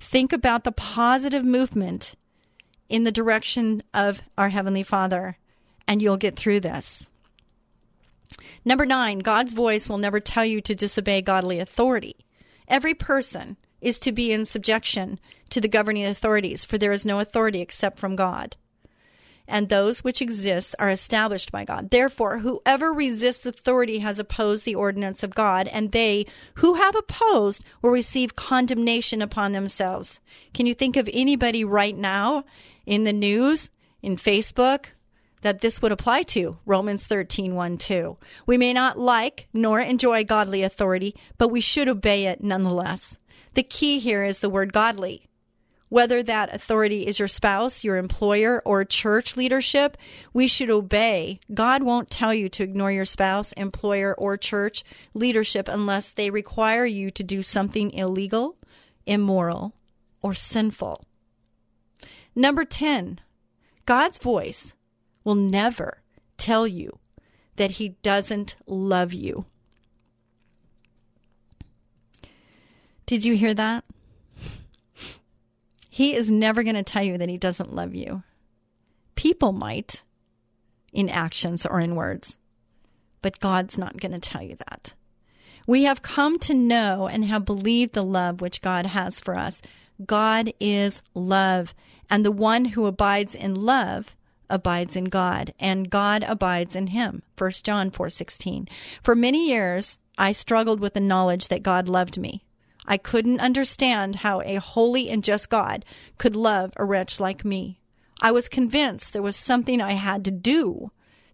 think 0.09 0.33
about 0.33 0.63
the 0.63 0.71
positive 0.71 1.45
movement 1.45 2.15
in 2.89 3.03
the 3.03 3.11
direction 3.11 3.83
of 3.93 4.23
our 4.39 4.49
Heavenly 4.49 4.81
Father, 4.81 5.37
and 5.87 6.01
you'll 6.01 6.17
get 6.17 6.35
through 6.35 6.61
this. 6.61 7.11
Number 8.65 8.87
nine, 8.87 9.19
God's 9.19 9.53
voice 9.53 9.87
will 9.87 9.99
never 9.99 10.19
tell 10.19 10.43
you 10.43 10.61
to 10.61 10.73
disobey 10.73 11.21
godly 11.21 11.59
authority. 11.59 12.15
Every 12.67 12.95
person 12.95 13.57
is 13.81 13.99
to 13.99 14.11
be 14.11 14.31
in 14.31 14.45
subjection 14.45 15.19
to 15.51 15.61
the 15.61 15.67
governing 15.67 16.05
authorities, 16.05 16.65
for 16.65 16.79
there 16.79 16.91
is 16.91 17.05
no 17.05 17.19
authority 17.19 17.61
except 17.61 17.99
from 17.99 18.15
God 18.15 18.57
and 19.49 19.67
those 19.67 20.03
which 20.03 20.21
exist 20.21 20.75
are 20.79 20.89
established 20.89 21.51
by 21.51 21.65
God. 21.65 21.89
Therefore, 21.89 22.39
whoever 22.39 22.93
resists 22.93 23.45
authority 23.45 23.99
has 23.99 24.19
opposed 24.19 24.63
the 24.65 24.75
ordinance 24.75 25.23
of 25.23 25.35
God, 25.35 25.67
and 25.67 25.91
they 25.91 26.25
who 26.55 26.75
have 26.75 26.95
opposed 26.95 27.65
will 27.81 27.89
receive 27.89 28.35
condemnation 28.35 29.21
upon 29.21 29.51
themselves. 29.51 30.19
Can 30.53 30.65
you 30.65 30.73
think 30.73 30.95
of 30.95 31.09
anybody 31.11 31.63
right 31.63 31.97
now 31.97 32.45
in 32.85 33.03
the 33.03 33.13
news, 33.13 33.69
in 34.01 34.15
Facebook, 34.15 34.85
that 35.41 35.61
this 35.61 35.81
would 35.81 35.91
apply 35.91 36.23
to? 36.23 36.57
Romans 36.65 37.07
13, 37.07 37.55
1, 37.55 37.77
2. 37.77 38.17
We 38.45 38.57
may 38.57 38.73
not 38.73 38.99
like 38.99 39.47
nor 39.53 39.79
enjoy 39.79 40.23
godly 40.23 40.63
authority, 40.63 41.15
but 41.37 41.49
we 41.49 41.61
should 41.61 41.87
obey 41.87 42.25
it 42.27 42.43
nonetheless. 42.43 43.17
The 43.55 43.63
key 43.63 43.99
here 43.99 44.23
is 44.23 44.39
the 44.39 44.49
word 44.49 44.73
godly 44.73 45.28
whether 45.89 46.21
that 46.23 46.53
authority 46.53 47.01
is 47.01 47.19
your 47.19 47.27
spouse, 47.27 47.83
your 47.83 47.97
employer, 47.97 48.61
or 48.63 48.85
church 48.85 49.35
leadership, 49.35 49.97
we 50.33 50.47
should 50.47 50.69
obey. 50.69 51.39
God 51.53 51.83
won't 51.83 52.09
tell 52.09 52.33
you 52.33 52.47
to 52.49 52.63
ignore 52.63 52.91
your 52.91 53.05
spouse, 53.05 53.51
employer, 53.53 54.13
or 54.15 54.37
church 54.37 54.83
leadership 55.13 55.67
unless 55.67 56.11
they 56.11 56.29
require 56.29 56.85
you 56.85 57.09
to 57.11 57.23
do 57.23 57.41
something 57.41 57.91
illegal, 57.91 58.55
immoral, 59.05 59.73
or 60.21 60.33
sinful. 60.33 61.03
Number 62.35 62.63
10, 62.63 63.19
God's 63.85 64.19
voice 64.19 64.75
will 65.23 65.35
never 65.35 66.01
tell 66.37 66.67
you 66.67 66.99
that 67.55 67.71
He 67.71 67.89
doesn't 68.01 68.55
love 68.67 69.11
you. 69.11 69.45
Did 73.07 73.25
you 73.25 73.35
hear 73.35 73.55
that? 73.55 73.83
He 75.99 76.15
is 76.15 76.31
never 76.31 76.63
going 76.63 76.77
to 76.77 76.81
tell 76.83 77.03
you 77.03 77.17
that 77.17 77.27
he 77.27 77.37
doesn't 77.37 77.75
love 77.75 77.93
you. 77.93 78.23
People 79.15 79.51
might 79.51 80.03
in 80.93 81.09
actions 81.09 81.65
or 81.65 81.81
in 81.81 81.93
words, 81.93 82.39
but 83.21 83.41
God's 83.41 83.77
not 83.77 83.99
going 83.99 84.13
to 84.13 84.19
tell 84.19 84.41
you 84.41 84.55
that. 84.69 84.93
We 85.67 85.83
have 85.83 86.01
come 86.01 86.39
to 86.39 86.53
know 86.53 87.09
and 87.09 87.25
have 87.25 87.43
believed 87.43 87.95
the 87.95 88.01
love 88.01 88.39
which 88.39 88.61
God 88.61 88.85
has 88.85 89.19
for 89.19 89.37
us. 89.37 89.61
God 90.05 90.53
is 90.57 91.01
love, 91.13 91.73
and 92.09 92.23
the 92.23 92.31
one 92.31 92.63
who 92.63 92.85
abides 92.85 93.35
in 93.35 93.53
love 93.53 94.15
abides 94.49 94.95
in 94.95 95.03
God, 95.03 95.53
and 95.59 95.89
God 95.89 96.23
abides 96.23 96.77
in 96.77 96.87
him. 96.87 97.23
1 97.37 97.51
John 97.65 97.91
4:16. 97.91 98.69
For 99.03 99.15
many 99.15 99.49
years 99.49 99.99
I 100.17 100.31
struggled 100.31 100.79
with 100.79 100.93
the 100.93 101.01
knowledge 101.01 101.49
that 101.49 101.61
God 101.61 101.89
loved 101.89 102.17
me. 102.17 102.45
I 102.89 102.97
couldn't 102.97 103.39
understand 103.39 104.17
how 104.17 104.41
a 104.41 104.55
holy 104.55 105.09
and 105.09 105.23
just 105.23 105.51
God 105.51 105.85
could 106.17 106.35
love 106.35 106.73
a 106.75 106.83
wretch 106.83 107.19
like 107.19 107.45
me. 107.45 107.79
I 108.19 108.31
was 108.31 108.49
convinced 108.49 109.13
there 109.13 109.21
was 109.21 109.35
something 109.35 109.79
I 109.79 109.93
had 109.93 110.25
to 110.25 110.31
do 110.31 110.91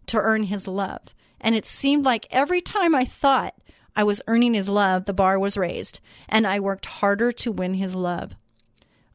to 0.08 0.20
earn 0.20 0.44
his 0.44 0.68
love. 0.68 1.16
And 1.40 1.56
it 1.56 1.66
seemed 1.66 2.04
like 2.04 2.28
every 2.30 2.60
time 2.60 2.94
I 2.94 3.06
thought 3.06 3.56
I 3.96 4.04
was 4.04 4.22
earning 4.28 4.54
his 4.54 4.68
love, 4.68 5.06
the 5.06 5.14
bar 5.14 5.40
was 5.40 5.56
raised, 5.56 6.02
and 6.28 6.46
I 6.46 6.60
worked 6.60 6.86
harder 6.86 7.32
to 7.32 7.52
win 7.54 7.76
his 7.76 7.96
love. 7.96 8.36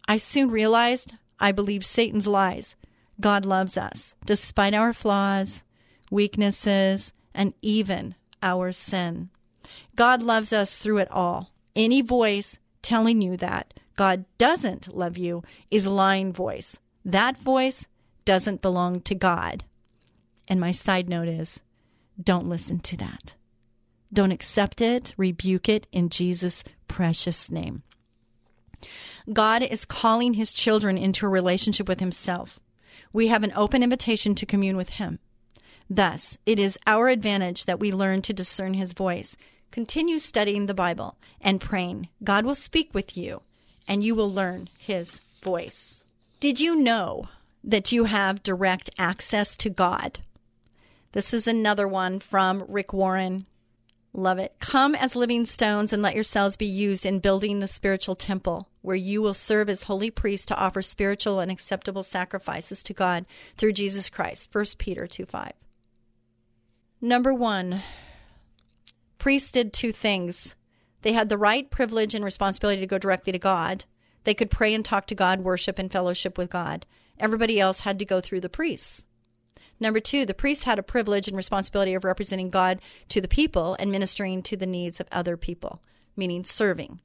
I 0.08 0.16
soon 0.16 0.50
realized 0.50 1.12
I 1.38 1.52
believed 1.52 1.84
Satan's 1.84 2.26
lies. 2.26 2.74
God 3.20 3.44
loves 3.44 3.76
us, 3.76 4.14
despite 4.24 4.72
our 4.72 4.94
flaws, 4.94 5.62
weaknesses, 6.10 7.12
and 7.34 7.52
even 7.60 8.14
our 8.42 8.72
sin. 8.72 9.28
God 9.94 10.22
loves 10.22 10.54
us 10.54 10.78
through 10.78 10.98
it 10.98 11.10
all. 11.10 11.49
Any 11.74 12.02
voice 12.02 12.58
telling 12.82 13.20
you 13.20 13.36
that 13.36 13.74
God 13.96 14.24
doesn't 14.38 14.94
love 14.94 15.18
you 15.18 15.42
is 15.70 15.86
lying 15.86 16.32
voice. 16.32 16.78
That 17.04 17.38
voice 17.38 17.86
doesn't 18.24 18.62
belong 18.62 19.00
to 19.02 19.14
God. 19.14 19.64
And 20.48 20.60
my 20.60 20.70
side 20.70 21.08
note 21.08 21.28
is 21.28 21.62
don't 22.22 22.48
listen 22.48 22.80
to 22.80 22.96
that. 22.98 23.34
Don't 24.12 24.32
accept 24.32 24.80
it, 24.80 25.14
rebuke 25.16 25.68
it 25.68 25.86
in 25.92 26.08
Jesus' 26.08 26.64
precious 26.88 27.50
name. 27.50 27.82
God 29.32 29.62
is 29.62 29.84
calling 29.84 30.34
his 30.34 30.52
children 30.52 30.98
into 30.98 31.26
a 31.26 31.28
relationship 31.28 31.88
with 31.88 32.00
himself. 32.00 32.58
We 33.12 33.28
have 33.28 33.44
an 33.44 33.52
open 33.54 33.82
invitation 33.82 34.34
to 34.36 34.46
commune 34.46 34.76
with 34.76 34.90
him. 34.90 35.18
Thus, 35.88 36.38
it 36.46 36.58
is 36.58 36.78
our 36.86 37.08
advantage 37.08 37.64
that 37.64 37.80
we 37.80 37.92
learn 37.92 38.22
to 38.22 38.32
discern 38.32 38.74
his 38.74 38.92
voice. 38.92 39.36
Continue 39.70 40.18
studying 40.18 40.66
the 40.66 40.74
Bible 40.74 41.16
and 41.40 41.60
praying. 41.60 42.08
God 42.24 42.44
will 42.44 42.54
speak 42.54 42.92
with 42.92 43.16
you, 43.16 43.42
and 43.86 44.02
you 44.02 44.14
will 44.14 44.32
learn 44.32 44.68
his 44.78 45.20
voice. 45.42 46.04
Did 46.40 46.58
you 46.58 46.74
know 46.74 47.28
that 47.62 47.92
you 47.92 48.04
have 48.04 48.42
direct 48.42 48.90
access 48.98 49.56
to 49.58 49.70
God? 49.70 50.20
This 51.12 51.32
is 51.32 51.46
another 51.46 51.86
one 51.86 52.18
from 52.18 52.64
Rick 52.68 52.92
Warren. 52.92 53.46
Love 54.12 54.38
it. 54.38 54.54
Come 54.58 54.96
as 54.96 55.14
living 55.14 55.44
stones 55.44 55.92
and 55.92 56.02
let 56.02 56.16
yourselves 56.16 56.56
be 56.56 56.66
used 56.66 57.06
in 57.06 57.20
building 57.20 57.60
the 57.60 57.68
spiritual 57.68 58.16
temple, 58.16 58.68
where 58.82 58.96
you 58.96 59.22
will 59.22 59.34
serve 59.34 59.68
as 59.68 59.84
holy 59.84 60.10
priests 60.10 60.46
to 60.46 60.56
offer 60.56 60.82
spiritual 60.82 61.38
and 61.38 61.50
acceptable 61.50 62.02
sacrifices 62.02 62.82
to 62.82 62.92
God 62.92 63.24
through 63.56 63.72
Jesus 63.72 64.08
Christ. 64.08 64.48
1 64.52 64.64
Peter 64.78 65.06
2 65.06 65.26
5. 65.26 65.52
Number 67.00 67.32
one, 67.32 67.82
priests 69.20 69.52
did 69.52 69.72
two 69.72 69.92
things. 69.92 70.56
They 71.02 71.12
had 71.12 71.28
the 71.28 71.38
right, 71.38 71.70
privilege, 71.70 72.14
and 72.14 72.24
responsibility 72.24 72.80
to 72.80 72.86
go 72.86 72.98
directly 72.98 73.32
to 73.32 73.38
God. 73.38 73.84
They 74.24 74.34
could 74.34 74.50
pray 74.50 74.74
and 74.74 74.84
talk 74.84 75.06
to 75.06 75.14
God, 75.14 75.40
worship, 75.40 75.78
and 75.78 75.90
fellowship 75.90 76.36
with 76.36 76.50
God. 76.50 76.86
Everybody 77.18 77.60
else 77.60 77.80
had 77.80 77.98
to 78.00 78.04
go 78.04 78.20
through 78.20 78.40
the 78.40 78.48
priests. 78.48 79.04
Number 79.78 80.00
two, 80.00 80.26
the 80.26 80.34
priests 80.34 80.64
had 80.64 80.78
a 80.78 80.82
privilege 80.82 81.26
and 81.26 81.36
responsibility 81.36 81.94
of 81.94 82.04
representing 82.04 82.50
God 82.50 82.80
to 83.08 83.20
the 83.20 83.28
people 83.28 83.76
and 83.78 83.90
ministering 83.90 84.42
to 84.42 84.56
the 84.56 84.66
needs 84.66 85.00
of 85.00 85.08
other 85.10 85.36
people, 85.38 85.80
meaning 86.16 86.44
serving. 86.44 87.00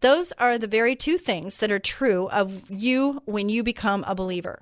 Those 0.00 0.32
are 0.32 0.58
the 0.58 0.66
very 0.66 0.96
two 0.96 1.16
things 1.16 1.58
that 1.58 1.70
are 1.70 1.78
true 1.78 2.28
of 2.28 2.70
you 2.70 3.22
when 3.24 3.48
you 3.48 3.62
become 3.62 4.04
a 4.06 4.14
believer. 4.14 4.60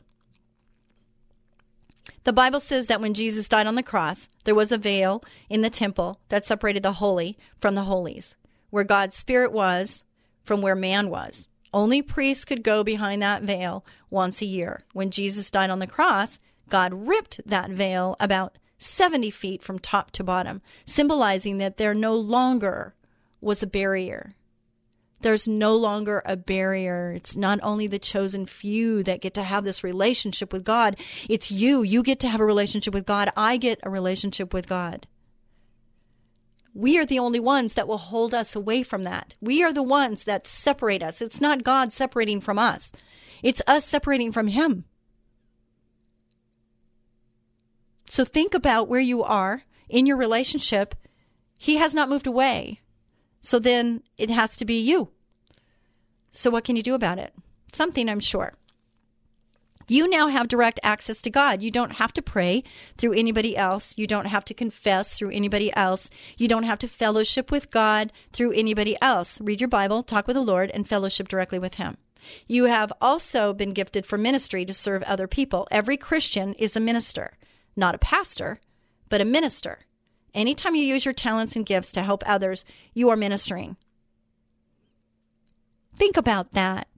The 2.24 2.32
Bible 2.32 2.60
says 2.60 2.86
that 2.86 3.00
when 3.00 3.14
Jesus 3.14 3.48
died 3.48 3.66
on 3.66 3.74
the 3.74 3.82
cross, 3.82 4.28
there 4.44 4.54
was 4.54 4.72
a 4.72 4.78
veil 4.78 5.22
in 5.48 5.62
the 5.62 5.70
temple 5.70 6.20
that 6.28 6.46
separated 6.46 6.82
the 6.82 6.94
holy 6.94 7.36
from 7.58 7.74
the 7.74 7.84
holies, 7.84 8.36
where 8.70 8.84
God's 8.84 9.16
Spirit 9.16 9.52
was 9.52 10.04
from 10.42 10.62
where 10.62 10.76
man 10.76 11.10
was. 11.10 11.48
Only 11.72 12.02
priests 12.02 12.44
could 12.44 12.62
go 12.62 12.82
behind 12.82 13.22
that 13.22 13.42
veil 13.42 13.84
once 14.10 14.42
a 14.42 14.46
year. 14.46 14.80
When 14.92 15.10
Jesus 15.10 15.50
died 15.50 15.70
on 15.70 15.78
the 15.78 15.86
cross, 15.86 16.38
God 16.68 17.06
ripped 17.06 17.40
that 17.46 17.70
veil 17.70 18.16
about 18.18 18.58
70 18.78 19.30
feet 19.30 19.62
from 19.62 19.78
top 19.78 20.10
to 20.12 20.24
bottom, 20.24 20.62
symbolizing 20.84 21.58
that 21.58 21.76
there 21.76 21.94
no 21.94 22.14
longer 22.14 22.94
was 23.40 23.62
a 23.62 23.66
barrier. 23.66 24.34
There's 25.22 25.46
no 25.46 25.76
longer 25.76 26.22
a 26.24 26.36
barrier. 26.36 27.12
It's 27.12 27.36
not 27.36 27.58
only 27.62 27.86
the 27.86 27.98
chosen 27.98 28.46
few 28.46 29.02
that 29.02 29.20
get 29.20 29.34
to 29.34 29.42
have 29.42 29.64
this 29.64 29.84
relationship 29.84 30.52
with 30.52 30.64
God, 30.64 30.96
it's 31.28 31.50
you. 31.50 31.82
You 31.82 32.02
get 32.02 32.20
to 32.20 32.28
have 32.28 32.40
a 32.40 32.44
relationship 32.44 32.94
with 32.94 33.06
God. 33.06 33.30
I 33.36 33.56
get 33.56 33.80
a 33.82 33.90
relationship 33.90 34.54
with 34.54 34.66
God. 34.66 35.06
We 36.72 36.98
are 36.98 37.04
the 37.04 37.18
only 37.18 37.40
ones 37.40 37.74
that 37.74 37.88
will 37.88 37.98
hold 37.98 38.32
us 38.32 38.54
away 38.54 38.82
from 38.82 39.04
that. 39.04 39.34
We 39.40 39.62
are 39.62 39.72
the 39.72 39.82
ones 39.82 40.24
that 40.24 40.46
separate 40.46 41.02
us. 41.02 41.20
It's 41.20 41.40
not 41.40 41.64
God 41.64 41.92
separating 41.92 42.40
from 42.40 42.58
us, 42.58 42.92
it's 43.42 43.62
us 43.66 43.84
separating 43.84 44.32
from 44.32 44.48
Him. 44.48 44.84
So 48.08 48.24
think 48.24 48.54
about 48.54 48.88
where 48.88 49.00
you 49.00 49.22
are 49.22 49.62
in 49.88 50.06
your 50.06 50.16
relationship. 50.16 50.96
He 51.60 51.76
has 51.76 51.94
not 51.94 52.08
moved 52.08 52.26
away. 52.26 52.80
So 53.40 53.58
then 53.58 54.02
it 54.16 54.30
has 54.30 54.56
to 54.56 54.64
be 54.64 54.78
you. 54.80 55.10
So 56.30 56.50
what 56.50 56.64
can 56.64 56.76
you 56.76 56.82
do 56.82 56.94
about 56.94 57.18
it? 57.18 57.34
Something, 57.72 58.08
I'm 58.08 58.20
sure. 58.20 58.54
You 59.88 60.08
now 60.08 60.28
have 60.28 60.46
direct 60.46 60.78
access 60.84 61.20
to 61.22 61.30
God. 61.30 61.62
You 61.62 61.72
don't 61.72 61.94
have 61.94 62.12
to 62.12 62.22
pray 62.22 62.62
through 62.96 63.14
anybody 63.14 63.56
else. 63.56 63.98
You 63.98 64.06
don't 64.06 64.26
have 64.26 64.44
to 64.44 64.54
confess 64.54 65.14
through 65.14 65.30
anybody 65.30 65.74
else. 65.74 66.08
You 66.36 66.46
don't 66.46 66.62
have 66.62 66.78
to 66.80 66.88
fellowship 66.88 67.50
with 67.50 67.72
God 67.72 68.12
through 68.32 68.52
anybody 68.52 68.96
else. 69.02 69.40
Read 69.40 69.60
your 69.60 69.66
Bible, 69.66 70.04
talk 70.04 70.28
with 70.28 70.34
the 70.34 70.42
Lord, 70.42 70.70
and 70.70 70.88
fellowship 70.88 71.26
directly 71.26 71.58
with 71.58 71.74
Him. 71.74 71.96
You 72.46 72.66
have 72.66 72.92
also 73.00 73.52
been 73.52 73.72
gifted 73.72 74.06
for 74.06 74.16
ministry 74.16 74.64
to 74.64 74.72
serve 74.72 75.02
other 75.02 75.26
people. 75.26 75.66
Every 75.72 75.96
Christian 75.96 76.54
is 76.54 76.76
a 76.76 76.80
minister, 76.80 77.36
not 77.74 77.96
a 77.96 77.98
pastor, 77.98 78.60
but 79.08 79.20
a 79.20 79.24
minister. 79.24 79.80
Anytime 80.34 80.74
you 80.74 80.82
use 80.82 81.04
your 81.04 81.14
talents 81.14 81.56
and 81.56 81.66
gifts 81.66 81.92
to 81.92 82.02
help 82.02 82.22
others, 82.26 82.64
you 82.94 83.08
are 83.10 83.16
ministering. 83.16 83.76
Think 85.94 86.16
about 86.16 86.52
that. 86.52 86.88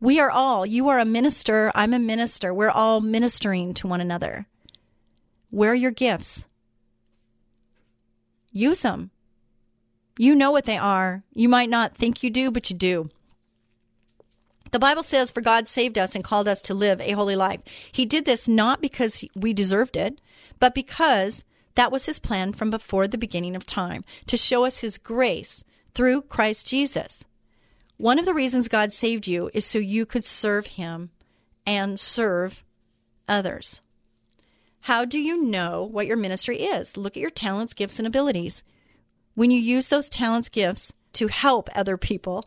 We 0.00 0.18
are 0.18 0.30
all, 0.30 0.66
you 0.66 0.88
are 0.88 0.98
a 0.98 1.04
minister, 1.04 1.70
I'm 1.74 1.94
a 1.94 1.98
minister. 1.98 2.52
We're 2.52 2.70
all 2.70 3.00
ministering 3.00 3.72
to 3.74 3.86
one 3.86 4.00
another. 4.00 4.46
Where 5.50 5.70
are 5.70 5.76
your 5.76 5.92
gifts? 5.92 6.48
Use 8.50 8.80
them. 8.80 9.10
You 10.18 10.34
know 10.34 10.50
what 10.50 10.64
they 10.64 10.76
are. 10.76 11.22
You 11.32 11.48
might 11.48 11.70
not 11.70 11.94
think 11.94 12.22
you 12.22 12.30
do, 12.30 12.50
but 12.50 12.68
you 12.68 12.76
do. 12.76 13.10
The 14.72 14.78
Bible 14.78 15.02
says, 15.02 15.30
For 15.30 15.40
God 15.40 15.68
saved 15.68 15.98
us 15.98 16.14
and 16.14 16.24
called 16.24 16.48
us 16.48 16.62
to 16.62 16.74
live 16.74 17.00
a 17.00 17.12
holy 17.12 17.36
life. 17.36 17.60
He 17.92 18.04
did 18.04 18.24
this 18.24 18.48
not 18.48 18.80
because 18.80 19.24
we 19.36 19.52
deserved 19.52 19.96
it, 19.96 20.20
but 20.58 20.74
because 20.74 21.44
that 21.74 21.92
was 21.92 22.06
his 22.06 22.18
plan 22.18 22.52
from 22.52 22.70
before 22.70 23.08
the 23.08 23.18
beginning 23.18 23.56
of 23.56 23.66
time 23.66 24.04
to 24.26 24.36
show 24.36 24.64
us 24.64 24.80
his 24.80 24.98
grace 24.98 25.64
through 25.94 26.22
Christ 26.22 26.66
Jesus. 26.66 27.24
One 27.96 28.18
of 28.18 28.24
the 28.24 28.34
reasons 28.34 28.68
God 28.68 28.92
saved 28.92 29.26
you 29.26 29.50
is 29.54 29.64
so 29.64 29.78
you 29.78 30.06
could 30.06 30.24
serve 30.24 30.66
him 30.66 31.10
and 31.66 31.98
serve 32.00 32.64
others. 33.28 33.80
How 34.80 35.04
do 35.04 35.18
you 35.18 35.44
know 35.44 35.84
what 35.84 36.06
your 36.06 36.16
ministry 36.16 36.62
is? 36.62 36.96
Look 36.96 37.16
at 37.16 37.20
your 37.20 37.30
talents, 37.30 37.72
gifts, 37.72 37.98
and 37.98 38.06
abilities. 38.06 38.64
When 39.34 39.50
you 39.52 39.60
use 39.60 39.88
those 39.88 40.08
talents, 40.10 40.48
gifts 40.48 40.92
to 41.12 41.28
help 41.28 41.68
other 41.74 41.96
people, 41.96 42.44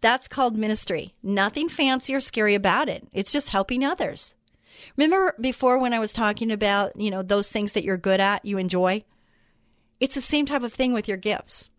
that's 0.00 0.28
called 0.28 0.56
ministry. 0.56 1.14
Nothing 1.22 1.68
fancy 1.68 2.14
or 2.14 2.20
scary 2.20 2.54
about 2.54 2.88
it. 2.88 3.08
It's 3.12 3.32
just 3.32 3.50
helping 3.50 3.84
others. 3.84 4.36
Remember 4.96 5.34
before 5.40 5.78
when 5.78 5.92
I 5.92 5.98
was 5.98 6.12
talking 6.12 6.50
about, 6.50 6.98
you 7.00 7.10
know, 7.10 7.22
those 7.22 7.50
things 7.50 7.72
that 7.72 7.84
you're 7.84 7.96
good 7.96 8.20
at, 8.20 8.44
you 8.44 8.58
enjoy? 8.58 9.02
It's 10.00 10.14
the 10.14 10.20
same 10.20 10.46
type 10.46 10.62
of 10.62 10.72
thing 10.72 10.92
with 10.92 11.08
your 11.08 11.16
gifts. 11.16 11.70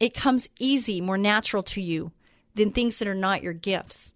It 0.00 0.14
comes 0.14 0.48
easy, 0.58 1.00
more 1.00 1.18
natural 1.18 1.62
to 1.64 1.80
you 1.80 2.12
than 2.54 2.70
things 2.70 2.98
that 2.98 3.08
are 3.08 3.14
not 3.14 3.42
your 3.42 3.52
gifts. 3.52 4.12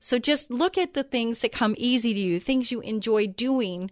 So 0.00 0.18
just 0.18 0.50
look 0.50 0.78
at 0.78 0.94
the 0.94 1.02
things 1.02 1.40
that 1.40 1.52
come 1.52 1.74
easy 1.76 2.14
to 2.14 2.20
you, 2.20 2.38
things 2.38 2.70
you 2.70 2.80
enjoy 2.80 3.26
doing, 3.26 3.90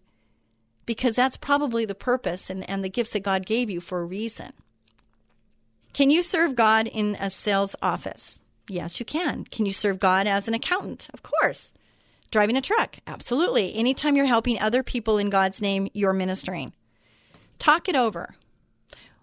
because 0.86 1.16
that's 1.16 1.36
probably 1.36 1.84
the 1.84 1.94
purpose 1.94 2.48
and, 2.48 2.68
and 2.70 2.84
the 2.84 2.88
gifts 2.88 3.12
that 3.12 3.20
God 3.20 3.44
gave 3.44 3.68
you 3.68 3.80
for 3.80 4.00
a 4.00 4.04
reason. 4.04 4.52
Can 5.92 6.10
you 6.10 6.22
serve 6.22 6.54
God 6.54 6.86
in 6.86 7.16
a 7.18 7.30
sales 7.30 7.74
office? 7.82 8.42
Yes, 8.68 9.00
you 9.00 9.06
can. 9.06 9.44
Can 9.44 9.66
you 9.66 9.72
serve 9.72 9.98
God 9.98 10.26
as 10.26 10.46
an 10.46 10.54
accountant? 10.54 11.08
Of 11.12 11.22
course. 11.22 11.72
Driving 12.30 12.56
a 12.56 12.60
truck? 12.60 12.96
Absolutely. 13.06 13.74
Anytime 13.74 14.16
you're 14.16 14.26
helping 14.26 14.60
other 14.60 14.82
people 14.82 15.18
in 15.18 15.30
God's 15.30 15.62
name, 15.62 15.88
you're 15.94 16.12
ministering. 16.12 16.72
Talk 17.58 17.88
it 17.88 17.96
over. 17.96 18.34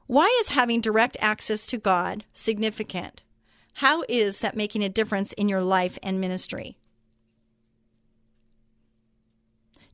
Why 0.07 0.35
is 0.41 0.49
having 0.49 0.81
direct 0.81 1.17
access 1.19 1.65
to 1.67 1.77
God 1.77 2.25
significant? 2.33 3.23
How 3.75 4.03
is 4.07 4.39
that 4.39 4.55
making 4.55 4.83
a 4.83 4.89
difference 4.89 5.33
in 5.33 5.49
your 5.49 5.61
life 5.61 5.97
and 6.03 6.21
ministry? 6.21 6.77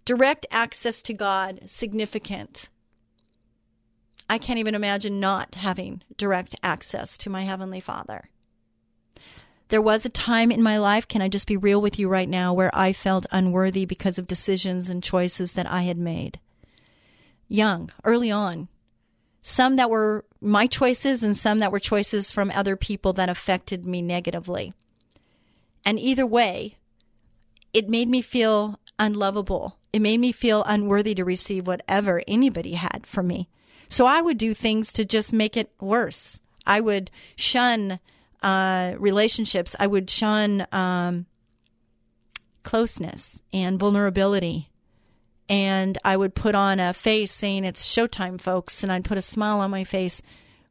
Direct 0.06 0.46
access 0.52 1.02
to 1.04 1.14
God, 1.14 1.62
significant. 1.68 2.70
I 4.30 4.38
can't 4.38 4.60
even 4.60 4.76
imagine 4.76 5.20
not 5.20 5.56
having 5.56 6.04
direct 6.18 6.56
access 6.62 7.18
to 7.20 7.30
my 7.30 7.44
Heavenly 7.44 7.80
Father. 7.80 8.30
There 9.70 9.82
was 9.82 10.04
a 10.04 10.10
time 10.10 10.52
in 10.52 10.64
my 10.64 10.78
life, 10.78 11.08
can 11.08 11.22
I 11.22 11.30
just 11.30 11.48
be 11.48 11.56
real 11.56 11.80
with 11.82 12.00
you 12.00 12.10
right 12.10 12.28
now, 12.28 12.54
where 12.54 12.76
I 12.76 12.92
felt 12.92 13.28
unworthy 13.32 13.86
because 13.86 14.18
of 14.18 14.28
decisions 14.28 14.90
and 14.90 15.04
choices 15.04 15.54
that 15.54 15.72
I 15.72 15.84
had 15.84 15.98
made. 15.98 16.40
Young, 17.48 17.92
early 18.04 18.32
on, 18.32 18.68
some 19.42 19.76
that 19.78 19.90
were 19.90 20.26
my 20.42 20.68
choices 20.68 21.24
and 21.24 21.38
some 21.38 21.60
that 21.60 21.72
were 21.72 21.80
choices 21.80 22.32
from 22.32 22.52
other 22.52 22.76
people 22.76 23.14
that 23.14 23.30
affected 23.30 23.86
me 23.86 24.02
negatively. 24.02 24.74
And 25.86 26.00
either 26.00 26.26
way, 26.26 26.76
it 27.74 27.90
made 27.90 28.10
me 28.10 28.22
feel 28.22 28.80
unlovable. 28.98 29.78
It 29.94 30.02
made 30.02 30.20
me 30.20 30.32
feel 30.32 30.64
unworthy 30.66 31.14
to 31.16 31.24
receive 31.24 31.68
whatever 31.68 32.24
anybody 32.28 32.74
had 32.74 33.06
for 33.06 33.24
me. 33.24 33.50
So 33.88 34.06
I 34.06 34.22
would 34.22 34.38
do 34.38 34.54
things 34.54 34.92
to 34.94 35.06
just 35.06 35.32
make 35.32 35.56
it 35.56 35.72
worse. 35.80 36.40
I 36.66 36.82
would 36.82 37.10
shun 37.36 38.00
uh, 38.42 38.94
relationships. 38.98 39.76
I 39.80 39.88
would 39.88 40.10
shun 40.10 40.66
um, 40.72 41.26
closeness 42.64 43.42
and 43.52 43.80
vulnerability 43.80 44.70
and 45.50 45.98
I 46.06 46.16
would 46.16 46.36
put 46.36 46.54
on 46.54 46.80
a 46.80 46.94
face 46.94 47.32
saying 47.32 47.66
it's 47.66 47.92
showtime, 47.92 48.40
folks, 48.40 48.84
and 48.84 48.92
I'd 48.92 49.04
put 49.04 49.18
a 49.18 49.22
smile 49.22 49.60
on 49.60 49.72
my 49.72 49.84
face. 49.84 50.22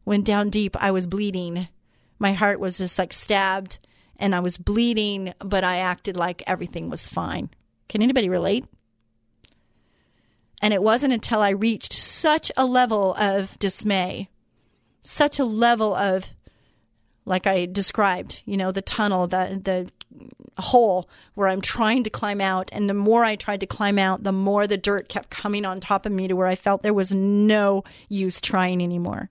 When 0.04 0.22
down 0.22 0.50
deep, 0.50 0.76
I 0.80 0.92
was 0.92 1.08
bleeding. 1.08 1.68
My 2.20 2.32
heart 2.32 2.60
was 2.60 2.78
just 2.78 2.96
like 2.96 3.12
stabbed, 3.12 3.80
and 4.18 4.34
I 4.34 4.40
was 4.40 4.56
bleeding, 4.56 5.34
but 5.40 5.64
I 5.64 5.78
acted 5.78 6.16
like 6.16 6.44
everything 6.46 6.88
was 6.88 7.08
fine. 7.08 7.50
Can 7.88 8.02
anybody 8.02 8.28
relate? 8.28 8.66
And 10.62 10.72
it 10.72 10.82
wasn't 10.82 11.12
until 11.12 11.40
I 11.40 11.50
reached 11.50 11.92
such 11.92 12.52
a 12.56 12.64
level 12.64 13.14
of 13.14 13.58
dismay, 13.58 14.28
such 15.02 15.40
a 15.40 15.44
level 15.44 15.94
of, 15.94 16.32
like 17.28 17.46
I 17.46 17.66
described, 17.66 18.42
you 18.46 18.56
know, 18.56 18.72
the 18.72 18.82
tunnel, 18.82 19.26
the, 19.26 19.60
the 19.62 19.90
hole 20.60 21.08
where 21.34 21.48
I'm 21.48 21.60
trying 21.60 22.02
to 22.04 22.10
climb 22.10 22.40
out. 22.40 22.70
And 22.72 22.88
the 22.88 22.94
more 22.94 23.24
I 23.24 23.36
tried 23.36 23.60
to 23.60 23.66
climb 23.66 23.98
out, 23.98 24.24
the 24.24 24.32
more 24.32 24.66
the 24.66 24.76
dirt 24.76 25.08
kept 25.08 25.30
coming 25.30 25.64
on 25.64 25.78
top 25.78 26.06
of 26.06 26.12
me 26.12 26.26
to 26.28 26.34
where 26.34 26.46
I 26.46 26.56
felt 26.56 26.82
there 26.82 26.94
was 26.94 27.14
no 27.14 27.84
use 28.08 28.40
trying 28.40 28.82
anymore. 28.82 29.30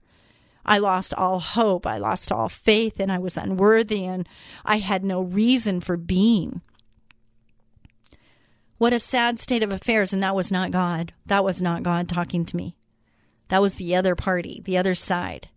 I 0.64 0.78
lost 0.78 1.14
all 1.14 1.40
hope. 1.40 1.86
I 1.86 1.98
lost 1.98 2.30
all 2.30 2.48
faith 2.48 3.00
and 3.00 3.10
I 3.10 3.18
was 3.18 3.36
unworthy 3.36 4.04
and 4.04 4.28
I 4.64 4.78
had 4.78 5.04
no 5.04 5.22
reason 5.22 5.80
for 5.80 5.96
being. 5.96 6.60
What 8.76 8.92
a 8.92 9.00
sad 9.00 9.38
state 9.38 9.62
of 9.62 9.72
affairs. 9.72 10.12
And 10.12 10.22
that 10.22 10.36
was 10.36 10.52
not 10.52 10.70
God. 10.70 11.12
That 11.26 11.42
was 11.42 11.60
not 11.60 11.82
God 11.82 12.08
talking 12.08 12.44
to 12.44 12.56
me. 12.56 12.76
That 13.48 13.62
was 13.62 13.76
the 13.76 13.96
other 13.96 14.14
party, 14.14 14.60
the 14.64 14.76
other 14.76 14.94
side, 14.94 15.48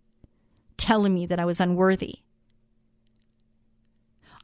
telling 0.76 1.14
me 1.14 1.26
that 1.26 1.38
I 1.38 1.44
was 1.44 1.60
unworthy. 1.60 2.20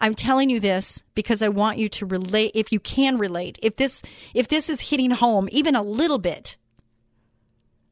I'm 0.00 0.14
telling 0.14 0.48
you 0.48 0.60
this 0.60 1.02
because 1.14 1.42
I 1.42 1.48
want 1.48 1.78
you 1.78 1.88
to 1.88 2.06
relate 2.06 2.52
if 2.54 2.72
you 2.72 2.78
can 2.78 3.18
relate. 3.18 3.58
If 3.62 3.76
this 3.76 4.02
if 4.32 4.48
this 4.48 4.70
is 4.70 4.90
hitting 4.90 5.10
home 5.10 5.48
even 5.50 5.74
a 5.74 5.82
little 5.82 6.18
bit. 6.18 6.56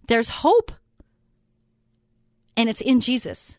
There's 0.07 0.29
hope. 0.29 0.73
And 2.57 2.69
it's 2.69 2.81
in 2.81 3.01
Jesus. 3.01 3.59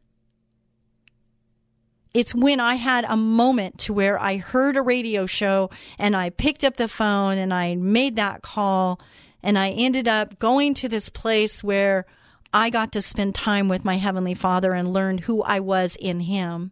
It's 2.14 2.34
when 2.34 2.60
I 2.60 2.76
had 2.76 3.06
a 3.08 3.18
moment 3.18 3.78
to 3.80 3.94
where 3.94 4.20
I 4.20 4.38
heard 4.38 4.76
a 4.76 4.82
radio 4.82 5.26
show 5.26 5.70
and 6.00 6.16
I 6.16 6.30
picked 6.30 6.64
up 6.64 6.78
the 6.78 6.88
phone 6.88 7.38
and 7.38 7.54
I 7.54 7.76
made 7.76 8.16
that 8.16 8.42
call 8.42 9.00
and 9.44 9.60
I 9.60 9.70
ended 9.70 10.08
up 10.08 10.40
going 10.40 10.74
to 10.76 10.90
this 10.90 11.10
place 11.10 11.64
where 11.64 12.06
I 12.54 12.70
got 12.70 12.92
to 12.94 13.02
spend 13.02 13.36
time 13.36 13.68
with 13.68 13.86
my 13.86 13.98
Heavenly 13.98 14.34
Father 14.34 14.74
and 14.74 14.94
learned 14.94 15.22
who 15.22 15.44
I 15.44 15.60
was 15.60 15.96
in 15.98 16.22
Him 16.22 16.72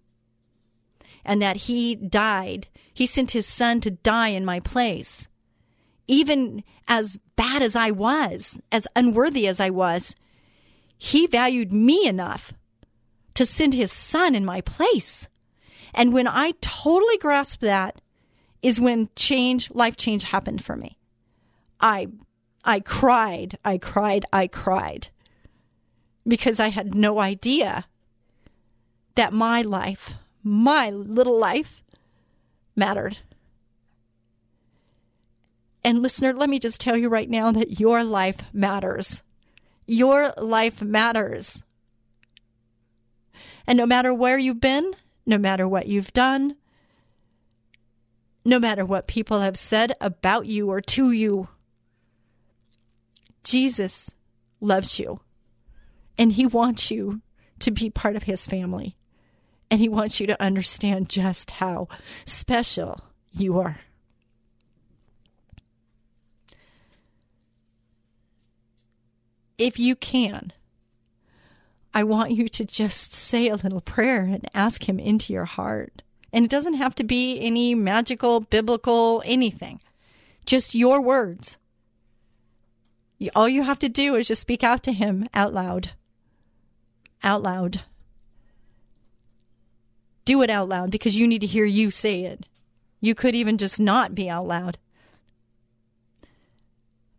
and 1.26 1.42
that 1.42 1.58
He 1.58 1.96
died. 1.96 2.68
He 2.94 3.06
sent 3.06 3.32
His 3.32 3.46
Son 3.46 3.80
to 3.82 3.92
die 3.92 4.30
in 4.30 4.46
my 4.46 4.60
place. 4.60 5.28
Even 6.08 6.64
as 6.88 7.20
bad 7.36 7.62
as 7.62 7.76
I 7.76 7.92
was, 7.92 8.62
as 8.72 8.88
unworthy 8.96 9.48
as 9.48 9.60
I 9.60 9.70
was, 9.70 10.16
He 10.98 11.28
valued 11.28 11.72
me 11.72 12.08
enough 12.08 12.54
to 13.34 13.46
send 13.46 13.74
His 13.74 13.92
Son 13.92 14.36
in 14.36 14.46
my 14.46 14.62
place. 14.62 15.28
And 15.94 16.14
when 16.14 16.28
I 16.28 16.54
totally 16.62 17.18
grasped 17.18 17.62
that, 17.62 18.02
is 18.66 18.82
when 18.82 19.10
change, 19.16 19.70
life 19.72 19.96
change 19.96 20.24
happened 20.24 20.64
for 20.64 20.76
me. 20.76 20.98
I, 21.80 22.08
I 22.64 22.80
cried, 22.80 23.60
I 23.64 23.78
cried, 23.78 24.26
I 24.34 24.48
cried 24.48 25.10
because 26.28 26.60
I 26.60 26.70
had 26.70 26.96
no 26.96 27.20
idea 27.20 27.86
that 29.14 29.34
my 29.34 29.62
life, 29.62 30.16
my 30.46 30.92
little 30.92 31.38
life, 31.40 31.84
mattered. 32.76 33.18
And 35.84 36.02
listener, 36.02 36.34
let 36.34 36.50
me 36.50 36.60
just 36.60 36.80
tell 36.80 36.96
you 36.96 37.10
right 37.10 37.30
now 37.30 37.52
that 37.52 37.80
your 37.80 38.04
life 38.04 38.42
matters. 38.54 39.24
Your 39.88 40.34
life 40.38 40.82
matters. 40.82 41.64
And 43.68 43.78
no 43.78 43.86
matter 43.86 44.14
where 44.14 44.38
you've 44.38 44.62
been, 44.62 44.96
no 45.26 45.38
matter 45.40 45.68
what 45.68 45.88
you've 45.88 46.14
done, 46.14 46.56
no 48.46 48.60
matter 48.60 48.86
what 48.86 49.08
people 49.08 49.42
have 49.42 49.58
said 49.58 49.94
about 50.00 50.46
you 50.46 50.70
or 50.70 50.80
to 50.80 51.12
you. 51.12 51.48
Jesus 53.44 54.16
loves 54.62 55.00
you 55.00 55.20
and 56.18 56.32
he 56.32 56.46
wants 56.46 56.92
you 56.92 57.22
to 57.60 57.72
be 57.72 57.90
part 57.90 58.16
of 58.16 58.24
his 58.24 58.46
family. 58.46 58.96
And 59.70 59.80
he 59.80 59.90
wants 59.90 60.20
you 60.20 60.28
to 60.28 60.42
understand 60.42 61.10
just 61.10 61.52
how 61.52 61.88
special 62.26 63.02
you 63.32 63.60
are. 63.60 63.80
If 69.58 69.80
you 69.80 69.96
can, 69.96 70.52
I 71.94 72.04
want 72.04 72.32
you 72.32 72.50
to 72.50 72.66
just 72.66 73.14
say 73.14 73.48
a 73.48 73.56
little 73.56 73.80
prayer 73.80 74.24
and 74.24 74.50
ask 74.54 74.88
Him 74.88 75.00
into 75.00 75.32
your 75.32 75.46
heart. 75.46 76.02
And 76.34 76.44
it 76.44 76.52
doesn't 76.52 76.74
have 76.74 76.94
to 76.96 77.06
be 77.06 77.40
any 77.40 77.74
magical, 77.74 78.42
biblical, 78.42 79.24
anything, 79.26 79.80
just 80.46 80.76
your 80.76 81.00
words. 81.00 81.58
All 83.34 83.48
you 83.48 83.64
have 83.64 83.80
to 83.80 83.88
do 83.88 84.16
is 84.16 84.28
just 84.28 84.42
speak 84.42 84.62
out 84.62 84.84
to 84.84 84.92
Him 84.92 85.30
out 85.34 85.54
loud. 85.54 85.92
Out 87.24 87.42
loud. 87.42 87.84
Do 90.26 90.42
it 90.42 90.50
out 90.50 90.68
loud 90.68 90.92
because 90.92 91.18
you 91.18 91.28
need 91.28 91.42
to 91.42 91.48
hear 91.48 91.66
you 91.66 91.92
say 91.92 92.24
it. 92.24 92.46
You 93.00 93.16
could 93.16 93.36
even 93.36 93.58
just 93.58 93.80
not 93.80 94.16
be 94.16 94.30
out 94.30 94.48
loud. 94.48 94.78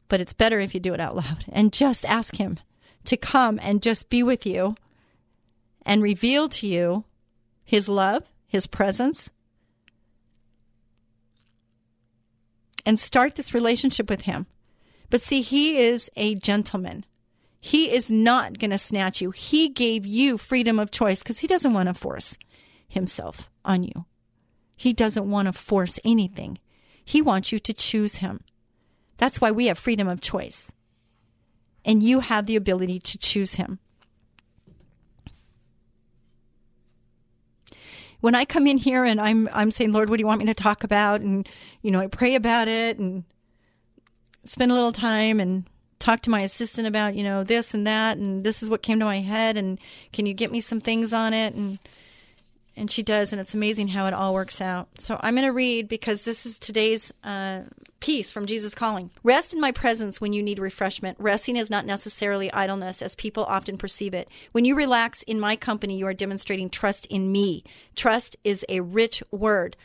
But 0.09 0.21
it's 0.21 0.33
better 0.33 0.61
if 0.61 0.75
you 0.75 0.81
do 0.81 0.95
it 0.95 1.01
out 1.01 1.17
loud 1.17 1.45
and 1.49 1.73
just 1.73 2.05
ask 2.05 2.37
Him 2.37 2.59
to 3.05 3.17
come 3.17 3.59
and 3.63 3.83
just 3.83 4.11
be 4.11 4.23
with 4.23 4.45
you 4.45 4.77
and 5.83 6.03
reveal 6.03 6.49
to 6.49 6.67
you 6.67 7.05
his 7.65 7.89
love, 7.89 8.25
his 8.47 8.67
presence, 8.67 9.31
and 12.85 12.99
start 12.99 13.35
this 13.35 13.55
relationship 13.55 14.09
with 14.09 14.23
him. 14.23 14.47
But 15.11 15.21
see, 15.21 15.41
he 15.41 15.79
is 15.79 16.11
a 16.17 16.35
gentleman. 16.35 17.05
He 17.61 17.93
is 17.93 18.11
not 18.11 18.59
going 18.59 18.71
to 18.71 18.79
snatch 18.79 19.21
you. 19.21 19.33
He 19.33 19.69
gave 19.69 20.07
you 20.07 20.39
freedom 20.39 20.79
of 20.79 20.93
choice 20.93 21.23
because 21.23 21.41
he 21.41 21.49
doesn't 21.49 21.75
want 21.75 21.89
to 21.89 21.95
force 21.95 22.39
himself 22.89 23.51
on 23.65 23.83
you. 23.83 24.07
He 24.77 24.93
doesn't 24.93 25.31
want 25.31 25.47
to 25.47 25.53
force 25.53 25.99
anything. 26.05 26.59
He 27.05 27.23
wants 27.23 27.53
you 27.53 27.59
to 27.59 27.73
choose 27.73 28.17
him. 28.17 28.41
That's 29.17 29.41
why 29.41 29.51
we 29.51 29.67
have 29.67 29.79
freedom 29.79 30.09
of 30.09 30.21
choice 30.21 30.71
and 31.87 32.03
you 32.03 32.21
have 32.21 32.47
the 32.47 32.57
ability 32.57 32.99
to 32.99 33.17
choose 33.17 33.55
him. 33.55 33.79
When 38.21 38.35
I 38.35 38.45
come 38.45 38.67
in 38.67 38.79
here 38.79 39.05
and 39.05 39.21
I'm 39.21 39.49
I'm 39.53 39.71
saying, 39.71 39.93
Lord, 39.93 40.11
what 40.11 40.17
do 40.17 40.23
you 40.23 40.27
want 40.27 40.41
me 40.41 40.47
to 40.47 40.55
talk 40.55 40.83
about? 40.83 41.21
And 41.21 41.49
you 41.83 41.91
know, 41.91 42.01
I 42.01 42.09
pray 42.09 42.35
about 42.35 42.67
it 42.67 42.99
and 42.99 43.25
spend 44.45 44.73
a 44.73 44.75
little 44.75 44.93
time 44.93 45.39
and 45.39 45.65
talk 45.99 46.23
to 46.23 46.31
my 46.31 46.41
assistant 46.41 46.89
about, 46.89 47.15
you 47.15 47.23
know, 47.23 47.45
this 47.45 47.73
and 47.73 47.87
that 47.87 48.17
and 48.17 48.43
this 48.43 48.63
is 48.63 48.71
what 48.71 48.83
came 48.83 48.99
to 48.99 49.05
my 49.05 49.21
head 49.21 49.57
and 49.57 49.79
can 50.13 50.27
you 50.27 50.35
get 50.35 50.51
me 50.51 50.61
some 50.61 50.81
things 50.81 51.13
on 51.13 51.33
it 51.33 51.55
and 51.55 51.79
and 52.77 52.91
she 52.91 53.03
does, 53.03 53.33
and 53.33 53.41
it's 53.41 53.55
amazing 53.55 53.89
how 53.89 54.07
it 54.07 54.15
all 54.15 54.35
works 54.35 54.61
out. 54.61 54.89
So 55.01 55.19
I'm 55.21 55.35
going 55.35 55.47
to 55.47 55.53
read 55.53 55.89
because 55.89 56.23
this 56.23 56.45
is 56.45 56.59
today's 56.59 57.13
uh, 57.25 57.63
piece 58.01 58.31
from 58.31 58.47
Jesus 58.47 58.75
Calling. 58.75 59.11
Rest 59.23 59.55
in 59.55 59.61
my 59.61 59.73
presence 59.73 60.21
when 60.21 60.35
you 60.35 60.43
need 60.43 60.59
refreshment. 60.59 61.19
Resting 61.19 61.57
is 61.57 61.71
not 61.71 61.87
necessarily 61.87 62.53
idleness, 62.53 63.01
as 63.01 63.15
people 63.15 63.45
often 63.45 63.79
perceive 63.79 64.13
it. 64.13 64.29
When 64.53 64.67
you 64.67 64.75
relax 64.75 65.23
in 65.23 65.41
my 65.41 65.57
company, 65.57 65.97
you 65.97 66.07
are 66.07 66.15
demonstrating 66.15 66.69
trust 66.69 67.07
in 67.07 67.33
me. 67.33 67.65
Trust 67.95 68.37
is 68.45 68.65
a 68.69 68.81
rich 68.81 69.23
word. 69.31 69.77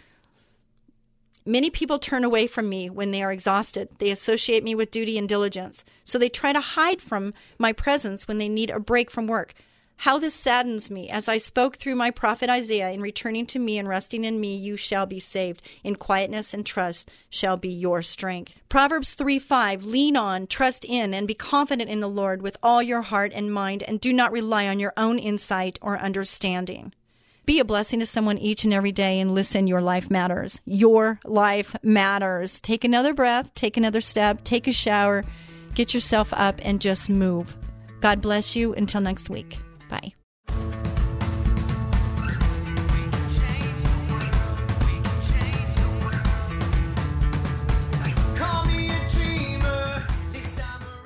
Many 1.45 1.69
people 1.69 1.97
turn 1.97 2.23
away 2.23 2.45
from 2.45 2.69
me 2.69 2.89
when 2.89 3.11
they 3.11 3.23
are 3.23 3.31
exhausted. 3.31 3.89
They 3.97 4.11
associate 4.11 4.63
me 4.63 4.75
with 4.75 4.91
duty 4.91 5.17
and 5.17 5.27
diligence. 5.27 5.83
So 6.03 6.19
they 6.19 6.29
try 6.29 6.53
to 6.53 6.59
hide 6.59 7.01
from 7.01 7.33
my 7.57 7.73
presence 7.73 8.27
when 8.27 8.37
they 8.37 8.49
need 8.49 8.69
a 8.69 8.79
break 8.79 9.09
from 9.09 9.27
work. 9.27 9.55
How 9.97 10.17
this 10.17 10.33
saddens 10.33 10.89
me. 10.89 11.09
As 11.09 11.27
I 11.27 11.37
spoke 11.37 11.77
through 11.77 11.95
my 11.95 12.09
prophet 12.09 12.49
Isaiah, 12.49 12.89
in 12.89 13.01
returning 13.01 13.45
to 13.47 13.59
me 13.59 13.77
and 13.77 13.87
resting 13.87 14.23
in 14.23 14.39
me, 14.39 14.55
you 14.55 14.75
shall 14.75 15.05
be 15.05 15.19
saved. 15.19 15.61
In 15.83 15.95
quietness 15.95 16.53
and 16.53 16.65
trust 16.65 17.11
shall 17.29 17.55
be 17.55 17.69
your 17.69 18.01
strength. 18.01 18.59
Proverbs 18.67 19.13
3 19.13 19.37
5 19.37 19.85
Lean 19.85 20.17
on, 20.17 20.47
trust 20.47 20.85
in, 20.85 21.13
and 21.13 21.27
be 21.27 21.35
confident 21.35 21.89
in 21.89 21.99
the 21.99 22.09
Lord 22.09 22.41
with 22.41 22.57
all 22.63 22.81
your 22.81 23.03
heart 23.03 23.31
and 23.35 23.53
mind, 23.53 23.83
and 23.83 24.01
do 24.01 24.11
not 24.11 24.31
rely 24.31 24.67
on 24.67 24.79
your 24.79 24.93
own 24.97 25.19
insight 25.19 25.77
or 25.81 25.99
understanding. 25.99 26.93
Be 27.45 27.59
a 27.59 27.65
blessing 27.65 27.99
to 27.99 28.05
someone 28.05 28.37
each 28.37 28.63
and 28.63 28.73
every 28.73 28.91
day 28.91 29.19
and 29.19 29.33
listen, 29.33 29.67
your 29.67 29.81
life 29.81 30.09
matters. 30.09 30.61
Your 30.65 31.19
life 31.25 31.75
matters. 31.83 32.61
Take 32.61 32.83
another 32.83 33.13
breath, 33.13 33.53
take 33.55 33.77
another 33.77 34.01
step, 34.01 34.43
take 34.43 34.67
a 34.67 34.73
shower, 34.73 35.23
get 35.73 35.93
yourself 35.93 36.33
up, 36.33 36.59
and 36.63 36.79
just 36.79 37.09
move. 37.09 37.55
God 37.99 38.21
bless 38.21 38.55
you. 38.55 38.73
Until 38.73 39.01
next 39.01 39.29
week. 39.29 39.59
Bye. 39.91 40.13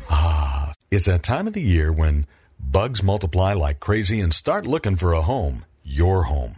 Ah, 0.07 0.73
it's 0.91 1.07
that 1.07 1.23
time 1.23 1.47
of 1.47 1.53
the 1.53 1.61
year 1.61 1.91
when 1.91 2.25
bugs 2.59 3.01
multiply 3.01 3.53
like 3.53 3.79
crazy 3.79 4.21
and 4.21 4.31
start 4.31 4.67
looking 4.67 4.95
for 4.95 5.13
a 5.13 5.23
home. 5.23 5.65
Your 5.83 6.23
home. 6.23 6.55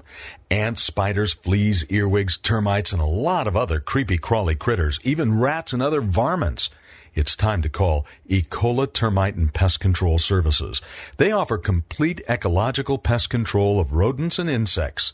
Ants, 0.51 0.81
spiders, 0.81 1.33
fleas, 1.33 1.85
earwigs, 1.89 2.37
termites, 2.37 2.91
and 2.91 3.01
a 3.01 3.05
lot 3.05 3.47
of 3.47 3.55
other 3.55 3.79
creepy 3.79 4.17
crawly 4.17 4.55
critters, 4.55 4.99
even 5.03 5.39
rats 5.39 5.71
and 5.73 5.81
other 5.81 6.01
varmints. 6.01 6.69
It's 7.17 7.35
time 7.35 7.63
to 7.63 7.69
call 7.69 8.05
Ecola 8.29 8.91
Termite 8.93 9.33
and 9.33 9.51
Pest 9.51 9.79
Control 9.79 10.19
Services. 10.19 10.83
They 11.17 11.31
offer 11.31 11.57
complete 11.57 12.21
ecological 12.29 12.99
pest 12.99 13.31
control 13.31 13.79
of 13.79 13.91
rodents 13.91 14.37
and 14.37 14.47
insects. 14.47 15.13